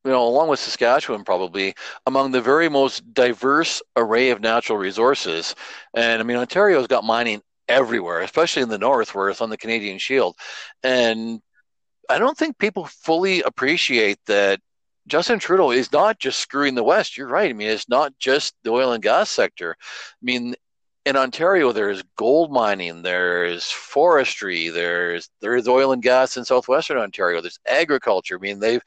you 0.06 0.12
know, 0.12 0.28
along 0.28 0.50
with 0.50 0.60
Saskatchewan, 0.60 1.24
probably 1.24 1.74
among 2.06 2.32
the 2.32 2.42
very 2.42 2.70
most 2.70 3.14
diverse 3.14 3.82
array 3.96 4.30
of 4.30 4.40
natural 4.40 4.78
resources. 4.78 5.56
And 5.96 6.22
I 6.22 6.24
mean, 6.24 6.38
Ontario's 6.38 6.88
got 6.88 7.04
mining 7.04 7.42
everywhere, 7.68 8.22
especially 8.22 8.62
in 8.62 8.70
the 8.70 8.78
north, 8.78 9.16
where 9.16 9.30
it's 9.30 9.42
on 9.42 9.50
the 9.50 9.58
Canadian 9.58 9.98
Shield. 9.98 10.36
And 10.84 11.42
I 12.08 12.20
don't 12.20 12.38
think 12.38 12.60
people 12.60 12.86
fully 12.86 13.42
appreciate 13.42 14.20
that 14.28 14.60
Justin 15.08 15.40
Trudeau 15.40 15.72
is 15.72 15.92
not 15.92 16.20
just 16.20 16.40
screwing 16.40 16.76
the 16.76 16.84
West. 16.84 17.18
You're 17.18 17.28
right. 17.28 17.50
I 17.50 17.54
mean, 17.54 17.70
it's 17.70 17.90
not 17.90 18.14
just 18.20 18.54
the 18.64 18.72
oil 18.72 18.92
and 18.92 19.02
gas 19.04 19.32
sector. 19.32 19.76
I 19.80 20.24
mean, 20.24 20.56
in 21.06 21.16
Ontario, 21.16 21.72
there's 21.72 22.02
gold 22.18 22.52
mining, 22.52 23.04
there's 23.04 23.70
forestry, 23.70 24.70
there's 24.70 25.30
there 25.40 25.56
is 25.56 25.68
oil 25.68 25.92
and 25.92 26.02
gas 26.02 26.36
in 26.36 26.44
southwestern 26.46 26.98
Ontario, 26.98 27.42
there's 27.42 27.60
agriculture. 27.68 28.38
I 28.38 28.40
mean, 28.40 28.60
they've 28.60 28.82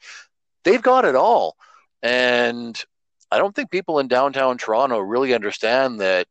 they've 0.69 0.81
got 0.81 1.05
it 1.05 1.15
all, 1.15 1.55
and 2.01 2.81
I 3.31 3.37
don't 3.37 3.55
think 3.55 3.71
people 3.71 3.99
in 3.99 4.07
downtown 4.07 4.57
Toronto 4.57 4.99
really 4.99 5.33
understand 5.33 5.99
that 6.01 6.27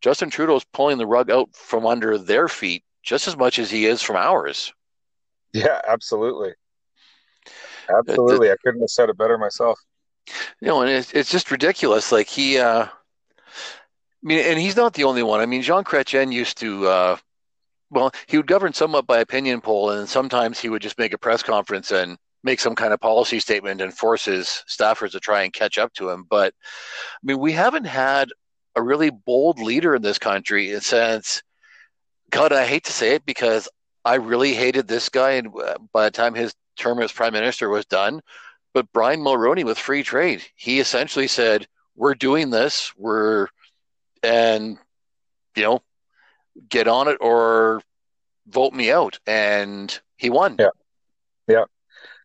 Justin 0.00 0.30
Trudeau 0.30 0.56
is 0.56 0.64
pulling 0.72 0.98
the 0.98 1.06
rug 1.06 1.30
out 1.30 1.54
from 1.54 1.86
under 1.86 2.18
their 2.18 2.48
feet 2.48 2.84
just 3.02 3.28
as 3.28 3.36
much 3.36 3.58
as 3.58 3.70
he 3.70 3.86
is 3.86 4.02
from 4.02 4.16
ours. 4.16 4.72
Yeah, 5.52 5.80
absolutely. 5.86 6.52
Absolutely, 7.88 8.50
I 8.50 8.56
couldn't 8.62 8.80
have 8.80 8.90
said 8.90 9.08
it 9.08 9.16
better 9.16 9.38
myself. 9.38 9.80
You 10.60 10.68
know, 10.68 10.82
and 10.82 10.90
it's 10.90 11.12
it's 11.12 11.30
just 11.30 11.50
ridiculous. 11.50 12.12
Like 12.12 12.28
he, 12.28 12.58
uh, 12.58 12.84
I 12.84 12.90
mean, 14.22 14.40
and 14.40 14.58
he's 14.58 14.76
not 14.76 14.92
the 14.94 15.04
only 15.04 15.22
one. 15.22 15.40
I 15.40 15.46
mean, 15.46 15.62
Jean 15.62 15.84
Chrétien 15.84 16.32
used 16.32 16.58
to, 16.58 16.86
uh, 16.86 17.16
well, 17.90 18.12
he 18.26 18.36
would 18.36 18.46
govern 18.46 18.74
somewhat 18.74 19.06
by 19.06 19.20
opinion 19.20 19.62
poll, 19.62 19.90
and 19.90 20.06
sometimes 20.06 20.60
he 20.60 20.68
would 20.68 20.82
just 20.82 20.98
make 20.98 21.14
a 21.14 21.18
press 21.18 21.42
conference 21.42 21.90
and 21.90 22.18
make 22.48 22.60
some 22.60 22.74
kind 22.74 22.94
of 22.94 23.00
policy 23.00 23.40
statement 23.40 23.82
and 23.82 23.92
forces 23.92 24.64
staffers 24.66 25.12
to 25.12 25.20
try 25.20 25.42
and 25.42 25.52
catch 25.52 25.76
up 25.76 25.92
to 25.92 26.08
him. 26.08 26.24
But 26.28 26.54
I 26.62 27.20
mean, 27.22 27.38
we 27.38 27.52
haven't 27.52 27.84
had 27.84 28.30
a 28.74 28.80
really 28.82 29.10
bold 29.10 29.58
leader 29.60 29.94
in 29.94 30.00
this 30.02 30.18
country 30.18 30.80
since. 30.80 31.42
God, 32.30 32.52
I 32.52 32.64
hate 32.64 32.84
to 32.84 32.92
say 32.92 33.14
it 33.14 33.26
because 33.26 33.68
I 34.04 34.14
really 34.14 34.54
hated 34.54 34.88
this 34.88 35.10
guy, 35.10 35.32
and 35.32 35.48
uh, 35.48 35.76
by 35.92 36.04
the 36.04 36.10
time 36.10 36.34
his 36.34 36.54
term 36.78 37.00
as 37.00 37.12
prime 37.12 37.34
minister 37.34 37.68
was 37.68 37.84
done. 37.84 38.20
But 38.72 38.92
Brian 38.92 39.20
Mulroney 39.20 39.64
with 39.64 39.78
free 39.78 40.02
trade, 40.02 40.42
he 40.54 40.80
essentially 40.80 41.28
said, 41.28 41.66
"We're 41.96 42.14
doing 42.14 42.48
this. 42.48 42.92
We're 42.96 43.48
and 44.22 44.78
you 45.54 45.62
know, 45.62 45.82
get 46.68 46.88
on 46.88 47.08
it 47.08 47.18
or 47.20 47.82
vote 48.46 48.72
me 48.72 48.90
out, 48.90 49.18
and 49.26 49.98
he 50.16 50.30
won. 50.30 50.56
Yeah, 50.58 50.70
yeah. 51.46 51.64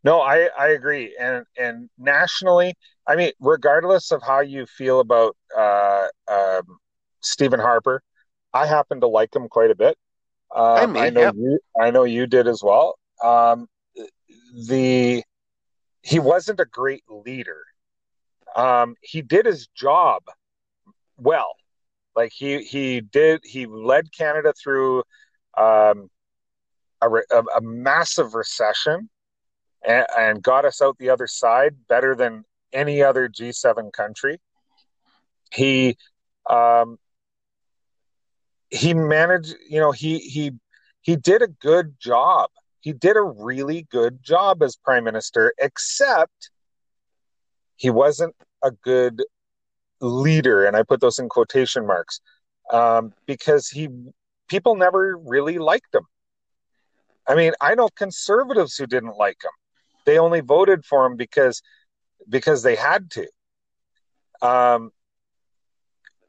No, 0.04 0.20
I 0.22 0.50
I 0.58 0.70
agree, 0.70 1.16
and 1.20 1.46
and 1.58 1.90
nationally, 1.98 2.76
I 3.08 3.16
mean, 3.16 3.32
regardless 3.40 4.12
of 4.12 4.22
how 4.22 4.42
you 4.42 4.66
feel 4.66 5.00
about 5.00 5.36
uh, 5.58 6.08
um, 6.28 6.80
Stephen 7.22 7.60
Harper, 7.60 8.02
I 8.54 8.68
happen 8.68 9.00
to 9.02 9.08
like 9.08 9.34
him 9.34 9.48
quite 9.48 9.72
a 9.72 9.76
bit. 9.76 9.98
Um, 10.54 10.96
I, 10.98 11.08
I 11.08 11.10
know 11.10 11.22
yep. 11.22 11.36
you. 11.36 11.60
I 11.80 11.92
know 11.92 12.04
you 12.04 12.28
did 12.28 12.48
as 12.48 12.62
well. 12.62 12.96
Um, 13.24 13.68
the 14.68 15.24
he 16.02 16.20
wasn't 16.20 16.60
a 16.60 16.66
great 16.66 17.04
leader. 17.10 17.64
Um, 18.56 18.96
he 19.02 19.22
did 19.22 19.46
his 19.46 19.68
job 19.68 20.24
well. 21.18 21.56
Like 22.16 22.32
he 22.34 22.64
he 22.64 23.00
did 23.02 23.42
he 23.44 23.66
led 23.66 24.12
Canada 24.12 24.54
through 24.62 25.00
um, 25.58 26.10
a, 27.02 27.10
a, 27.10 27.44
a 27.56 27.62
massive 27.62 28.36
recession 28.36 29.10
and, 29.86 30.06
and 30.18 30.44
got 30.44 30.66
us 30.66 30.82
out 30.82 30.98
the 30.98 31.10
other 31.10 31.28
side 31.28 31.76
better 31.88 32.16
than 32.16 32.44
any 32.72 33.02
other 33.02 33.30
G7 33.30 33.92
country. 33.94 34.40
He 35.52 35.98
um, 36.50 36.98
he 38.70 38.94
managed, 38.94 39.56
you 39.70 39.80
know, 39.80 39.92
he 39.92 40.20
he 40.20 40.52
he 41.02 41.16
did 41.16 41.42
a 41.42 41.48
good 41.48 41.96
job. 42.00 42.50
He 42.80 42.92
did 42.92 43.16
a 43.16 43.22
really 43.22 43.88
good 43.92 44.24
job 44.24 44.62
as 44.64 44.76
prime 44.76 45.04
minister, 45.04 45.54
except 45.60 46.50
he 47.76 47.90
wasn't 47.90 48.36
a 48.64 48.72
good 48.72 49.22
leader, 50.02 50.66
and 50.66 50.76
I 50.76 50.84
put 50.84 51.02
those 51.02 51.20
in 51.20 51.30
quotation 51.30 51.86
marks 51.86 52.20
um, 52.72 53.14
because 53.26 53.70
he 53.70 53.90
people 54.48 54.76
never 54.76 55.18
really 55.18 55.60
liked 55.60 55.94
him. 55.94 56.06
I 57.28 57.36
mean, 57.36 57.54
I 57.62 57.76
know 57.76 57.90
conservatives 57.90 58.76
who 58.76 58.86
didn't 58.86 59.18
like 59.18 59.38
him. 59.44 59.52
They 60.06 60.18
only 60.20 60.42
voted 60.42 60.86
for 60.86 61.06
him 61.06 61.16
because 61.16 61.62
because 62.28 62.64
they 62.64 62.76
had 62.76 63.12
to. 63.12 63.28
Um, 64.42 64.92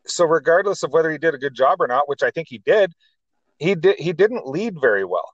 so 0.07 0.25
regardless 0.25 0.83
of 0.83 0.93
whether 0.93 1.11
he 1.11 1.19
did 1.19 1.35
a 1.35 1.39
good 1.39 1.55
job 1.55 1.81
or 1.81 1.87
not, 1.87 2.09
which 2.09 2.23
I 2.23 2.31
think 2.31 2.49
he 2.49 2.59
did, 2.59 2.93
he 3.59 3.75
did 3.75 3.99
he 3.99 4.13
didn't 4.13 4.47
lead 4.47 4.81
very 4.81 5.05
well. 5.05 5.33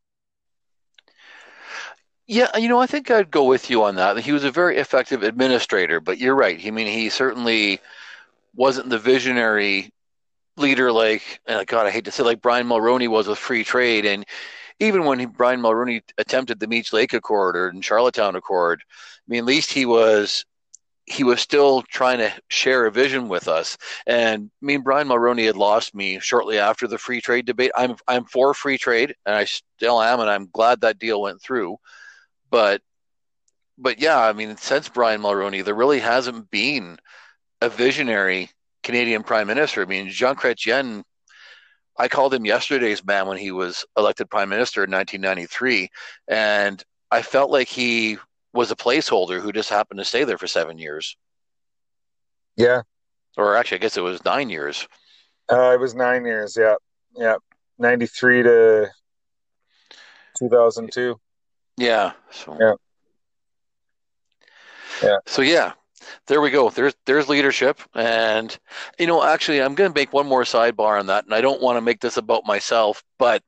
Yeah, 2.27 2.57
you 2.57 2.69
know, 2.69 2.79
I 2.79 2.87
think 2.87 3.11
I'd 3.11 3.31
go 3.31 3.45
with 3.45 3.71
you 3.71 3.83
on 3.83 3.97
that. 3.97 4.17
He 4.21 4.31
was 4.31 4.45
a 4.45 4.53
very 4.53 4.77
effective 4.77 5.25
administrator, 5.25 5.99
but 5.99 6.19
you're 6.19 6.37
right. 6.37 6.65
I 6.65 6.71
mean, 6.71 6.87
he 6.87 7.11
certainly 7.11 7.81
wasn't 8.55 8.89
the 8.89 9.01
visionary 9.01 9.91
leader 10.57 10.93
like, 10.93 11.41
God, 11.49 11.87
I 11.87 11.91
hate 11.91 12.05
to 12.05 12.13
say, 12.13 12.23
like 12.23 12.41
Brian 12.41 12.69
Mulroney 12.69 13.09
was 13.09 13.27
with 13.27 13.39
free 13.39 13.65
trade. 13.65 14.07
And 14.07 14.25
even 14.81 15.05
when 15.05 15.19
he, 15.19 15.27
Brian 15.27 15.61
Mulroney 15.61 16.03
attempted 16.19 16.59
the 16.59 16.67
Meech 16.67 16.93
Lake 16.93 17.13
Accord 17.13 17.57
or 17.57 17.73
Charlottetown 17.81 18.35
Accord, 18.35 18.83
I 18.91 19.23
mean, 19.29 19.41
at 19.41 19.45
least 19.45 19.73
he 19.73 19.87
was 19.87 20.45
he 21.07 21.25
was 21.25 21.41
still 21.41 21.83
trying 21.83 22.19
to 22.19 22.33
share 22.49 22.87
a 22.87 22.93
vision 22.93 23.29
with 23.29 23.49
us. 23.49 23.77
And 24.07 24.51
I 24.63 24.65
mean, 24.65 24.83
Brian 24.83 25.09
Mulroney 25.09 25.47
had 25.47 25.57
lost 25.57 25.95
me 25.95 26.21
shortly 26.21 26.59
after 26.59 26.87
the 26.87 26.99
free 26.99 27.21
trade 27.21 27.47
debate. 27.47 27.73
I'm 27.77 27.97
I'm 28.09 28.25
for 28.25 28.55
free 28.55 28.79
trade, 28.79 29.15
and 29.27 29.35
I 29.35 29.45
still 29.45 30.01
am, 30.01 30.21
and 30.21 30.31
I'm 30.31 30.49
glad 30.53 30.81
that 30.81 30.99
deal 30.99 31.21
went 31.21 31.43
through. 31.43 31.77
But 32.51 32.81
but 33.77 34.01
yeah, 34.01 34.19
I 34.19 34.33
mean, 34.33 34.57
since 34.57 34.89
Brian 34.89 35.21
Mulroney, 35.21 35.65
there 35.65 35.75
really 35.75 36.01
hasn't 36.01 36.51
been 36.51 36.99
a 37.61 37.69
visionary 37.69 38.51
Canadian 38.83 39.23
Prime 39.23 39.47
Minister. 39.47 39.83
I 39.83 39.87
mean, 39.87 40.11
Jean 40.11 40.37
Chrétien, 40.37 41.03
I 41.99 42.09
called 42.09 42.33
him 42.33 42.47
yesterday's 42.47 43.05
man 43.05 43.27
when 43.27 43.39
he 43.39 43.51
was 43.51 43.85
elected 43.97 44.31
Prime 44.31 44.49
Minister 44.49 44.85
in 44.85 44.91
1993, 44.91 45.91
and 46.29 46.83
I 47.11 47.23
felt 47.23 47.51
like 47.51 47.69
he 47.69 48.19
was 48.53 48.71
a 48.71 48.77
placeholder 48.77 49.41
who 49.41 49.53
just 49.53 49.71
happened 49.71 49.99
to 49.99 50.05
stay 50.05 50.25
there 50.25 50.39
for 50.39 50.47
seven 50.47 50.79
years. 50.79 51.17
Yeah. 52.57 52.83
Or 53.37 53.57
actually, 53.57 53.79
I 53.79 53.81
guess 53.81 53.97
it 53.97 54.03
was 54.03 54.25
nine 54.25 54.51
years. 54.51 54.89
Uh, 55.51 55.73
it 55.75 55.81
was 55.81 55.95
nine 55.95 56.25
years. 56.25 56.57
Yeah. 56.59 56.75
Yeah. 57.17 57.37
93 57.79 58.43
to 58.43 58.91
2002. 60.39 61.19
Yeah. 61.77 62.13
So, 62.31 62.57
yeah. 62.61 62.75
Yeah. 65.03 65.17
So, 65.27 65.43
yeah, 65.43 65.73
there 66.27 66.41
we 66.41 66.51
go. 66.51 66.71
There's 66.71 66.95
there's 67.07 67.29
leadership, 67.29 67.81
and 67.95 68.57
you 68.99 69.07
know, 69.07 69.23
actually, 69.23 69.61
I'm 69.61 69.75
going 69.75 69.93
to 69.93 69.99
make 69.99 70.13
one 70.13 70.27
more 70.27 70.45
sidebar 70.45 70.99
on 70.99 71.07
that, 71.07 71.25
and 71.25 71.35
I 71.35 71.41
don't 71.41 71.63
want 71.63 71.77
to 71.77 71.83
make 71.83 72.01
this 72.01 72.17
about 72.17 72.47
myself, 72.47 73.03
but 73.19 73.43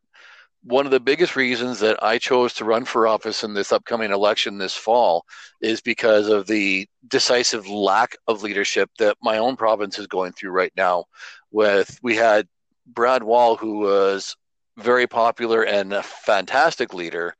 one 0.65 0.87
of 0.87 0.93
the 0.93 1.01
biggest 1.01 1.35
reasons 1.35 1.81
that 1.81 2.03
I 2.03 2.19
chose 2.19 2.55
to 2.55 2.65
run 2.65 2.85
for 2.85 3.07
office 3.07 3.43
in 3.43 3.53
this 3.53 3.73
upcoming 3.73 4.13
election 4.13 4.59
this 4.59 4.75
fall 4.75 5.25
is 5.61 5.81
because 5.81 6.29
of 6.29 6.47
the 6.47 6.87
decisive 7.09 7.69
lack 7.69 8.17
of 8.29 8.43
leadership 8.43 8.89
that 8.99 9.17
my 9.21 9.39
own 9.39 9.57
province 9.57 9.99
is 9.99 10.07
going 10.07 10.33
through 10.33 10.53
right 10.53 10.73
now. 10.77 11.07
With 11.51 11.99
we 12.03 12.15
had 12.15 12.47
Brad 12.87 13.25
Wall, 13.25 13.57
who 13.57 13.81
was 13.81 14.37
very 14.77 15.07
popular 15.07 15.65
and 15.65 15.93
a 15.93 16.03
fantastic 16.03 16.95
leader, 16.95 17.35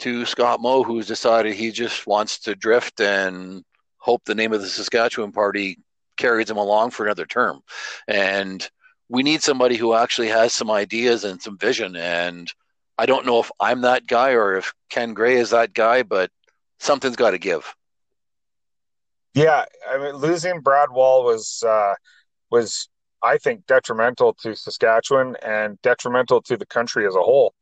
to 0.00 0.24
Scott 0.26 0.60
Moe, 0.60 0.82
who's 0.82 1.06
decided 1.06 1.54
he 1.54 1.70
just 1.70 2.06
wants 2.06 2.38
to 2.40 2.54
drift 2.54 3.00
and 3.00 3.64
hope 3.98 4.24
the 4.24 4.34
name 4.34 4.52
of 4.52 4.60
the 4.60 4.68
Saskatchewan 4.68 5.32
Party 5.32 5.78
carries 6.16 6.50
him 6.50 6.56
along 6.56 6.90
for 6.90 7.04
another 7.04 7.26
term. 7.26 7.60
And 8.06 8.68
we 9.08 9.22
need 9.22 9.42
somebody 9.42 9.76
who 9.76 9.94
actually 9.94 10.28
has 10.28 10.52
some 10.52 10.70
ideas 10.70 11.24
and 11.24 11.40
some 11.40 11.58
vision. 11.58 11.96
And 11.96 12.52
I 12.98 13.06
don't 13.06 13.26
know 13.26 13.40
if 13.40 13.50
I'm 13.60 13.82
that 13.82 14.06
guy 14.06 14.32
or 14.32 14.56
if 14.56 14.74
Ken 14.90 15.14
Grey 15.14 15.36
is 15.36 15.50
that 15.50 15.72
guy, 15.72 16.02
but 16.02 16.30
something's 16.78 17.16
got 17.16 17.30
to 17.30 17.38
give. 17.38 17.74
Yeah, 19.34 19.64
I 19.88 19.98
mean, 19.98 20.16
losing 20.16 20.60
Brad 20.60 20.90
Wall 20.90 21.24
was 21.24 21.62
uh, 21.66 21.94
was 22.50 22.88
I 23.22 23.38
think 23.38 23.66
detrimental 23.66 24.34
to 24.42 24.56
Saskatchewan 24.56 25.36
and 25.42 25.80
detrimental 25.82 26.42
to 26.42 26.56
the 26.56 26.66
country 26.66 27.06
as 27.06 27.14
a 27.14 27.22
whole. 27.22 27.54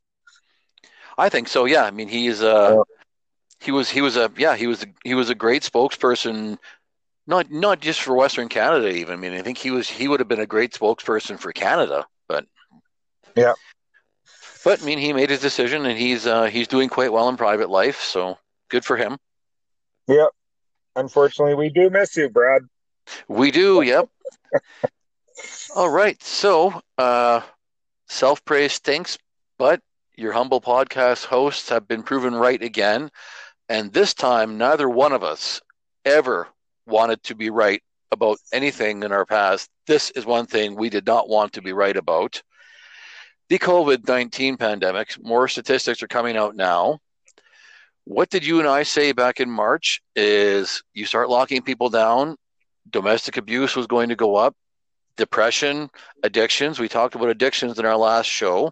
I 1.17 1.29
think 1.29 1.47
so. 1.47 1.65
Yeah, 1.65 1.83
I 1.83 1.91
mean, 1.91 2.07
he's 2.07 2.41
uh, 2.41 2.77
yeah. 2.77 2.96
He 3.59 3.71
was 3.71 3.89
he 3.89 4.01
was 4.01 4.17
a 4.17 4.31
yeah 4.37 4.55
he 4.55 4.67
was 4.67 4.85
he 5.03 5.13
was 5.13 5.29
a 5.29 5.35
great 5.35 5.63
spokesperson 5.63 6.57
not 7.27 7.51
not 7.51 7.81
just 7.81 8.01
for 8.01 8.15
Western 8.15 8.47
Canada. 8.47 8.89
Even 8.89 9.13
I 9.13 9.17
mean, 9.17 9.33
I 9.33 9.41
think 9.41 9.57
he 9.57 9.71
was 9.71 9.89
he 9.89 10.07
would 10.07 10.19
have 10.19 10.29
been 10.29 10.39
a 10.39 10.45
great 10.45 10.73
spokesperson 10.73 11.37
for 11.39 11.51
Canada. 11.51 12.05
But 12.27 12.45
yeah, 13.35 13.53
but 14.63 14.81
I 14.81 14.85
mean, 14.85 14.97
he 14.97 15.13
made 15.13 15.29
his 15.29 15.41
decision, 15.41 15.85
and 15.85 15.97
he's 15.97 16.25
uh, 16.25 16.45
he's 16.45 16.67
doing 16.67 16.89
quite 16.89 17.11
well 17.11 17.29
in 17.29 17.37
private 17.37 17.69
life. 17.69 18.01
So 18.01 18.37
good 18.69 18.85
for 18.85 18.97
him. 18.97 19.17
Yep. 20.07 20.29
Unfortunately, 20.95 21.53
we 21.53 21.69
do 21.69 21.89
miss 21.89 22.15
you, 22.15 22.29
Brad. 22.29 22.63
We 23.27 23.51
do. 23.51 23.81
Yep. 23.81 24.09
All 25.75 25.89
right. 25.89 26.21
So 26.23 26.81
uh, 26.97 27.41
self 28.07 28.43
praise 28.45 28.73
stinks, 28.73 29.17
but 29.59 29.81
your 30.15 30.31
humble 30.31 30.61
podcast 30.61 31.25
hosts 31.25 31.69
have 31.69 31.87
been 31.87 32.03
proven 32.03 32.33
right 32.33 32.61
again. 32.61 33.11
And 33.69 33.91
this 33.91 34.13
time, 34.13 34.57
neither 34.57 34.89
one 34.89 35.11
of 35.11 35.23
us 35.23 35.61
ever 36.05 36.47
wanted 36.85 37.21
to 37.23 37.35
be 37.35 37.49
right 37.49 37.81
about 38.11 38.39
anything 38.53 39.03
in 39.03 39.11
our 39.11 39.25
past. 39.25 39.69
This 39.85 40.09
is 40.11 40.25
one 40.25 40.45
thing 40.45 40.75
we 40.75 40.89
did 40.89 41.05
not 41.05 41.27
want 41.27 41.53
to 41.53 41.61
be 41.61 41.73
right 41.73 41.95
about. 41.95 42.41
The 43.49 43.59
COVID 43.59 44.07
19 44.07 44.57
pandemic, 44.57 45.21
more 45.23 45.47
statistics 45.47 46.01
are 46.03 46.07
coming 46.07 46.37
out 46.37 46.55
now. 46.55 46.99
What 48.05 48.29
did 48.29 48.45
you 48.45 48.59
and 48.59 48.67
I 48.67 48.83
say 48.83 49.11
back 49.11 49.41
in 49.41 49.49
March 49.49 50.01
is 50.15 50.81
you 50.93 51.05
start 51.05 51.29
locking 51.29 51.61
people 51.61 51.89
down, 51.89 52.37
domestic 52.89 53.35
abuse 53.35 53.75
was 53.75 53.87
going 53.87 54.09
to 54.09 54.15
go 54.15 54.35
up, 54.35 54.55
depression, 55.17 55.89
addictions. 56.23 56.79
We 56.79 56.87
talked 56.87 57.15
about 57.15 57.29
addictions 57.29 57.79
in 57.79 57.85
our 57.85 57.97
last 57.97 58.27
show. 58.27 58.71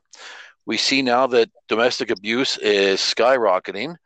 We 0.65 0.77
see 0.77 1.01
now 1.01 1.27
that 1.27 1.49
domestic 1.67 2.11
abuse 2.11 2.57
is 2.57 2.99
skyrocketing 3.01 3.97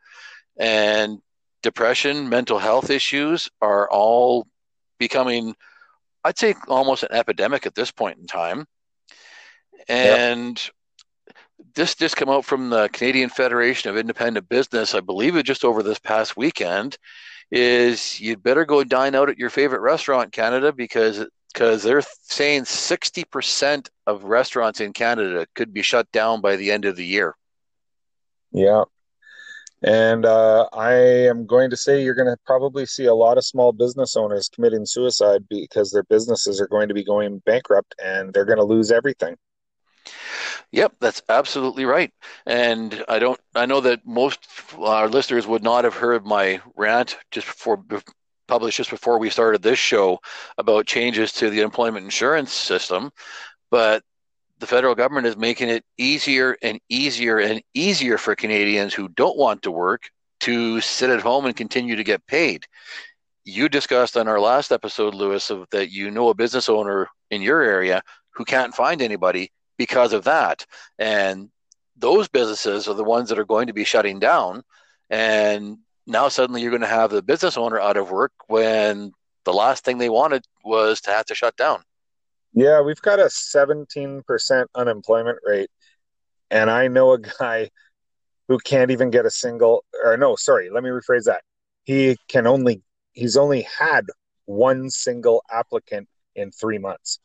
and 0.60 1.20
depression, 1.62 2.28
mental 2.28 2.58
health 2.58 2.90
issues 2.90 3.50
are 3.62 3.90
all 3.90 4.46
becoming, 4.98 5.56
I'd 6.22 6.38
say, 6.38 6.54
almost 6.68 7.02
an 7.02 7.12
epidemic 7.12 7.66
at 7.66 7.74
this 7.74 7.90
point 7.90 8.18
in 8.18 8.26
time. 8.26 8.66
And 9.88 10.62
yep. 11.26 11.36
this 11.74 11.94
just 11.94 12.16
came 12.16 12.28
out 12.28 12.44
from 12.44 12.68
the 12.68 12.88
Canadian 12.88 13.30
Federation 13.30 13.88
of 13.88 13.96
Independent 13.96 14.48
Business, 14.50 14.94
I 14.94 15.00
believe 15.00 15.34
it 15.34 15.44
just 15.44 15.64
over 15.64 15.82
this 15.82 15.98
past 15.98 16.36
weekend, 16.36 16.98
is 17.50 18.20
you'd 18.20 18.42
better 18.42 18.66
go 18.66 18.84
dine 18.84 19.14
out 19.14 19.30
at 19.30 19.38
your 19.38 19.50
favorite 19.50 19.80
restaurant 19.80 20.26
in 20.26 20.30
Canada 20.30 20.72
because 20.72 21.24
because 21.52 21.82
they're 21.82 22.02
saying 22.22 22.62
60% 22.62 23.88
of 24.06 24.22
restaurants 24.22 24.80
in 24.80 24.92
Canada 24.92 25.48
could 25.56 25.74
be 25.74 25.82
shut 25.82 26.10
down 26.12 26.40
by 26.40 26.54
the 26.54 26.70
end 26.70 26.84
of 26.84 26.94
the 26.94 27.04
year. 27.04 27.34
Yeah. 28.52 28.84
And 29.82 30.26
uh, 30.26 30.68
I 30.72 30.92
am 30.92 31.46
going 31.46 31.70
to 31.70 31.76
say 31.76 32.02
you're 32.02 32.14
going 32.14 32.28
to 32.28 32.36
probably 32.44 32.84
see 32.84 33.06
a 33.06 33.14
lot 33.14 33.38
of 33.38 33.44
small 33.44 33.72
business 33.72 34.16
owners 34.16 34.48
committing 34.48 34.84
suicide 34.84 35.46
because 35.48 35.90
their 35.90 36.02
businesses 36.04 36.60
are 36.60 36.68
going 36.68 36.88
to 36.88 36.94
be 36.94 37.04
going 37.04 37.38
bankrupt 37.46 37.94
and 38.02 38.32
they're 38.32 38.44
going 38.44 38.58
to 38.58 38.64
lose 38.64 38.90
everything. 38.90 39.36
Yep, 40.72 40.94
that's 41.00 41.22
absolutely 41.28 41.84
right. 41.84 42.12
And 42.46 43.04
I 43.08 43.18
don't. 43.18 43.40
I 43.54 43.66
know 43.66 43.80
that 43.80 44.06
most 44.06 44.46
our 44.78 45.08
listeners 45.08 45.46
would 45.46 45.64
not 45.64 45.84
have 45.84 45.94
heard 45.94 46.24
my 46.24 46.60
rant 46.76 47.16
just 47.30 47.46
before 47.46 47.82
published 48.46 48.76
just 48.76 48.90
before 48.90 49.18
we 49.18 49.30
started 49.30 49.62
this 49.62 49.78
show 49.78 50.18
about 50.58 50.86
changes 50.86 51.32
to 51.32 51.50
the 51.50 51.60
employment 51.60 52.04
insurance 52.04 52.52
system, 52.52 53.10
but 53.70 54.02
the 54.60 54.66
federal 54.66 54.94
government 54.94 55.26
is 55.26 55.36
making 55.36 55.70
it 55.70 55.84
easier 55.96 56.56
and 56.62 56.78
easier 56.90 57.38
and 57.38 57.62
easier 57.74 58.18
for 58.18 58.36
Canadians 58.36 58.92
who 58.92 59.08
don't 59.08 59.38
want 59.38 59.62
to 59.62 59.70
work 59.70 60.10
to 60.40 60.80
sit 60.82 61.10
at 61.10 61.22
home 61.22 61.46
and 61.46 61.56
continue 61.56 61.96
to 61.96 62.04
get 62.04 62.26
paid. 62.26 62.66
You 63.44 63.70
discussed 63.70 64.18
on 64.18 64.28
our 64.28 64.38
last 64.38 64.70
episode, 64.70 65.14
Lewis, 65.14 65.50
of 65.50 65.66
that 65.70 65.90
you 65.90 66.10
know 66.10 66.28
a 66.28 66.34
business 66.34 66.68
owner 66.68 67.08
in 67.30 67.40
your 67.40 67.62
area 67.62 68.02
who 68.34 68.44
can't 68.44 68.74
find 68.74 69.00
anybody 69.00 69.50
because 69.78 70.12
of 70.12 70.24
that. 70.24 70.66
And 70.98 71.48
those 71.96 72.28
businesses 72.28 72.86
are 72.86 72.94
the 72.94 73.02
ones 73.02 73.30
that 73.30 73.38
are 73.38 73.46
going 73.46 73.66
to 73.66 73.72
be 73.72 73.84
shutting 73.84 74.18
down. 74.18 74.62
And 75.08 75.78
now 76.06 76.28
suddenly 76.28 76.60
you're 76.60 76.70
going 76.70 76.82
to 76.82 76.86
have 76.86 77.10
the 77.10 77.22
business 77.22 77.56
owner 77.56 77.80
out 77.80 77.96
of 77.96 78.10
work 78.10 78.32
when 78.46 79.12
the 79.44 79.54
last 79.54 79.84
thing 79.84 79.96
they 79.96 80.10
wanted 80.10 80.44
was 80.64 81.00
to 81.02 81.10
have 81.10 81.24
to 81.26 81.34
shut 81.34 81.56
down. 81.56 81.82
Yeah, 82.52 82.80
we've 82.80 83.00
got 83.00 83.20
a 83.20 83.24
17% 83.24 84.66
unemployment 84.74 85.38
rate. 85.44 85.70
And 86.50 86.68
I 86.70 86.88
know 86.88 87.12
a 87.12 87.20
guy 87.20 87.70
who 88.48 88.58
can't 88.58 88.90
even 88.90 89.10
get 89.10 89.24
a 89.26 89.30
single, 89.30 89.84
or 90.04 90.16
no, 90.16 90.34
sorry, 90.34 90.70
let 90.70 90.82
me 90.82 90.90
rephrase 90.90 91.24
that. 91.24 91.42
He 91.84 92.16
can 92.28 92.46
only, 92.46 92.82
he's 93.12 93.36
only 93.36 93.62
had 93.62 94.06
one 94.46 94.90
single 94.90 95.44
applicant 95.50 96.08
in 96.34 96.50
three 96.50 96.78
months. 96.78 97.20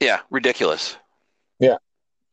Yeah, 0.00 0.20
ridiculous. 0.30 0.96
Yeah. 1.58 1.76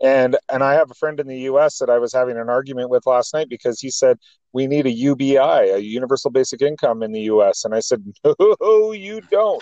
And 0.01 0.37
and 0.51 0.63
I 0.63 0.73
have 0.73 0.89
a 0.89 0.93
friend 0.93 1.19
in 1.19 1.27
the 1.27 1.39
US 1.41 1.77
that 1.79 1.89
I 1.89 1.97
was 1.97 2.13
having 2.13 2.37
an 2.37 2.49
argument 2.49 2.89
with 2.89 3.05
last 3.05 3.33
night 3.33 3.49
because 3.49 3.81
he 3.81 3.91
said 3.91 4.17
we 4.53 4.65
need 4.65 4.85
a 4.85 4.91
UBI, 4.91 5.37
a 5.37 5.77
universal 5.77 6.31
basic 6.31 6.61
income 6.61 7.03
in 7.03 7.11
the 7.11 7.21
US. 7.33 7.65
And 7.65 7.75
I 7.75 7.81
said, 7.81 8.03
No, 8.23 8.91
you 8.93 9.21
don't. 9.29 9.61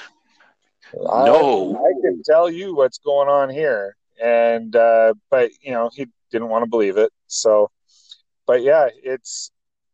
No. 0.93 1.75
I, 1.75 1.89
I 1.89 1.93
can 2.01 2.21
tell 2.23 2.49
you 2.49 2.75
what's 2.75 2.97
going 2.99 3.29
on 3.29 3.49
here. 3.49 3.95
And 4.21 4.75
uh 4.75 5.13
but 5.29 5.51
you 5.61 5.71
know, 5.71 5.89
he 5.93 6.07
didn't 6.31 6.49
want 6.49 6.63
to 6.63 6.69
believe 6.69 6.97
it. 6.97 7.11
So 7.27 7.69
but 8.45 8.61
yeah, 8.61 8.89
it's 9.03 9.51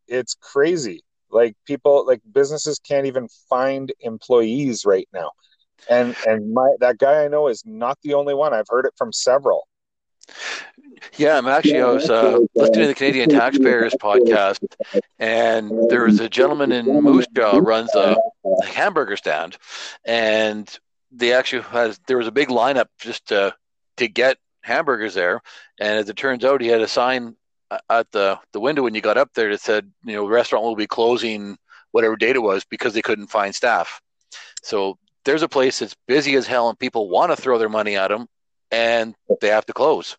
it's 0.08 0.34
crazy. 0.34 1.02
Like 1.30 1.56
people 1.66 2.06
like 2.06 2.20
businesses 2.32 2.78
can't 2.78 3.06
even 3.06 3.28
find 3.48 3.92
employees 4.00 4.84
right 4.84 5.08
now 5.12 5.30
and 5.88 6.16
and 6.26 6.52
my 6.52 6.74
that 6.80 6.98
guy 6.98 7.24
I 7.24 7.28
know 7.28 7.48
is 7.48 7.62
not 7.66 7.98
the 8.02 8.14
only 8.14 8.34
one. 8.34 8.54
I've 8.54 8.68
heard 8.68 8.86
it 8.86 8.94
from 8.96 9.12
several. 9.12 9.68
Yeah, 11.16 11.36
I'm 11.36 11.46
actually 11.46 11.82
I 11.82 11.86
was 11.86 12.08
uh, 12.08 12.38
listening 12.54 12.82
to 12.82 12.86
the 12.86 12.94
Canadian 12.94 13.28
Taxpayers 13.28 13.94
podcast, 14.00 14.60
and 15.18 15.70
there 15.90 16.04
was 16.04 16.20
a 16.20 16.28
gentleman 16.28 16.72
in 16.72 16.86
Moose 17.02 17.26
Jaw 17.34 17.58
runs 17.58 17.94
a, 17.94 18.16
a 18.46 18.64
hamburger 18.64 19.16
stand, 19.16 19.58
and 20.06 20.78
they 21.14 21.32
actually 21.32 21.62
has 21.62 21.98
there 22.06 22.18
was 22.18 22.26
a 22.26 22.32
big 22.32 22.48
lineup 22.48 22.86
just 22.98 23.28
to 23.28 23.54
to 23.96 24.08
get 24.08 24.38
hamburgers 24.62 25.14
there, 25.14 25.40
and 25.78 25.98
as 25.98 26.08
it 26.08 26.16
turns 26.16 26.44
out, 26.44 26.60
he 26.60 26.68
had 26.68 26.80
a 26.80 26.88
sign 26.88 27.36
at 27.90 28.10
the 28.12 28.38
the 28.52 28.60
window 28.60 28.82
when 28.82 28.94
you 28.94 29.00
got 29.00 29.18
up 29.18 29.30
there 29.34 29.50
that 29.50 29.60
said, 29.60 29.90
you 30.04 30.14
know, 30.14 30.24
the 30.24 30.32
restaurant 30.32 30.64
will 30.64 30.76
be 30.76 30.86
closing 30.86 31.56
whatever 31.92 32.16
date 32.16 32.36
it 32.36 32.42
was 32.42 32.64
because 32.64 32.92
they 32.92 33.02
couldn't 33.02 33.28
find 33.28 33.54
staff. 33.54 34.00
So 34.62 34.98
there's 35.24 35.42
a 35.42 35.48
place 35.48 35.78
that's 35.78 35.96
busy 36.06 36.34
as 36.34 36.46
hell 36.46 36.68
and 36.68 36.78
people 36.78 37.08
want 37.08 37.30
to 37.30 37.40
throw 37.40 37.58
their 37.58 37.68
money 37.68 37.96
at 37.96 38.08
them 38.08 38.26
and 38.70 39.14
they 39.40 39.48
have 39.48 39.66
to 39.66 39.72
close. 39.72 40.16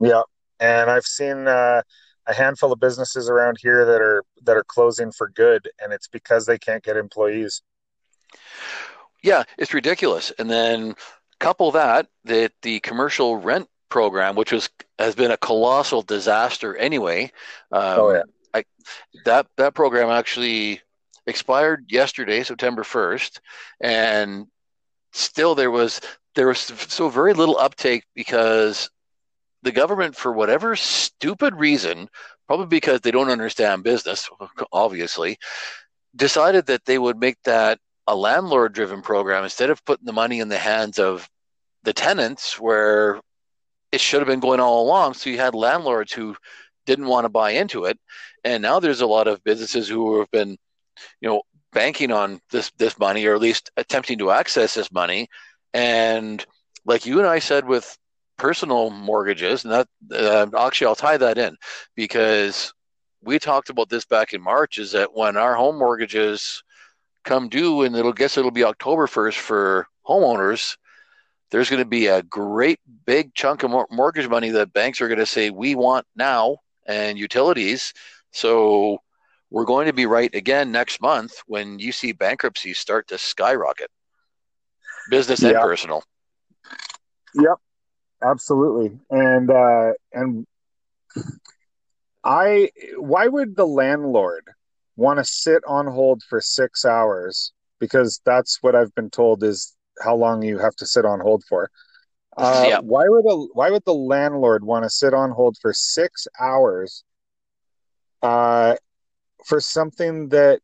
Yeah. 0.00 0.22
And 0.60 0.90
I've 0.90 1.04
seen 1.04 1.48
uh, 1.48 1.82
a 2.26 2.34
handful 2.34 2.72
of 2.72 2.80
businesses 2.80 3.28
around 3.28 3.58
here 3.60 3.84
that 3.84 4.00
are 4.00 4.22
that 4.42 4.56
are 4.56 4.64
closing 4.64 5.12
for 5.12 5.28
good 5.28 5.68
and 5.82 5.92
it's 5.92 6.08
because 6.08 6.46
they 6.46 6.58
can't 6.58 6.82
get 6.82 6.96
employees. 6.96 7.62
Yeah, 9.26 9.42
it's 9.58 9.74
ridiculous. 9.74 10.32
And 10.38 10.48
then 10.48 10.94
couple 11.40 11.72
that 11.72 12.06
that 12.24 12.52
the 12.62 12.78
commercial 12.80 13.36
rent 13.36 13.68
program, 13.88 14.36
which 14.36 14.52
was 14.52 14.70
has 15.00 15.16
been 15.16 15.32
a 15.32 15.36
colossal 15.36 16.02
disaster 16.02 16.76
anyway. 16.76 17.32
Um, 17.72 17.98
oh 17.98 18.12
yeah. 18.12 18.22
I, 18.54 18.64
that 19.24 19.48
that 19.56 19.74
program 19.74 20.10
actually 20.10 20.80
expired 21.26 21.86
yesterday, 21.88 22.44
September 22.44 22.84
1st, 22.84 23.40
and 23.80 24.46
still 25.12 25.56
there 25.56 25.72
was 25.72 26.00
there 26.36 26.46
was 26.46 26.60
so 26.60 27.08
very 27.08 27.34
little 27.34 27.58
uptake 27.58 28.04
because 28.14 28.88
the 29.62 29.72
government, 29.72 30.14
for 30.14 30.32
whatever 30.32 30.76
stupid 30.76 31.56
reason, 31.56 32.08
probably 32.46 32.66
because 32.66 33.00
they 33.00 33.10
don't 33.10 33.30
understand 33.30 33.82
business, 33.82 34.30
obviously, 34.72 35.36
decided 36.14 36.66
that 36.66 36.84
they 36.84 36.98
would 36.98 37.18
make 37.18 37.42
that 37.42 37.80
a 38.06 38.14
landlord 38.14 38.72
driven 38.72 39.02
program 39.02 39.44
instead 39.44 39.70
of 39.70 39.84
putting 39.84 40.06
the 40.06 40.12
money 40.12 40.40
in 40.40 40.48
the 40.48 40.58
hands 40.58 40.98
of 40.98 41.28
the 41.82 41.92
tenants 41.92 42.58
where 42.60 43.20
it 43.92 44.00
should 44.00 44.20
have 44.20 44.28
been 44.28 44.40
going 44.40 44.60
all 44.60 44.84
along. 44.84 45.14
So 45.14 45.30
you 45.30 45.38
had 45.38 45.54
landlords 45.54 46.12
who 46.12 46.36
didn't 46.86 47.06
want 47.06 47.24
to 47.24 47.28
buy 47.28 47.50
into 47.50 47.84
it. 47.84 47.98
And 48.44 48.62
now 48.62 48.78
there's 48.80 49.00
a 49.00 49.06
lot 49.06 49.26
of 49.28 49.42
businesses 49.44 49.88
who 49.88 50.20
have 50.20 50.30
been 50.30 50.56
you 51.20 51.28
know, 51.28 51.42
banking 51.72 52.12
on 52.12 52.40
this 52.50 52.70
this 52.78 52.98
money 52.98 53.26
or 53.26 53.34
at 53.34 53.40
least 53.40 53.70
attempting 53.76 54.18
to 54.18 54.30
access 54.30 54.74
this 54.74 54.90
money. 54.92 55.28
And 55.74 56.44
like 56.84 57.06
you 57.06 57.18
and 57.18 57.26
I 57.28 57.38
said 57.38 57.66
with 57.66 57.96
personal 58.38 58.90
mortgages, 58.90 59.64
and 59.64 59.72
that 59.72 59.88
uh, 60.12 60.46
actually 60.58 60.88
I'll 60.88 60.94
tie 60.94 61.16
that 61.16 61.38
in 61.38 61.56
because 61.94 62.72
we 63.22 63.38
talked 63.38 63.70
about 63.70 63.88
this 63.88 64.04
back 64.04 64.32
in 64.32 64.40
March. 64.40 64.78
Is 64.78 64.92
that 64.92 65.14
when 65.14 65.36
our 65.36 65.54
home 65.54 65.78
mortgages 65.78 66.62
come 67.26 67.50
due, 67.50 67.82
and 67.82 67.94
it'll 67.94 68.14
guess 68.14 68.38
it'll 68.38 68.50
be 68.50 68.64
October 68.64 69.06
first 69.06 69.36
for 69.36 69.86
homeowners. 70.08 70.78
There's 71.50 71.68
going 71.68 71.82
to 71.82 71.88
be 71.88 72.06
a 72.06 72.22
great 72.22 72.80
big 73.04 73.34
chunk 73.34 73.62
of 73.62 73.70
mortgage 73.90 74.28
money 74.28 74.50
that 74.50 74.72
banks 74.72 75.00
are 75.00 75.08
going 75.08 75.18
to 75.18 75.26
say 75.26 75.50
we 75.50 75.74
want 75.74 76.06
now, 76.16 76.58
and 76.86 77.18
utilities. 77.18 77.92
So 78.32 78.98
we're 79.50 79.64
going 79.64 79.86
to 79.86 79.92
be 79.92 80.06
right 80.06 80.34
again 80.34 80.72
next 80.72 81.00
month 81.00 81.32
when 81.46 81.78
you 81.78 81.92
see 81.92 82.12
bankruptcies 82.12 82.78
start 82.78 83.08
to 83.08 83.18
skyrocket, 83.18 83.90
business 85.10 85.42
and 85.42 85.56
personal. 85.56 86.02
Yep, 87.34 87.58
absolutely. 88.22 88.98
And 89.10 89.50
uh, 89.50 89.92
and 90.12 90.46
I, 92.24 92.70
why 92.96 93.28
would 93.28 93.56
the 93.56 93.66
landlord 93.66 94.48
want 94.96 95.18
to 95.18 95.24
sit 95.24 95.62
on 95.66 95.86
hold 95.86 96.22
for 96.22 96.40
six 96.40 96.84
hours? 96.84 97.52
Because 97.78 98.20
that's 98.24 98.62
what 98.62 98.74
I've 98.74 98.94
been 98.94 99.10
told 99.10 99.42
is 99.44 99.76
how 100.02 100.16
long 100.16 100.42
you 100.42 100.58
have 100.58 100.76
to 100.76 100.86
sit 100.86 101.04
on 101.04 101.20
hold 101.20 101.44
for. 101.48 101.70
Uh, 102.36 102.66
yep. 102.68 102.84
Why 102.84 103.04
would 103.06 103.24
a 103.30 103.36
why 103.54 103.70
would 103.70 103.84
the 103.86 103.94
landlord 103.94 104.64
want 104.64 104.84
to 104.84 104.90
sit 104.90 105.14
on 105.14 105.30
hold 105.30 105.56
for 105.60 105.72
six 105.72 106.26
hours? 106.40 107.04
Uh, 108.22 108.76
for 109.46 109.60
something 109.60 110.28
that 110.30 110.60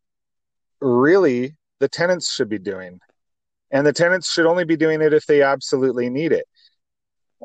really 0.81 1.55
the 1.79 1.89
tenants 1.89 2.33
should 2.33 2.49
be 2.49 2.59
doing. 2.59 2.99
And 3.71 3.87
the 3.87 3.93
tenants 3.93 4.31
should 4.31 4.47
only 4.47 4.65
be 4.65 4.77
doing 4.77 5.01
it 5.01 5.15
if 5.15 5.25
they 5.27 5.43
absolutely 5.43 6.11
need 6.11 6.33
it. 6.33 6.45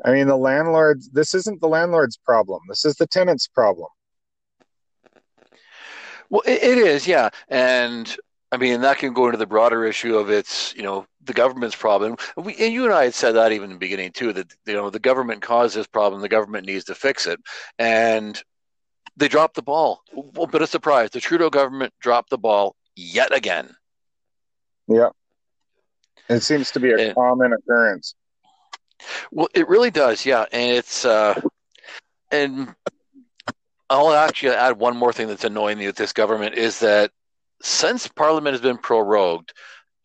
I 0.04 0.12
mean, 0.12 0.26
the 0.26 0.36
landlords, 0.36 1.08
this 1.10 1.34
isn't 1.34 1.60
the 1.60 1.68
landlord's 1.68 2.16
problem. 2.16 2.60
This 2.68 2.84
is 2.84 2.96
the 2.96 3.06
tenant's 3.06 3.48
problem. 3.48 3.88
Well, 6.30 6.42
it, 6.46 6.62
it 6.62 6.78
is, 6.78 7.06
yeah. 7.06 7.30
And 7.48 8.14
I 8.50 8.56
mean, 8.56 8.80
that 8.82 8.98
can 8.98 9.12
go 9.12 9.26
into 9.26 9.38
the 9.38 9.46
broader 9.46 9.84
issue 9.84 10.16
of 10.16 10.30
it's, 10.30 10.74
you 10.74 10.82
know, 10.82 11.06
the 11.24 11.32
government's 11.32 11.76
problem. 11.76 12.16
We, 12.36 12.54
and 12.56 12.72
you 12.72 12.84
and 12.84 12.94
I 12.94 13.04
had 13.04 13.14
said 13.14 13.32
that 13.32 13.52
even 13.52 13.64
in 13.70 13.76
the 13.76 13.78
beginning, 13.78 14.12
too, 14.12 14.32
that, 14.32 14.54
you 14.66 14.74
know, 14.74 14.90
the 14.90 14.98
government 14.98 15.42
caused 15.42 15.76
this 15.76 15.86
problem. 15.86 16.22
The 16.22 16.28
government 16.28 16.66
needs 16.66 16.84
to 16.84 16.94
fix 16.94 17.26
it. 17.26 17.40
And 17.78 18.42
they 19.16 19.28
dropped 19.28 19.54
the 19.54 19.62
ball. 19.62 20.02
A 20.36 20.46
bit 20.46 20.62
of 20.62 20.68
surprise. 20.68 21.10
The 21.10 21.20
Trudeau 21.20 21.50
government 21.50 21.92
dropped 22.00 22.30
the 22.30 22.38
ball 22.38 22.76
yet 22.94 23.34
again. 23.34 23.74
Yeah. 24.86 25.10
It 26.28 26.40
seems 26.40 26.70
to 26.72 26.80
be 26.80 26.92
a 26.92 26.98
and, 26.98 27.14
common 27.14 27.52
occurrence. 27.52 28.14
Well, 29.30 29.48
it 29.54 29.68
really 29.68 29.90
does, 29.90 30.24
yeah. 30.26 30.44
And 30.52 30.76
it's 30.76 31.04
uh 31.04 31.40
and 32.30 32.74
I'll 33.90 34.12
actually 34.12 34.54
add 34.54 34.78
one 34.78 34.96
more 34.96 35.12
thing 35.12 35.28
that's 35.28 35.44
annoying 35.44 35.78
me 35.78 35.86
with 35.86 35.96
this 35.96 36.12
government 36.12 36.54
is 36.56 36.80
that 36.80 37.10
since 37.62 38.06
Parliament 38.06 38.54
has 38.54 38.60
been 38.60 38.78
prorogued, 38.78 39.52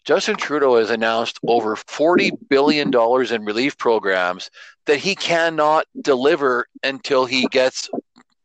Justin 0.05 0.35
Trudeau 0.35 0.77
has 0.77 0.89
announced 0.89 1.39
over 1.47 1.75
$40 1.75 2.31
billion 2.49 2.93
in 2.93 3.45
relief 3.45 3.77
programs 3.77 4.49
that 4.85 4.97
he 4.97 5.15
cannot 5.15 5.85
deliver 6.01 6.67
until 6.83 7.25
he 7.25 7.47
gets 7.47 7.89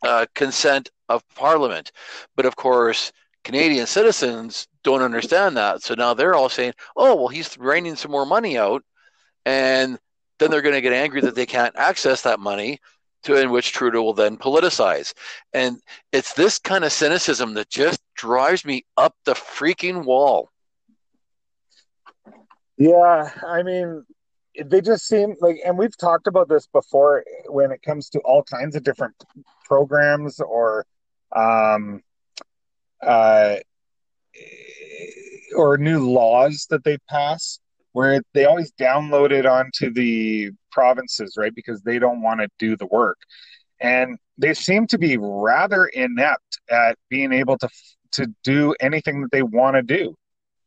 uh, 0.04 0.26
consent 0.34 0.90
of 1.08 1.22
Parliament. 1.34 1.90
But 2.36 2.46
of 2.46 2.54
course, 2.54 3.12
Canadian 3.42 3.86
citizens 3.86 4.68
don't 4.84 5.02
understand 5.02 5.56
that. 5.56 5.82
So 5.82 5.94
now 5.94 6.14
they're 6.14 6.34
all 6.34 6.48
saying, 6.48 6.74
oh, 6.96 7.16
well, 7.16 7.28
he's 7.28 7.58
raining 7.58 7.96
some 7.96 8.10
more 8.10 8.26
money 8.26 8.56
out. 8.56 8.84
And 9.44 9.98
then 10.38 10.50
they're 10.50 10.62
going 10.62 10.74
to 10.74 10.80
get 10.80 10.92
angry 10.92 11.20
that 11.22 11.34
they 11.34 11.46
can't 11.46 11.74
access 11.76 12.22
that 12.22 12.38
money 12.38 12.78
to 13.24 13.40
in 13.40 13.50
which 13.50 13.72
Trudeau 13.72 14.02
will 14.02 14.14
then 14.14 14.36
politicize. 14.36 15.12
And 15.52 15.80
it's 16.12 16.34
this 16.34 16.58
kind 16.58 16.84
of 16.84 16.92
cynicism 16.92 17.54
that 17.54 17.68
just 17.68 18.00
drives 18.16 18.64
me 18.64 18.84
up 18.96 19.14
the 19.24 19.34
freaking 19.34 20.04
wall. 20.04 20.50
Yeah, 22.76 23.30
I 23.46 23.62
mean, 23.62 24.04
they 24.64 24.80
just 24.80 25.06
seem 25.06 25.34
like, 25.40 25.58
and 25.64 25.76
we've 25.76 25.96
talked 25.96 26.26
about 26.26 26.48
this 26.48 26.66
before 26.66 27.24
when 27.46 27.72
it 27.72 27.82
comes 27.82 28.08
to 28.10 28.20
all 28.20 28.42
kinds 28.44 28.76
of 28.76 28.84
different 28.84 29.14
programs 29.64 30.40
or, 30.40 30.86
um, 31.34 32.02
uh, 33.02 33.56
or 35.56 35.76
new 35.76 36.08
laws 36.08 36.66
that 36.70 36.84
they 36.84 36.98
pass 37.08 37.58
where 37.92 38.22
they 38.34 38.44
always 38.44 38.72
download 38.72 39.32
it 39.32 39.46
onto 39.46 39.92
the 39.92 40.52
provinces, 40.70 41.34
right? 41.36 41.54
Because 41.54 41.82
they 41.82 41.98
don't 41.98 42.22
want 42.22 42.40
to 42.40 42.48
do 42.58 42.76
the 42.76 42.86
work. 42.86 43.18
And 43.80 44.18
they 44.36 44.54
seem 44.54 44.86
to 44.88 44.98
be 44.98 45.16
rather 45.18 45.86
inept 45.86 46.60
at 46.70 46.96
being 47.08 47.32
able 47.32 47.58
to 47.58 47.68
to 48.10 48.26
do 48.42 48.74
anything 48.80 49.20
that 49.22 49.30
they 49.30 49.42
want 49.42 49.76
to 49.76 49.82
do. 49.82 50.14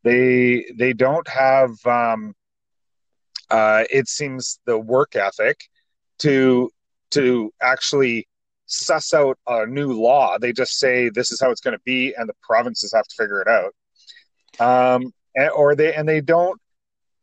They 0.04 0.66
they 0.78 0.94
don't 0.94 1.28
have 1.28 1.72
um, 1.86 2.34
uh, 3.50 3.84
it 3.90 4.08
seems 4.08 4.60
the 4.66 4.78
work 4.78 5.16
ethic 5.16 5.60
to 6.20 6.70
to 7.12 7.52
actually 7.62 8.28
suss 8.68 9.14
out 9.14 9.38
a 9.48 9.66
new 9.66 9.92
law. 9.92 10.38
They 10.40 10.54
just 10.54 10.80
say 10.80 11.10
this 11.10 11.32
is 11.32 11.42
how 11.42 11.52
it's 11.52 11.62
going 11.62 11.78
to 11.78 11.84
be, 11.84 12.14
and 12.16 12.28
the 12.28 12.34
provinces 12.42 12.94
have 12.96 13.06
to 13.06 13.16
figure 13.18 13.42
it 13.42 13.48
out. 13.48 13.74
Um, 14.60 15.14
and, 15.36 15.50
or 15.52 15.76
they 15.76 15.94
and 15.94 16.08
they 16.08 16.22
don't 16.22 16.60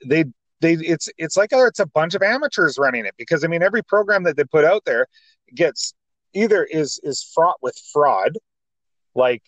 they 0.05 0.25
they 0.61 0.75
it's 0.75 1.09
it's 1.19 1.37
like 1.37 1.53
a, 1.53 1.67
it's 1.67 1.81
a 1.81 1.87
bunch 1.87 2.15
of 2.15 2.23
amateurs 2.23 2.79
running 2.79 3.07
it 3.07 3.15
because 3.17 3.45
I 3.45 3.49
mean 3.49 3.63
every 3.63 3.83
program 3.83 4.25
that 4.25 4.37
they 4.37 4.45
put 4.45 4.65
out 4.65 4.85
there 4.85 5.07
gets 5.55 5.95
either 6.35 6.65
is 6.65 7.01
is 7.03 7.23
fraught 7.35 7.57
with 7.63 7.79
fraud, 7.93 8.39
like 9.15 9.43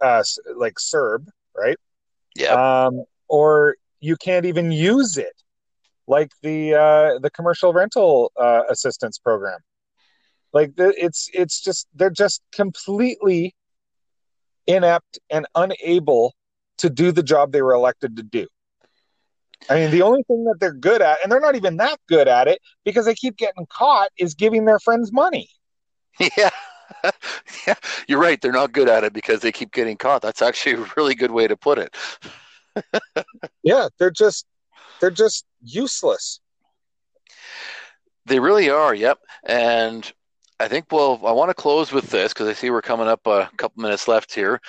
uh 0.00 0.22
like 0.56 0.74
CERB, 0.74 1.26
right? 1.56 1.76
Yeah. 2.34 2.84
Um, 2.86 3.04
or 3.28 3.76
you 4.00 4.16
can't 4.16 4.46
even 4.46 4.70
use 4.70 5.16
it, 5.16 5.42
like 6.06 6.30
the 6.42 6.74
uh, 6.74 7.18
the 7.18 7.30
commercial 7.30 7.72
rental 7.72 8.32
uh, 8.36 8.62
assistance 8.68 9.18
program. 9.18 9.58
Like 10.52 10.76
the, 10.76 10.94
it's 10.96 11.28
it's 11.32 11.60
just 11.60 11.88
they're 11.94 12.10
just 12.10 12.42
completely 12.52 13.54
inept 14.66 15.18
and 15.30 15.46
unable 15.54 16.34
to 16.78 16.90
do 16.90 17.12
the 17.12 17.22
job 17.22 17.52
they 17.52 17.62
were 17.62 17.74
elected 17.74 18.16
to 18.16 18.22
do. 18.22 18.46
I 19.68 19.74
mean, 19.76 19.90
the 19.90 20.02
only 20.02 20.22
thing 20.24 20.44
that 20.44 20.56
they're 20.60 20.72
good 20.72 21.02
at, 21.02 21.18
and 21.22 21.30
they're 21.30 21.40
not 21.40 21.56
even 21.56 21.76
that 21.78 21.98
good 22.08 22.28
at 22.28 22.46
it 22.46 22.60
because 22.84 23.06
they 23.06 23.14
keep 23.14 23.36
getting 23.36 23.66
caught, 23.68 24.10
is 24.18 24.34
giving 24.34 24.64
their 24.64 24.78
friends 24.78 25.12
money. 25.12 25.48
Yeah. 26.36 26.50
yeah, 27.66 27.74
you're 28.08 28.20
right. 28.20 28.40
They're 28.40 28.52
not 28.52 28.72
good 28.72 28.88
at 28.88 29.04
it 29.04 29.12
because 29.12 29.40
they 29.40 29.52
keep 29.52 29.72
getting 29.72 29.96
caught. 29.96 30.22
That's 30.22 30.40
actually 30.40 30.82
a 30.82 30.86
really 30.96 31.14
good 31.14 31.30
way 31.30 31.46
to 31.46 31.56
put 31.56 31.78
it. 31.78 31.94
yeah, 33.62 33.88
they're 33.98 34.10
just 34.10 34.46
they're 35.00 35.10
just 35.10 35.44
useless. 35.62 36.40
They 38.24 38.38
really 38.38 38.70
are. 38.70 38.94
Yep. 38.94 39.18
And 39.44 40.10
I 40.58 40.68
think 40.68 40.86
well, 40.90 41.20
I 41.24 41.32
want 41.32 41.50
to 41.50 41.54
close 41.54 41.92
with 41.92 42.10
this 42.10 42.32
because 42.32 42.48
I 42.48 42.52
see 42.52 42.70
we're 42.70 42.82
coming 42.82 43.08
up 43.08 43.26
a 43.26 43.50
couple 43.56 43.82
minutes 43.82 44.08
left 44.08 44.34
here 44.34 44.60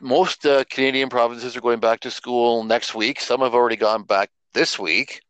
most 0.00 0.46
uh, 0.46 0.64
Canadian 0.70 1.08
provinces 1.08 1.56
are 1.56 1.60
going 1.60 1.80
back 1.80 2.00
to 2.00 2.10
school 2.10 2.64
next 2.64 2.94
week. 2.94 3.20
Some 3.20 3.40
have 3.40 3.54
already 3.54 3.76
gone 3.76 4.02
back 4.02 4.30
this 4.54 4.78
week. 4.78 5.20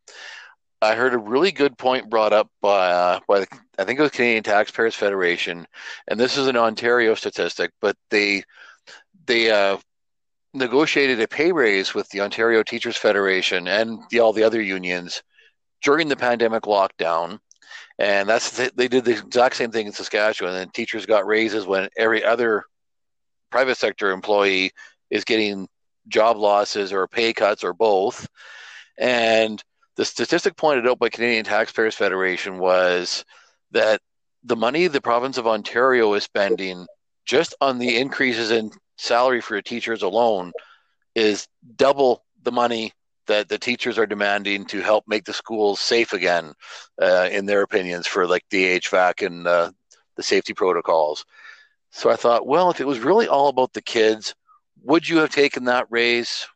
I 0.81 0.95
heard 0.95 1.13
a 1.13 1.19
really 1.19 1.51
good 1.51 1.77
point 1.77 2.09
brought 2.09 2.33
up 2.33 2.49
by 2.61 2.91
uh, 2.91 3.19
by 3.27 3.41
the, 3.41 3.47
I 3.77 3.83
think 3.83 3.99
it 3.99 4.01
was 4.01 4.11
Canadian 4.11 4.43
Taxpayers 4.43 4.95
Federation, 4.95 5.67
and 6.07 6.19
this 6.19 6.37
is 6.37 6.47
an 6.47 6.57
Ontario 6.57 7.13
statistic, 7.13 7.71
but 7.79 7.95
they 8.09 8.43
they 9.27 9.51
uh, 9.51 9.77
negotiated 10.53 11.21
a 11.21 11.27
pay 11.27 11.51
raise 11.51 11.93
with 11.93 12.09
the 12.09 12.21
Ontario 12.21 12.63
Teachers 12.63 12.97
Federation 12.97 13.67
and 13.67 13.99
the, 14.09 14.19
all 14.19 14.33
the 14.33 14.43
other 14.43 14.61
unions 14.61 15.21
during 15.83 16.07
the 16.07 16.15
pandemic 16.15 16.63
lockdown, 16.63 17.39
and 17.99 18.27
that's 18.27 18.69
they 18.71 18.87
did 18.87 19.05
the 19.05 19.11
exact 19.11 19.57
same 19.57 19.71
thing 19.71 19.85
in 19.85 19.93
Saskatchewan. 19.93 20.55
And 20.55 20.73
teachers 20.73 21.05
got 21.05 21.27
raises 21.27 21.67
when 21.67 21.89
every 21.95 22.23
other 22.23 22.63
private 23.51 23.77
sector 23.77 24.11
employee 24.11 24.71
is 25.09 25.25
getting 25.25 25.67
job 26.07 26.37
losses 26.37 26.91
or 26.93 27.07
pay 27.07 27.33
cuts 27.33 27.63
or 27.63 27.73
both. 27.73 28.27
And 28.97 29.61
the 29.95 30.05
statistic 30.05 30.55
pointed 30.55 30.87
out 30.87 30.99
by 30.99 31.09
Canadian 31.09 31.45
Taxpayers 31.45 31.95
Federation 31.95 32.57
was 32.57 33.25
that 33.71 34.01
the 34.43 34.55
money 34.55 34.87
the 34.87 35.01
province 35.01 35.37
of 35.37 35.47
Ontario 35.47 36.13
is 36.13 36.23
spending 36.23 36.87
just 37.25 37.53
on 37.61 37.77
the 37.77 37.97
increases 37.97 38.51
in 38.51 38.71
salary 38.97 39.41
for 39.41 39.61
teachers 39.61 40.01
alone 40.01 40.51
is 41.15 41.47
double 41.75 42.23
the 42.43 42.51
money 42.51 42.93
that 43.27 43.49
the 43.49 43.57
teachers 43.57 43.97
are 43.97 44.05
demanding 44.05 44.65
to 44.65 44.81
help 44.81 45.05
make 45.07 45.25
the 45.25 45.33
schools 45.33 45.79
safe 45.79 46.13
again, 46.13 46.53
uh, 47.01 47.29
in 47.31 47.45
their 47.45 47.61
opinions, 47.61 48.07
for 48.07 48.27
like 48.27 48.43
the 48.49 48.79
HVAC 48.79 49.25
and 49.25 49.47
uh, 49.47 49.71
the 50.15 50.23
safety 50.23 50.53
protocols. 50.53 51.25
So 51.91 52.09
I 52.09 52.15
thought, 52.15 52.47
well, 52.47 52.71
if 52.71 52.79
it 52.79 52.87
was 52.87 52.99
really 52.99 53.27
all 53.27 53.49
about 53.49 53.73
the 53.73 53.81
kids, 53.81 54.33
would 54.83 55.07
you 55.07 55.17
have 55.17 55.29
taken 55.29 55.65
that 55.65 55.87
raise? 55.89 56.47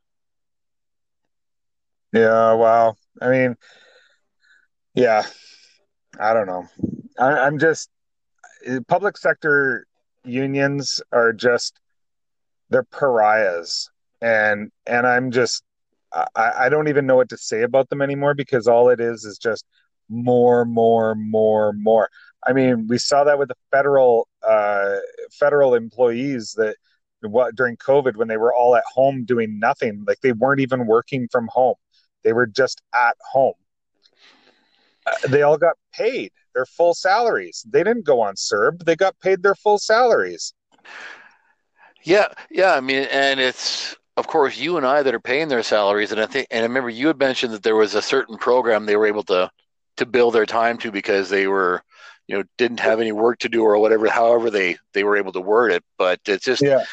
Yeah, 2.14 2.54
wow. 2.54 2.96
I 3.22 3.30
mean, 3.30 3.58
yeah, 4.94 5.24
I 6.20 6.34
don't 6.34 6.48
know. 6.48 6.66
I, 7.20 7.48
am 7.48 7.60
just 7.60 7.90
public 8.88 9.18
sector 9.18 9.86
unions 10.24 11.02
are 11.12 11.34
just 11.34 11.80
they're 12.70 12.84
pariahs, 12.84 13.90
and 14.22 14.72
and 14.88 15.06
I'm 15.06 15.32
just 15.32 15.64
I, 16.14 16.52
I 16.66 16.70
don't 16.70 16.88
even 16.88 17.06
know 17.06 17.18
what 17.18 17.30
to 17.30 17.38
say 17.38 17.64
about 17.64 17.90
them 17.90 18.02
anymore 18.02 18.34
because 18.34 18.68
all 18.68 18.90
it 18.90 19.02
is 19.02 19.26
is 19.26 19.38
just 19.38 19.66
more, 20.10 20.66
more, 20.66 21.16
more, 21.16 21.74
more. 21.74 22.10
I 22.46 22.54
mean, 22.54 22.88
we 22.88 22.98
saw 22.98 23.24
that 23.24 23.40
with 23.40 23.50
the 23.50 23.56
federal 23.72 24.28
uh, 24.44 24.98
federal 25.32 25.74
employees 25.76 26.54
that 26.58 26.76
what 27.22 27.56
during 27.56 27.76
COVID 27.78 28.16
when 28.16 28.28
they 28.28 28.38
were 28.38 28.54
all 28.54 28.76
at 28.76 28.84
home 28.94 29.26
doing 29.26 29.60
nothing, 29.60 30.04
like 30.08 30.20
they 30.22 30.32
weren't 30.32 30.60
even 30.60 30.86
working 30.86 31.28
from 31.32 31.48
home, 31.52 31.76
they 32.24 32.34
were 32.34 32.46
just 32.46 32.82
at 32.94 33.16
home. 33.32 33.56
Uh, 35.08 35.28
they 35.30 35.42
all 35.42 35.58
got 35.58 35.76
paid 35.94 36.32
their 36.54 36.66
full 36.66 36.94
salaries. 36.94 37.66
They 37.68 37.84
didn't 37.84 38.06
go 38.06 38.22
on 38.22 38.36
CERB; 38.36 38.86
they 38.86 38.96
got 38.96 39.20
paid 39.20 39.42
their 39.44 39.56
full 39.56 39.80
salaries. 39.80 40.54
Yeah, 42.04 42.28
yeah. 42.52 42.74
I 42.74 42.82
mean, 42.82 43.08
and 43.12 43.40
it's 43.40 43.96
of 44.18 44.28
course 44.28 44.58
you 44.58 44.78
and 44.78 44.86
I 44.86 45.02
that 45.04 45.16
are 45.16 45.20
paying 45.20 45.48
their 45.48 45.64
salaries, 45.64 46.12
and 46.12 46.22
I 46.22 46.28
think, 46.28 46.48
and 46.52 46.62
I 46.62 46.68
remember 46.68 46.90
you 46.90 47.08
had 47.08 47.20
mentioned 47.20 47.54
that 47.54 47.64
there 47.64 47.76
was 47.76 47.96
a 47.96 48.02
certain 48.02 48.38
program 48.38 48.86
they 48.86 48.96
were 48.96 49.08
able 49.08 49.24
to 49.24 49.50
to 49.98 50.06
bill 50.06 50.30
their 50.30 50.46
time 50.46 50.78
to 50.80 50.92
because 50.92 51.30
they 51.30 51.48
were 51.48 51.82
you 52.28 52.38
know 52.38 52.44
didn't 52.58 52.80
have 52.80 53.00
any 53.00 53.12
work 53.12 53.40
to 53.40 53.50
do 53.50 53.64
or 53.64 53.78
whatever 53.78 54.10
however 54.10 54.50
they 54.50 54.78
they 54.94 55.04
were 55.04 55.18
able 55.18 55.32
to 55.32 55.42
word 55.42 55.72
it 55.72 55.84
but 55.98 56.20
it's 56.28 56.46
just 56.46 56.62
yeah 56.62 56.84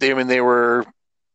they 0.00 0.10
I 0.10 0.14
mean 0.14 0.26
they 0.26 0.40
were 0.40 0.84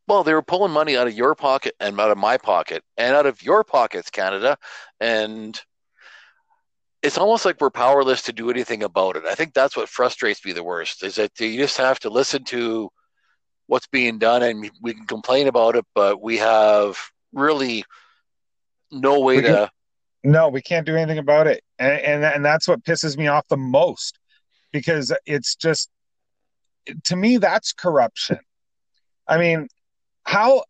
well 0.07 0.23
they 0.23 0.33
were 0.33 0.41
pulling 0.41 0.71
money 0.71 0.97
out 0.97 1.07
of 1.07 1.13
your 1.13 1.35
pocket 1.35 1.75
and 1.79 1.99
out 1.99 2.11
of 2.11 2.17
my 2.17 2.37
pocket 2.37 2.83
and 2.97 3.15
out 3.15 3.25
of 3.25 3.41
your 3.41 3.63
pockets 3.63 4.09
Canada 4.09 4.57
and 4.99 5.59
it's 7.01 7.17
almost 7.17 7.45
like 7.45 7.61
we're 7.61 7.69
powerless 7.69 8.23
to 8.23 8.33
do 8.33 8.49
anything 8.49 8.83
about 8.83 9.15
it. 9.15 9.23
I 9.25 9.35
think 9.35 9.53
that's 9.53 9.77
what 9.77 9.87
frustrates 9.87 10.43
me 10.43 10.51
the 10.51 10.63
worst 10.63 11.03
is 11.03 11.15
that 11.15 11.39
you 11.39 11.57
just 11.57 11.77
have 11.77 11.99
to 12.01 12.09
listen 12.09 12.43
to 12.45 12.89
what's 13.67 13.87
being 13.87 14.17
done 14.17 14.43
and 14.43 14.69
we 14.81 14.93
can 14.93 15.05
complain 15.05 15.47
about 15.47 15.75
it, 15.75 15.85
but 15.95 16.21
we 16.21 16.37
have 16.37 16.97
really 17.31 17.85
no 18.91 19.19
way 19.21 19.41
to 19.41 19.69
no, 20.23 20.49
we 20.49 20.61
can't 20.61 20.85
do 20.85 20.97
anything 20.97 21.19
about 21.19 21.47
it, 21.47 21.63
and, 21.79 22.01
and 22.01 22.23
and 22.25 22.45
that's 22.45 22.67
what 22.67 22.83
pisses 22.83 23.17
me 23.17 23.27
off 23.27 23.47
the 23.47 23.57
most 23.57 24.19
because 24.71 25.13
it's 25.25 25.55
just 25.55 25.89
to 27.05 27.15
me 27.15 27.37
that's 27.37 27.73
corruption. 27.73 28.39
I 29.27 29.37
mean, 29.37 29.67
how 30.23 30.63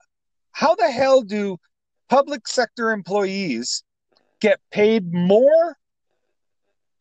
how 0.52 0.76
the 0.76 0.90
hell 0.90 1.22
do 1.22 1.58
public 2.10 2.48
sector 2.48 2.92
employees 2.92 3.84
get 4.40 4.60
paid 4.72 5.14
more, 5.14 5.78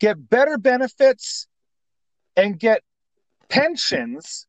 get 0.00 0.28
better 0.28 0.58
benefits, 0.58 1.46
and 2.36 2.58
get 2.58 2.82
pensions, 3.48 4.46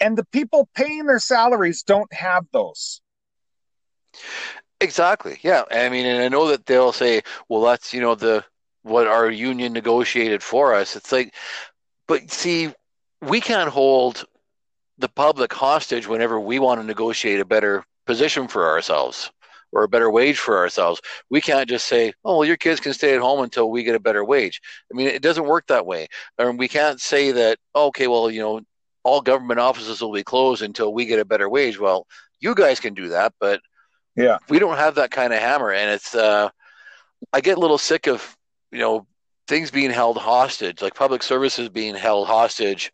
and 0.00 0.16
the 0.16 0.24
people 0.26 0.68
paying 0.74 1.06
their 1.06 1.18
salaries 1.18 1.82
don't 1.82 2.12
have 2.12 2.46
those? 2.52 3.00
Exactly. 4.84 5.38
Yeah. 5.42 5.62
I 5.70 5.88
mean, 5.88 6.06
and 6.06 6.22
I 6.22 6.28
know 6.28 6.48
that 6.48 6.66
they'll 6.66 6.92
say, 6.92 7.22
well, 7.48 7.62
that's, 7.62 7.92
you 7.94 8.00
know, 8.00 8.14
the, 8.14 8.44
what 8.82 9.06
our 9.06 9.30
union 9.30 9.72
negotiated 9.72 10.42
for 10.42 10.74
us. 10.74 10.96
It's 10.96 11.12
like, 11.12 11.34
but 12.08 12.30
see, 12.30 12.72
we 13.22 13.40
can't 13.40 13.70
hold 13.70 14.24
the 14.98 15.08
public 15.08 15.52
hostage 15.52 16.08
whenever 16.08 16.40
we 16.40 16.58
want 16.60 16.80
to 16.80 16.86
negotiate 16.86 17.40
a 17.40 17.46
better 17.46 17.84
position 18.06 18.48
for 18.48 18.68
ourselves. 18.68 19.30
or 19.72 19.84
a 19.84 19.88
better 19.88 20.10
wage 20.10 20.38
for 20.38 20.58
ourselves. 20.58 21.00
We 21.30 21.40
can't 21.40 21.68
just 21.68 21.86
say, 21.86 22.12
"Oh, 22.24 22.38
well, 22.38 22.44
your 22.48 22.56
kids 22.56 22.80
can 22.80 22.94
stay 22.94 23.14
at 23.14 23.20
home 23.20 23.40
until 23.42 23.70
we 23.70 23.84
get 23.84 23.96
a 23.96 24.00
better 24.00 24.24
wage." 24.24 24.60
I 24.92 24.96
mean, 24.96 25.08
it 25.08 25.22
doesn't 25.22 25.46
work 25.46 25.66
that 25.68 25.86
way. 25.86 26.08
And 26.38 26.58
we 26.58 26.68
can't 26.68 27.00
say 27.00 27.32
that, 27.32 27.58
"Okay, 27.74 28.06
well, 28.08 28.30
you 28.30 28.40
know, 28.42 28.60
all 29.04 29.20
government 29.20 29.60
offices 29.60 30.00
will 30.02 30.12
be 30.12 30.24
closed 30.24 30.62
until 30.62 30.94
we 30.94 31.06
get 31.06 31.20
a 31.20 31.24
better 31.24 31.48
wage." 31.48 31.78
Well, 31.80 32.06
you 32.40 32.54
guys 32.54 32.80
can 32.80 32.94
do 32.94 33.08
that, 33.10 33.34
but 33.40 33.60
yeah, 34.16 34.38
we 34.48 34.58
don't 34.58 34.76
have 34.76 34.96
that 34.96 35.10
kind 35.10 35.32
of 35.32 35.40
hammer, 35.40 35.72
and 35.72 35.90
it's. 35.90 36.14
Uh, 36.14 36.50
I 37.32 37.40
get 37.40 37.56
a 37.56 37.60
little 37.60 37.78
sick 37.78 38.06
of 38.06 38.36
you 38.70 38.78
know 38.78 39.06
things 39.46 39.70
being 39.70 39.90
held 39.90 40.16
hostage, 40.16 40.82
like 40.82 40.94
public 40.94 41.22
services 41.22 41.68
being 41.68 41.94
held 41.94 42.26
hostage 42.26 42.92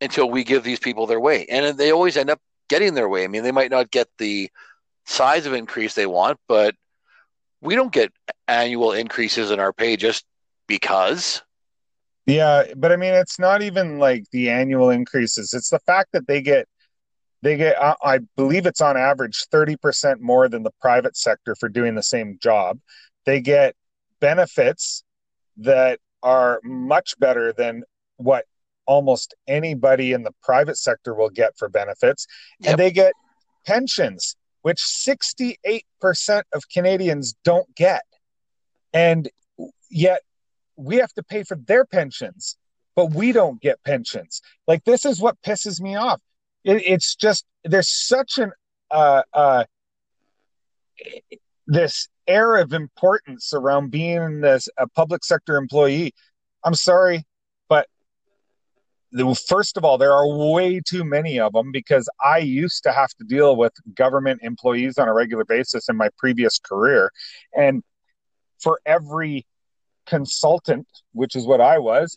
until 0.00 0.28
we 0.28 0.44
give 0.44 0.64
these 0.64 0.78
people 0.78 1.06
their 1.06 1.20
way. 1.20 1.46
And 1.46 1.76
they 1.78 1.92
always 1.92 2.16
end 2.16 2.30
up 2.30 2.40
getting 2.68 2.94
their 2.94 3.08
way. 3.08 3.24
I 3.24 3.28
mean, 3.28 3.42
they 3.42 3.52
might 3.52 3.70
not 3.70 3.90
get 3.90 4.08
the 4.18 4.50
size 5.06 5.46
of 5.46 5.52
increase 5.52 5.94
they 5.94 6.06
want, 6.06 6.38
but 6.48 6.74
we 7.60 7.74
don't 7.74 7.92
get 7.92 8.12
annual 8.48 8.92
increases 8.92 9.50
in 9.50 9.60
our 9.60 9.72
pay 9.72 9.96
just 9.96 10.24
because. 10.66 11.42
Yeah, 12.26 12.64
but 12.76 12.92
I 12.92 12.96
mean, 12.96 13.14
it's 13.14 13.38
not 13.38 13.62
even 13.62 13.98
like 13.98 14.24
the 14.30 14.50
annual 14.50 14.90
increases. 14.90 15.52
It's 15.52 15.70
the 15.70 15.80
fact 15.80 16.10
that 16.12 16.26
they 16.26 16.40
get, 16.40 16.66
they 17.42 17.56
get, 17.56 17.76
I 17.80 18.20
believe 18.36 18.66
it's 18.66 18.80
on 18.80 18.96
average 18.96 19.44
30% 19.52 20.20
more 20.20 20.48
than 20.48 20.62
the 20.62 20.72
private 20.80 21.16
sector 21.16 21.56
for 21.58 21.68
doing 21.68 21.94
the 21.96 22.02
same 22.02 22.38
job. 22.40 22.78
They 23.26 23.40
get 23.40 23.74
benefits 24.20 25.02
that 25.58 25.98
are 26.22 26.60
much 26.62 27.18
better 27.18 27.52
than 27.52 27.82
what 28.16 28.46
almost 28.86 29.34
anybody 29.48 30.12
in 30.12 30.22
the 30.22 30.32
private 30.42 30.76
sector 30.76 31.14
will 31.14 31.30
get 31.30 31.56
for 31.56 31.68
benefits. 31.68 32.26
Yep. 32.60 32.70
And 32.70 32.78
they 32.78 32.90
get 32.90 33.12
pensions, 33.66 34.36
which 34.62 34.78
68% 34.78 35.82
of 36.52 36.68
Canadians 36.72 37.34
don't 37.44 37.72
get. 37.74 38.02
And 38.92 39.28
yet 39.90 40.22
we 40.76 40.96
have 40.96 41.12
to 41.14 41.22
pay 41.22 41.42
for 41.42 41.56
their 41.56 41.84
pensions, 41.84 42.56
but 42.94 43.12
we 43.12 43.32
don't 43.32 43.60
get 43.60 43.82
pensions. 43.84 44.40
Like, 44.66 44.84
this 44.84 45.04
is 45.04 45.20
what 45.20 45.40
pisses 45.42 45.80
me 45.80 45.96
off. 45.96 46.20
It, 46.64 46.82
it's 46.86 47.14
just, 47.14 47.44
there's 47.64 47.88
such 47.88 48.38
an, 48.38 48.52
uh, 48.90 49.22
uh, 49.32 49.64
this 51.66 52.08
air 52.26 52.56
of 52.56 52.72
importance 52.72 53.52
around 53.54 53.90
being 53.90 54.40
this 54.40 54.68
a 54.76 54.88
public 54.88 55.24
sector 55.24 55.56
employee. 55.56 56.12
I'm 56.64 56.74
sorry, 56.74 57.24
but 57.68 57.88
the, 59.10 59.34
first 59.34 59.76
of 59.76 59.84
all, 59.84 59.98
there 59.98 60.12
are 60.12 60.28
way 60.28 60.80
too 60.80 61.04
many 61.04 61.40
of 61.40 61.52
them 61.52 61.72
because 61.72 62.08
I 62.24 62.38
used 62.38 62.84
to 62.84 62.92
have 62.92 63.10
to 63.14 63.24
deal 63.24 63.56
with 63.56 63.72
government 63.94 64.40
employees 64.42 64.98
on 64.98 65.08
a 65.08 65.12
regular 65.12 65.44
basis 65.44 65.88
in 65.88 65.96
my 65.96 66.08
previous 66.18 66.58
career, 66.58 67.10
and 67.56 67.82
for 68.60 68.80
every 68.86 69.46
consultant, 70.06 70.86
which 71.12 71.34
is 71.34 71.46
what 71.46 71.60
I 71.60 71.78
was, 71.78 72.16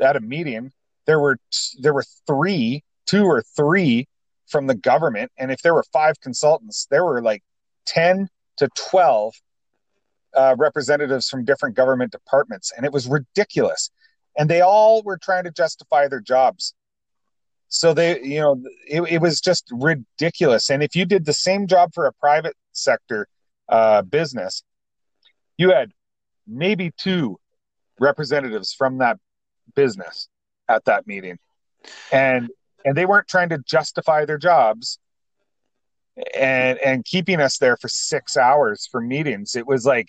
at 0.00 0.16
a 0.16 0.20
meeting, 0.20 0.72
there 1.06 1.18
were 1.18 1.38
there 1.80 1.92
were 1.92 2.04
three, 2.26 2.84
two 3.08 3.24
or 3.24 3.42
three 3.56 4.06
from 4.46 4.66
the 4.66 4.74
government, 4.74 5.30
and 5.38 5.50
if 5.50 5.62
there 5.62 5.74
were 5.74 5.84
five 5.92 6.20
consultants, 6.20 6.86
there 6.90 7.04
were 7.04 7.22
like 7.22 7.42
ten 7.86 8.28
to 8.58 8.68
12 8.90 9.34
uh, 10.34 10.54
representatives 10.58 11.28
from 11.28 11.44
different 11.44 11.74
government 11.74 12.12
departments, 12.12 12.72
and 12.76 12.84
it 12.84 12.92
was 12.92 13.08
ridiculous. 13.08 13.90
And 14.36 14.48
they 14.48 14.60
all 14.60 15.02
were 15.02 15.18
trying 15.18 15.44
to 15.44 15.50
justify 15.50 16.08
their 16.08 16.20
jobs. 16.20 16.74
So 17.68 17.92
they, 17.92 18.22
you 18.22 18.40
know, 18.40 18.62
it, 18.86 19.02
it 19.02 19.20
was 19.20 19.40
just 19.40 19.68
ridiculous. 19.72 20.70
And 20.70 20.82
if 20.82 20.94
you 20.94 21.04
did 21.04 21.24
the 21.24 21.32
same 21.32 21.66
job 21.66 21.90
for 21.92 22.06
a 22.06 22.12
private 22.12 22.54
sector 22.72 23.26
uh, 23.68 24.02
business, 24.02 24.62
you 25.56 25.70
had 25.70 25.90
maybe 26.46 26.92
two 26.96 27.38
representatives 28.00 28.72
from 28.72 28.98
that 28.98 29.18
business 29.74 30.28
at 30.68 30.84
that 30.84 31.06
meeting, 31.06 31.38
and 32.12 32.48
and 32.88 32.96
they 32.96 33.04
weren't 33.04 33.28
trying 33.28 33.50
to 33.50 33.58
justify 33.58 34.24
their 34.24 34.38
jobs 34.38 34.98
and 36.34 36.78
and 36.78 37.04
keeping 37.04 37.38
us 37.38 37.58
there 37.58 37.76
for 37.76 37.88
six 37.88 38.34
hours 38.34 38.88
for 38.90 38.98
meetings. 39.02 39.56
It 39.56 39.66
was 39.66 39.84
like, 39.84 40.08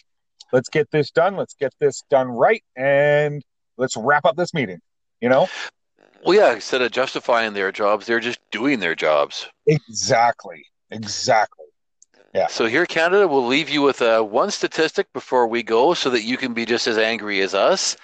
let's 0.53 0.69
get 0.69 0.89
this 0.89 1.11
done, 1.11 1.35
let's 1.35 1.55
get 1.55 1.73
this 1.81 2.03
done 2.09 2.29
right, 2.29 2.63
and 2.77 3.43
let's 3.77 3.97
wrap 3.97 4.23
up 4.23 4.37
this 4.37 4.53
meeting. 4.53 4.79
You 5.19 5.27
know? 5.27 5.49
Well, 6.25 6.37
yeah. 6.37 6.53
Instead 6.53 6.81
of 6.81 6.91
justifying 6.91 7.53
their 7.53 7.73
jobs, 7.73 8.05
they're 8.05 8.21
just 8.21 8.39
doing 8.49 8.79
their 8.79 8.95
jobs. 8.95 9.45
Exactly. 9.67 10.63
Exactly. 10.89 11.65
Yeah. 12.33 12.47
So 12.47 12.65
here, 12.65 12.85
Canada, 12.85 13.27
we'll 13.27 13.45
leave 13.45 13.69
you 13.69 13.81
with 13.81 14.01
uh, 14.01 14.21
one 14.21 14.51
statistic 14.51 15.11
before 15.11 15.47
we 15.47 15.63
go, 15.63 15.93
so 15.93 16.09
that 16.11 16.23
you 16.23 16.37
can 16.37 16.53
be 16.53 16.65
just 16.65 16.87
as 16.87 16.97
angry 16.97 17.41
as 17.41 17.53
us. 17.53 17.97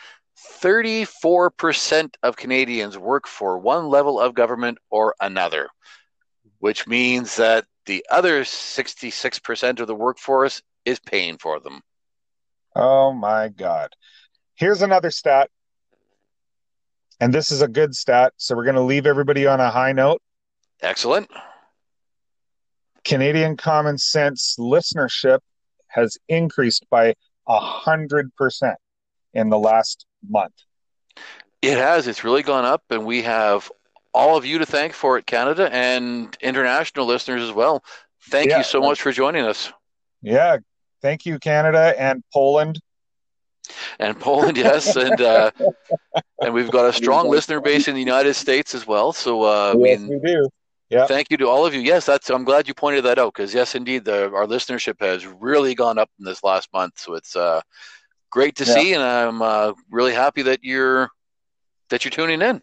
34% 0.61 2.15
of 2.23 2.35
Canadians 2.35 2.97
work 2.97 3.27
for 3.27 3.57
one 3.57 3.87
level 3.87 4.19
of 4.19 4.33
government 4.33 4.77
or 4.89 5.15
another, 5.21 5.69
which 6.59 6.87
means 6.87 7.37
that 7.37 7.65
the 7.85 8.05
other 8.11 8.43
66% 8.43 9.79
of 9.79 9.87
the 9.87 9.95
workforce 9.95 10.61
is 10.83 10.99
paying 10.99 11.37
for 11.37 11.59
them. 11.59 11.81
Oh 12.75 13.13
my 13.13 13.49
God. 13.49 13.89
Here's 14.55 14.81
another 14.81 15.11
stat. 15.11 15.49
And 17.19 17.33
this 17.33 17.51
is 17.51 17.61
a 17.61 17.67
good 17.67 17.95
stat. 17.95 18.33
So 18.37 18.55
we're 18.55 18.65
going 18.65 18.75
to 18.75 18.81
leave 18.81 19.05
everybody 19.05 19.47
on 19.47 19.61
a 19.61 19.69
high 19.69 19.93
note. 19.93 20.21
Excellent. 20.81 21.29
Canadian 23.05 23.55
Common 23.55 23.97
Sense 23.97 24.55
listenership 24.59 25.39
has 25.87 26.17
increased 26.27 26.85
by 26.89 27.13
a 27.47 27.59
hundred 27.59 28.35
percent 28.35 28.77
in 29.33 29.49
the 29.49 29.59
last 29.59 30.05
month. 30.29 30.53
It 31.61 31.77
has. 31.77 32.07
It's 32.07 32.23
really 32.23 32.43
gone 32.43 32.65
up, 32.65 32.83
and 32.89 33.05
we 33.05 33.23
have 33.23 33.71
all 34.13 34.37
of 34.37 34.45
you 34.45 34.59
to 34.59 34.65
thank 34.65 34.93
for 34.93 35.17
it, 35.17 35.25
Canada, 35.25 35.69
and 35.71 36.35
international 36.41 37.05
listeners 37.05 37.41
as 37.41 37.51
well. 37.51 37.83
Thank 38.29 38.49
yeah. 38.49 38.59
you 38.59 38.63
so 38.63 38.79
much 38.79 39.01
for 39.01 39.11
joining 39.11 39.45
us. 39.45 39.71
Yeah, 40.21 40.57
thank 41.01 41.25
you, 41.25 41.39
Canada 41.39 41.93
and 41.97 42.23
Poland. 42.33 42.79
And 43.99 44.19
Poland, 44.19 44.57
yes, 44.57 44.95
and 44.95 45.19
uh, 45.19 45.51
and 46.39 46.53
we've 46.53 46.69
got 46.69 46.85
a 46.85 46.93
strong 46.93 47.29
listener 47.29 47.59
base 47.61 47.87
in 47.87 47.95
the 47.95 47.99
United 47.99 48.35
States 48.35 48.75
as 48.75 48.85
well. 48.85 49.11
So 49.11 49.43
uh, 49.43 49.75
yes, 49.77 49.99
I 49.99 50.03
mean, 50.03 50.21
we 50.21 50.31
do. 50.31 50.49
Yeah. 50.89 51.07
Thank 51.07 51.31
you 51.31 51.37
to 51.37 51.47
all 51.47 51.65
of 51.65 51.73
you. 51.73 51.81
Yes, 51.81 52.05
that's. 52.05 52.29
I'm 52.29 52.43
glad 52.43 52.67
you 52.67 52.75
pointed 52.75 53.05
that 53.05 53.17
out 53.17 53.33
because 53.33 53.53
yes, 53.53 53.73
indeed, 53.73 54.05
the, 54.05 54.25
our 54.31 54.45
listenership 54.45 55.01
has 55.01 55.25
really 55.25 55.73
gone 55.73 55.97
up 55.97 56.09
in 56.19 56.25
this 56.25 56.43
last 56.43 56.71
month. 56.73 56.99
So 56.99 57.15
it's 57.15 57.35
uh, 57.35 57.61
great 58.35 58.57
to 58.57 58.65
yeah. 58.65 58.73
see, 58.73 58.93
and 58.93 59.01
I'm 59.01 59.41
uh, 59.41 59.71
really 59.89 60.13
happy 60.13 60.41
that 60.43 60.61
you're 60.61 61.09
that 61.89 62.03
you're 62.03 62.11
tuning 62.11 62.41
in. 62.41 62.61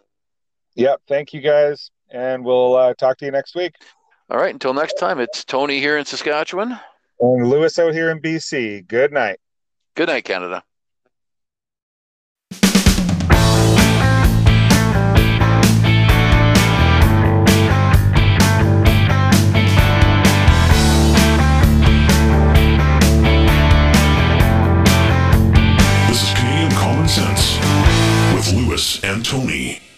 Yep. 0.77 1.01
Thank 1.09 1.33
you 1.33 1.41
guys. 1.41 1.91
And 2.11 2.45
we'll 2.45 2.77
uh, 2.77 2.95
talk 2.95 3.16
to 3.18 3.25
you 3.25 3.31
next 3.31 3.55
week. 3.55 3.75
All 4.29 4.39
right. 4.39 4.53
Until 4.53 4.75
next 4.75 4.95
time, 4.95 5.18
it's 5.18 5.45
Tony 5.45 5.81
here 5.81 5.97
in 5.97 6.05
Saskatchewan. 6.05 6.79
And 7.20 7.49
Lewis 7.49 7.79
out 7.79 7.95
here 7.95 8.11
in 8.11 8.20
BC. 8.20 8.87
Good 8.87 9.12
night. 9.12 9.39
Good 9.95 10.09
night, 10.09 10.25
Canada. 10.25 10.62
Lewis 28.73 29.05
and 29.05 29.23
Tony. 29.23 29.91